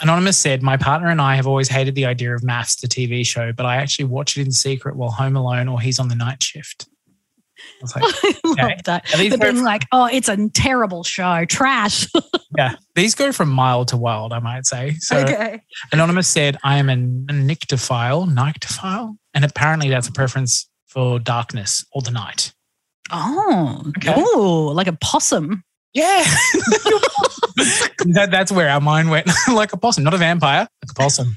Anonymous 0.00 0.38
said, 0.38 0.62
My 0.62 0.76
partner 0.76 1.08
and 1.08 1.20
I 1.20 1.36
have 1.36 1.46
always 1.46 1.68
hated 1.68 1.94
the 1.94 2.06
idea 2.06 2.34
of 2.34 2.42
MAFS, 2.42 2.80
the 2.80 2.88
TV 2.88 3.24
show, 3.26 3.52
but 3.52 3.66
I 3.66 3.76
actually 3.76 4.06
watch 4.06 4.36
it 4.36 4.42
in 4.46 4.52
secret 4.52 4.96
while 4.96 5.10
home 5.10 5.36
alone 5.36 5.68
or 5.68 5.80
he's 5.80 5.98
on 5.98 6.08
the 6.08 6.14
night 6.14 6.42
shift. 6.42 6.86
I 7.58 7.82
was 7.82 7.96
like, 7.96 8.04
I 8.22 8.34
love 8.44 8.58
Okay. 8.58 8.76
that. 8.84 9.14
Are 9.14 9.18
these 9.18 9.30
But 9.36 9.40
being 9.40 9.62
like, 9.62 9.84
oh, 9.92 10.06
it's 10.12 10.28
a 10.28 10.48
terrible 10.50 11.02
show, 11.04 11.44
trash. 11.46 12.06
yeah, 12.58 12.74
these 12.94 13.14
go 13.14 13.32
from 13.32 13.50
mild 13.50 13.88
to 13.88 13.96
wild, 13.96 14.32
I 14.32 14.38
might 14.40 14.66
say. 14.66 14.92
So 14.98 15.18
okay. 15.18 15.60
Anonymous 15.92 16.28
said, 16.28 16.56
I 16.64 16.78
am 16.78 16.88
a 16.90 16.96
nyctophile, 16.96 18.28
nyctophile. 18.28 19.16
And 19.34 19.44
apparently 19.44 19.88
that's 19.88 20.08
a 20.08 20.12
preference 20.12 20.68
for 20.86 21.18
darkness 21.18 21.84
or 21.92 22.02
the 22.02 22.10
night. 22.10 22.52
Oh, 23.10 23.82
Okay. 23.98 24.12
oh, 24.16 24.72
like 24.74 24.86
a 24.86 24.92
possum. 24.94 25.62
Yeah. 25.94 26.24
that, 28.06 28.28
that's 28.30 28.50
where 28.52 28.68
our 28.68 28.80
mind 28.80 29.10
went. 29.10 29.28
like 29.52 29.72
a 29.72 29.76
possum, 29.76 30.04
not 30.04 30.14
a 30.14 30.18
vampire, 30.18 30.66
like 30.82 30.90
a 30.90 30.94
possum. 30.94 31.36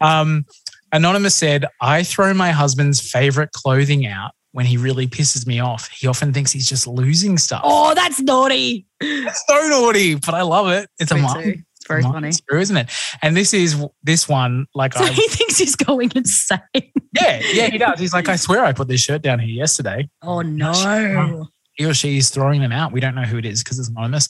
Um, 0.00 0.44
Anonymous 0.92 1.34
said, 1.34 1.66
I 1.80 2.02
throw 2.02 2.32
my 2.34 2.50
husband's 2.50 3.00
favorite 3.00 3.52
clothing 3.52 4.06
out 4.06 4.30
when 4.52 4.64
he 4.64 4.76
really 4.78 5.06
pisses 5.06 5.46
me 5.46 5.60
off. 5.60 5.88
He 5.90 6.06
often 6.06 6.32
thinks 6.32 6.50
he's 6.50 6.66
just 6.68 6.86
losing 6.86 7.36
stuff. 7.36 7.60
Oh, 7.64 7.94
that's 7.94 8.20
naughty. 8.20 8.86
It's 9.00 9.44
so 9.46 9.68
naughty, 9.68 10.14
but 10.14 10.32
I 10.34 10.42
love 10.42 10.68
it. 10.68 10.88
It's 10.98 11.10
a 11.12 11.16
Me 11.16 11.20
mind. 11.22 11.44
too. 11.44 11.62
It's 11.76 11.86
very 11.86 12.02
mind 12.02 12.14
funny. 12.14 12.32
screw, 12.32 12.58
isn't 12.60 12.76
it? 12.76 12.90
And 13.22 13.36
this 13.36 13.52
is 13.52 13.76
this 14.02 14.26
one, 14.26 14.66
like 14.74 14.94
So 14.94 15.04
I 15.04 15.08
he 15.10 15.28
thinks 15.28 15.58
he's 15.58 15.76
going 15.76 16.10
insane. 16.14 16.60
yeah, 16.74 17.40
yeah, 17.52 17.66
he 17.68 17.76
does. 17.76 18.00
He's 18.00 18.14
like, 18.14 18.28
I 18.30 18.36
swear 18.36 18.64
I 18.64 18.72
put 18.72 18.88
this 18.88 19.02
shirt 19.02 19.20
down 19.20 19.38
here 19.38 19.54
yesterday. 19.54 20.08
Oh 20.22 20.40
no. 20.40 21.48
He 21.78 21.86
or 21.86 21.94
she 21.94 22.18
is 22.18 22.28
throwing 22.30 22.60
them 22.60 22.72
out. 22.72 22.92
We 22.92 23.00
don't 23.00 23.14
know 23.14 23.22
who 23.22 23.38
it 23.38 23.46
is 23.46 23.62
because 23.62 23.78
it's 23.78 23.88
anonymous. 23.88 24.28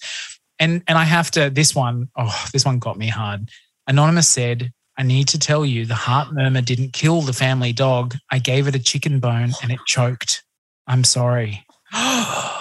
And 0.60 0.82
and 0.86 0.96
I 0.98 1.04
have 1.04 1.30
to 1.32 1.50
this 1.50 1.74
one, 1.74 2.08
oh, 2.16 2.46
this 2.52 2.64
one 2.64 2.78
got 2.78 2.96
me 2.98 3.08
hard. 3.08 3.50
Anonymous 3.88 4.28
said, 4.28 4.70
I 4.98 5.02
need 5.02 5.28
to 5.28 5.38
tell 5.38 5.64
you 5.64 5.86
the 5.86 5.94
heart 5.94 6.32
murmur 6.32 6.60
didn't 6.60 6.92
kill 6.92 7.22
the 7.22 7.32
family 7.32 7.72
dog. 7.72 8.14
I 8.30 8.38
gave 8.38 8.68
it 8.68 8.74
a 8.74 8.78
chicken 8.78 9.18
bone 9.18 9.52
and 9.62 9.72
it 9.72 9.80
choked. 9.86 10.44
I'm 10.86 11.02
sorry. 11.04 11.64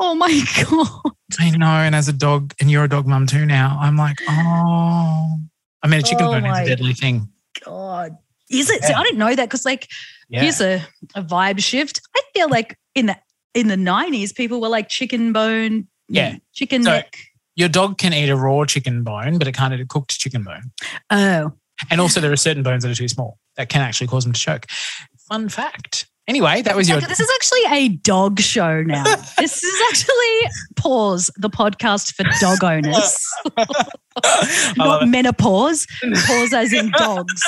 Oh 0.00 0.14
my 0.14 0.28
god. 0.70 1.12
I 1.40 1.50
know. 1.50 1.66
And 1.66 1.94
as 1.94 2.06
a 2.06 2.12
dog, 2.12 2.54
and 2.60 2.70
you're 2.70 2.84
a 2.84 2.88
dog 2.88 3.06
mum 3.08 3.26
too 3.26 3.44
now, 3.44 3.76
I'm 3.80 3.96
like, 3.96 4.16
oh. 4.28 5.36
I 5.82 5.88
mean, 5.88 5.98
a 5.98 6.02
chicken 6.02 6.26
Oh 6.26 6.30
bone 6.30 6.46
is 6.46 6.58
a 6.58 6.64
deadly 6.64 6.94
thing. 6.94 7.28
God. 7.64 8.16
Is 8.48 8.70
it? 8.70 8.82
So 8.84 8.90
Yeah. 8.90 9.00
I 9.00 9.02
didn't 9.02 9.18
know 9.18 9.34
that 9.34 9.48
because 9.48 9.64
like 9.64 9.88
Yeah. 10.28 10.42
here's 10.42 10.60
a, 10.60 10.80
a 11.16 11.22
vibe 11.22 11.58
shift. 11.60 12.00
I 12.16 12.22
feel 12.34 12.48
like 12.48 12.78
in 12.94 13.06
the 13.06 13.16
in 13.58 13.66
the 13.66 13.76
nineties, 13.76 14.32
people 14.32 14.60
were 14.60 14.68
like 14.68 14.88
chicken 14.88 15.32
bone, 15.32 15.88
Yeah. 16.08 16.36
chicken 16.54 16.84
So- 16.84 16.92
neck. 16.92 17.16
Your 17.56 17.68
dog 17.68 17.98
can 17.98 18.14
eat 18.14 18.28
a 18.28 18.36
raw 18.36 18.64
chicken 18.64 19.02
bone, 19.02 19.36
but 19.36 19.48
it 19.48 19.52
can't 19.52 19.74
eat 19.74 19.80
a 19.80 19.84
cooked 19.86 20.16
chicken 20.16 20.44
bone. 20.44 20.70
Oh, 21.10 21.52
And 21.90 22.00
also, 22.00 22.20
there 22.20 22.30
are 22.32 22.36
certain 22.36 22.62
bones 22.62 22.84
that 22.84 22.90
are 22.90 22.94
too 22.94 23.08
small 23.08 23.38
that 23.56 23.68
can 23.68 23.82
actually 23.82 24.06
cause 24.06 24.22
them 24.24 24.32
to 24.32 24.40
choke. 24.40 24.66
Fun 25.28 25.48
fact. 25.48 26.07
Anyway, 26.28 26.60
that 26.60 26.76
was 26.76 26.90
your. 26.90 27.00
This 27.00 27.20
is 27.20 27.30
actually 27.36 27.62
a 27.70 27.88
dog 27.88 28.38
show 28.38 28.82
now. 28.82 29.02
this 29.38 29.62
is 29.62 29.82
actually 29.88 30.50
paws 30.76 31.30
the 31.36 31.48
podcast 31.48 32.14
for 32.14 32.24
dog 32.38 32.62
owners, 32.62 33.16
not 34.76 35.08
menopause. 35.08 35.86
Paws 36.26 36.52
as 36.52 36.74
in 36.74 36.90
dogs. 36.98 37.42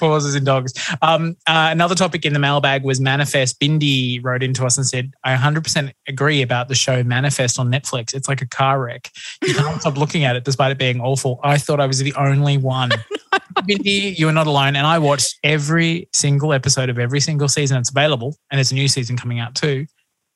Pauses 0.00 0.34
in 0.34 0.42
dogs. 0.42 0.72
Um, 1.02 1.36
uh, 1.46 1.68
another 1.70 1.94
topic 1.94 2.24
in 2.24 2.32
the 2.32 2.38
mailbag 2.38 2.82
was 2.82 2.98
Manifest. 2.98 3.60
Bindi 3.60 4.24
wrote 4.24 4.42
into 4.42 4.64
us 4.64 4.78
and 4.78 4.86
said, 4.86 5.12
I 5.22 5.36
100% 5.36 5.92
agree 6.08 6.40
about 6.40 6.68
the 6.68 6.74
show 6.74 7.02
Manifest 7.04 7.58
on 7.58 7.70
Netflix. 7.70 8.14
It's 8.14 8.26
like 8.26 8.40
a 8.40 8.46
car 8.46 8.80
wreck. 8.80 9.10
You 9.42 9.54
can't 9.54 9.82
stop 9.82 9.98
looking 9.98 10.24
at 10.24 10.34
it 10.34 10.44
despite 10.44 10.72
it 10.72 10.78
being 10.78 11.00
awful. 11.00 11.40
I 11.42 11.58
thought 11.58 11.78
I 11.78 11.86
was 11.86 11.98
the 11.98 12.14
only 12.14 12.56
one. 12.56 12.90
Bindi, 13.52 14.18
you 14.18 14.28
are 14.28 14.32
not 14.32 14.46
alone. 14.46 14.76
And 14.76 14.86
I 14.86 14.98
watched 14.98 15.38
every 15.42 16.08
single 16.12 16.52
episode 16.52 16.88
of 16.88 16.98
every 16.98 17.20
single 17.20 17.48
season. 17.48 17.78
It's 17.78 17.90
available 17.90 18.36
and 18.50 18.58
there's 18.58 18.72
a 18.72 18.74
new 18.74 18.88
season 18.88 19.16
coming 19.16 19.38
out 19.38 19.54
too. 19.54 19.86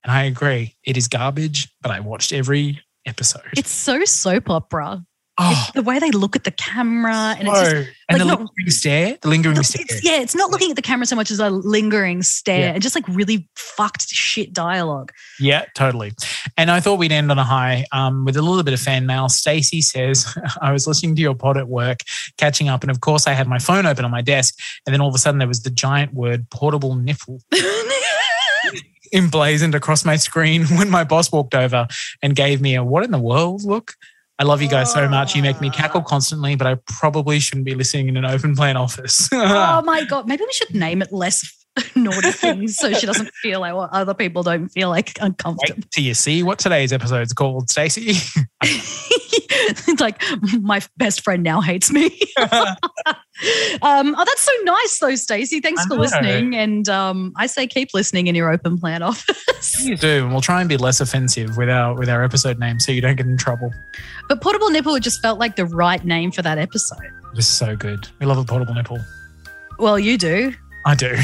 And 0.05 0.12
I 0.12 0.24
agree. 0.24 0.76
It 0.85 0.97
is 0.97 1.09
garbage, 1.09 1.68
but 1.83 1.91
I 1.91 2.01
watched 2.01 2.33
every 2.33 2.80
episode. 3.07 3.43
It's 3.57 3.70
so 3.70 4.05
soap 4.05 4.51
opera. 4.51 5.05
Oh, 5.41 5.68
the 5.74 5.82
way 5.82 5.99
they 6.01 6.11
look 6.11 6.34
at 6.34 6.43
the 6.45 6.51
camera 6.51 7.36
and 7.39 7.47
it's 7.47 7.61
just 7.61 7.70
so- 7.70 7.84
and 8.09 8.20
the 8.20 8.24
not- 8.24 8.39
lingering 8.41 8.70
stare, 8.70 9.18
the 9.22 9.28
lingering 9.28 9.55
Look, 9.57 9.64
stare. 9.66 9.84
it's, 9.89 10.03
yeah, 10.05 10.20
it's 10.20 10.34
not 10.34 10.51
looking 10.51 10.70
at 10.70 10.76
the 10.76 10.82
camera 10.82 11.07
so 11.07 11.14
much 11.14 11.30
as 11.30 11.39
a 11.39 11.49
lingering 11.51 12.22
stare 12.22 12.61
Yeah. 12.61 12.72
and 12.72 12.82
just 12.82 12.95
like 12.95 13.07
really 13.09 13.49
fucked 13.55 14.09
shit 14.09 14.53
dialogue. 14.53 15.12
Yeah, 15.39 15.66
totally. 15.76 16.12
And 16.57 16.70
I 16.70 16.80
thought 16.80 16.99
we'd 16.99 17.12
end 17.12 17.30
on 17.30 17.39
a 17.39 17.45
high 17.45 17.84
um, 17.93 18.24
with 18.24 18.36
a 18.36 18.43
little 18.43 18.62
bit 18.64 18.74
of 18.74 18.80
fan 18.80 19.07
mail. 19.07 19.28
Stacey 19.28 19.80
says, 19.80 20.26
I 20.62 20.72
was 20.72 20.86
listening 20.86 21.14
to 21.16 21.22
your 21.22 21.34
pod 21.34 21.57
at 21.57 21.68
work, 21.68 22.01
catching 22.36 22.68
up, 22.68 22.82
and 22.82 22.91
of 22.91 23.01
course 23.01 23.26
I 23.28 23.32
had 23.34 23.47
my 23.47 23.59
phone 23.59 23.86
open 23.86 24.05
on 24.05 24.11
my 24.11 24.22
desk, 24.22 24.59
and 24.86 24.93
then 24.95 25.01
all 25.01 25.09
of 25.09 25.14
a 25.14 25.18
sudden 25.18 25.39
there 25.39 25.47
was 25.47 25.62
the 25.62 25.70
giant 25.70 26.14
word 26.14 26.49
portable 26.51 26.95
nipple 26.97 27.41
emblazoned 29.12 29.74
across 29.74 30.05
my 30.05 30.16
screen 30.16 30.64
when 30.66 30.91
my 30.91 31.05
boss 31.05 31.32
walked 31.32 31.55
over 31.55 31.86
and 32.22 32.34
gave 32.36 32.61
me 32.61 32.74
a 32.74 32.84
what 32.84 33.05
in 33.05 33.11
the 33.11 33.18
world 33.18 33.62
look. 33.64 33.95
I 34.41 34.45
love 34.45 34.62
you 34.62 34.68
guys 34.68 34.93
so 34.93 35.09
much. 35.09 35.34
You 35.34 35.43
make 35.43 35.61
me 35.61 35.68
cackle 35.68 36.01
constantly, 36.01 36.55
but 36.55 36.68
I 36.68 36.76
probably 36.86 37.41
shouldn't 37.41 37.64
be 37.64 37.74
listening 37.74 38.09
in 38.09 38.16
an 38.16 38.24
open 38.24 38.55
plan 38.55 38.76
office. 38.76 39.28
oh 39.32 39.82
my 39.84 40.05
god, 40.05 40.28
maybe 40.28 40.45
we 40.45 40.53
should 40.53 40.74
name 40.74 41.03
it 41.03 41.12
less 41.12 41.66
naughty 41.97 42.33
things 42.33 42.76
so 42.76 42.93
she 42.93 43.07
doesn't 43.07 43.31
feel 43.43 43.61
like 43.61 43.74
what 43.74 43.91
other 43.93 44.14
people 44.14 44.43
don't 44.43 44.68
feel 44.68 44.89
like 44.89 45.18
uncomfortable. 45.20 45.76
Wait 45.76 45.91
till 45.91 46.05
you 46.05 46.14
see 46.14 46.43
what 46.43 46.59
today's 46.59 46.93
episode's 46.93 47.33
called, 47.33 47.70
Stacey. 47.70 48.16
it's 48.62 50.01
like 50.01 50.22
my 50.61 50.81
best 50.97 51.22
friend 51.22 51.43
now 51.43 51.61
hates 51.61 51.91
me. 51.91 52.07
um, 52.37 52.76
oh, 53.83 54.24
that's 54.24 54.43
so 54.43 54.53
nice 54.64 54.99
though, 54.99 55.14
Stacey. 55.14 55.61
Thanks 55.61 55.85
for 55.87 55.97
listening. 55.97 56.55
And 56.55 56.89
um, 56.89 57.33
I 57.37 57.47
say 57.47 57.66
keep 57.66 57.91
listening 57.95 58.26
in 58.26 58.35
your 58.35 58.51
open 58.51 58.79
plan 58.79 59.03
office. 59.03 59.85
you 59.85 59.97
do, 59.97 60.24
and 60.24 60.33
we'll 60.33 60.41
try 60.41 60.61
and 60.61 60.68
be 60.68 60.76
less 60.76 61.01
offensive 61.01 61.57
with 61.57 61.68
our 61.68 61.95
with 61.95 62.09
our 62.09 62.22
episode 62.22 62.59
name, 62.59 62.81
so 62.81 62.93
you 62.93 63.01
don't 63.01 63.16
get 63.16 63.26
in 63.26 63.37
trouble. 63.37 63.72
but 64.29 64.41
portable 64.41 64.70
nipple 64.70 64.99
just 64.99 65.20
felt 65.22 65.39
like 65.39 65.57
the 65.57 65.66
right 65.66 66.05
name 66.05 66.31
for 66.31 66.43
that 66.43 66.59
episode. 66.59 67.05
It 67.05 67.37
was 67.37 67.47
so 67.47 67.76
good. 67.76 68.09
We 68.20 68.26
love 68.26 68.39
a 68.39 68.45
portable 68.45 68.74
nipple. 68.74 68.99
Well, 69.79 69.99
you 69.99 70.18
do. 70.18 70.55
I 70.85 70.95
do. 70.95 71.16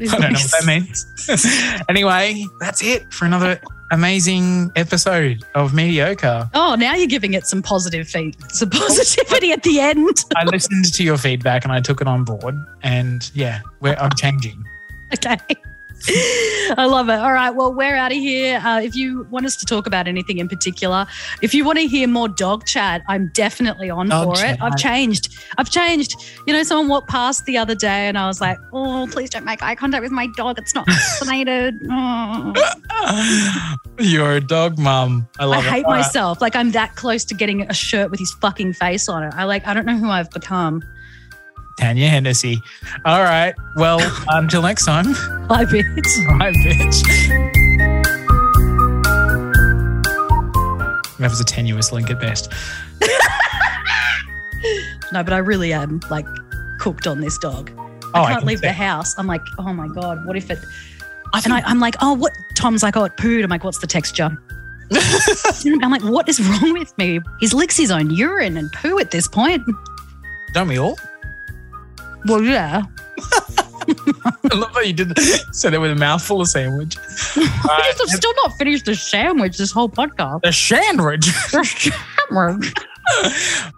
I 0.00 0.04
don't 0.06 0.32
know 0.32 0.38
what 0.38 0.50
that 0.50 0.64
means. 0.66 1.84
anyway, 1.88 2.44
that's 2.60 2.82
it 2.82 3.12
for 3.12 3.24
another 3.24 3.60
amazing 3.92 4.70
episode 4.76 5.44
of 5.54 5.74
Mediocre. 5.74 6.50
Oh, 6.54 6.74
now 6.74 6.94
you're 6.94 7.06
giving 7.06 7.34
it 7.34 7.46
some 7.46 7.62
positive 7.62 8.08
feed, 8.08 8.36
some 8.50 8.70
positivity 8.70 9.52
at 9.52 9.62
the 9.62 9.80
end. 9.80 10.24
I 10.36 10.44
listened 10.44 10.92
to 10.92 11.04
your 11.04 11.16
feedback 11.16 11.64
and 11.64 11.72
I 11.72 11.80
took 11.80 12.00
it 12.00 12.08
on 12.08 12.24
board. 12.24 12.54
And 12.82 13.30
yeah, 13.34 13.60
we're, 13.80 13.94
I'm 13.94 14.12
changing. 14.16 14.64
Okay. 15.14 15.38
I 16.78 16.86
love 16.86 17.08
it. 17.08 17.18
All 17.18 17.32
right. 17.32 17.50
Well, 17.50 17.72
we're 17.72 17.96
out 17.96 18.12
of 18.12 18.18
here. 18.18 18.58
Uh, 18.64 18.80
if 18.80 18.94
you 18.96 19.24
want 19.30 19.46
us 19.46 19.56
to 19.56 19.66
talk 19.66 19.86
about 19.86 20.08
anything 20.08 20.38
in 20.38 20.48
particular, 20.48 21.06
if 21.42 21.54
you 21.54 21.64
want 21.64 21.78
to 21.78 21.86
hear 21.86 22.06
more 22.08 22.28
dog 22.28 22.66
chat, 22.66 23.02
I'm 23.08 23.30
definitely 23.34 23.90
on 23.90 24.08
Dog 24.08 24.36
for 24.36 24.44
it. 24.44 24.60
I've 24.60 24.76
changed. 24.76 25.36
I've 25.58 25.70
changed. 25.70 26.14
You 26.46 26.52
know, 26.52 26.62
someone 26.62 26.88
walked 26.88 27.08
past 27.08 27.44
the 27.44 27.56
other 27.58 27.74
day 27.74 28.08
and 28.08 28.18
I 28.18 28.26
was 28.26 28.40
like, 28.40 28.58
oh, 28.72 29.08
please 29.10 29.30
don't 29.30 29.44
make 29.44 29.62
eye 29.62 29.74
contact 29.74 30.02
with 30.02 30.12
my 30.12 30.26
dog. 30.36 30.58
It's 30.58 30.74
not 30.74 30.86
vaccinated. 30.88 31.80
Oh. 31.90 32.52
You're 33.98 34.32
a 34.32 34.40
dog 34.40 34.78
mum. 34.78 35.28
I 35.38 35.42
I 35.42 35.46
love 35.46 35.64
it. 35.64 35.70
hate 35.70 35.84
All 35.84 35.92
right. 35.92 35.98
myself. 35.98 36.40
Like 36.40 36.56
I'm 36.56 36.72
that 36.72 36.96
close 36.96 37.24
to 37.26 37.34
getting 37.34 37.62
a 37.62 37.74
shirt 37.74 38.10
with 38.10 38.20
his 38.20 38.32
fucking 38.40 38.72
face 38.74 39.08
on 39.08 39.22
it. 39.22 39.32
I 39.34 39.44
like, 39.44 39.66
I 39.66 39.74
don't 39.74 39.86
know 39.86 39.96
who 39.96 40.10
I've 40.10 40.30
become. 40.30 40.82
Tanya 41.76 42.08
Hennessy. 42.08 42.62
All 43.04 43.22
right. 43.22 43.54
Well, 43.76 44.00
until 44.28 44.62
next 44.62 44.84
time. 44.86 45.12
Bye, 45.46 45.64
bitch. 45.64 46.38
Bye, 46.38 46.52
bitch. 46.52 47.02
That 51.18 51.30
was 51.30 51.40
a 51.40 51.44
tenuous 51.44 51.92
link 51.92 52.10
at 52.10 52.20
best. 52.20 52.52
No, 55.12 55.22
but 55.22 55.32
I 55.32 55.38
really 55.38 55.72
am 55.72 56.00
like 56.10 56.26
cooked 56.80 57.06
on 57.06 57.20
this 57.20 57.38
dog. 57.38 57.70
Oh, 58.12 58.22
I 58.22 58.26
can't 58.30 58.38
can 58.40 58.48
leave 58.48 58.60
the 58.60 58.72
house. 58.72 59.14
I'm 59.16 59.28
like, 59.28 59.40
oh 59.56 59.72
my 59.72 59.86
God, 59.86 60.26
what 60.26 60.36
if 60.36 60.50
it. 60.50 60.58
I 61.32 61.36
And 61.38 61.44
think 61.44 61.54
I, 61.54 61.70
I'm 61.70 61.78
like, 61.78 61.94
oh, 62.02 62.12
what? 62.14 62.36
Tom's 62.56 62.82
like, 62.82 62.96
oh, 62.96 63.04
it 63.04 63.16
pooed. 63.16 63.44
I'm 63.44 63.48
like, 63.48 63.62
what's 63.62 63.78
the 63.78 63.86
texture? 63.86 64.36
I'm 65.80 65.90
like, 65.92 66.02
what 66.02 66.28
is 66.28 66.40
wrong 66.40 66.72
with 66.72 66.96
me? 66.98 67.20
He 67.38 67.46
licks 67.48 67.76
his 67.76 67.92
own 67.92 68.10
urine 68.10 68.56
and 68.56 68.70
poo 68.72 68.98
at 68.98 69.12
this 69.12 69.28
point. 69.28 69.62
don't 70.52 70.66
we 70.66 70.76
all? 70.76 70.98
Well, 72.26 72.42
yeah. 72.54 72.82
I 73.88 74.54
love 74.54 74.72
how 74.72 74.80
you 74.80 74.92
did 74.92 75.16
said 75.52 75.74
it 75.74 75.78
with 75.78 75.92
a 75.92 75.96
mouthful 75.96 76.40
of 76.40 76.48
sandwich. 76.48 76.96
I 77.36 77.94
have 77.98 78.08
still 78.08 78.34
not 78.44 78.56
finished 78.58 78.84
the 78.84 78.94
sandwich 78.94 79.58
this 79.58 79.70
whole 79.70 79.88
podcast. 79.88 80.42
The 80.42 80.52
sandwich. 80.52 81.26
The 81.52 81.64
sandwich. 81.64 82.74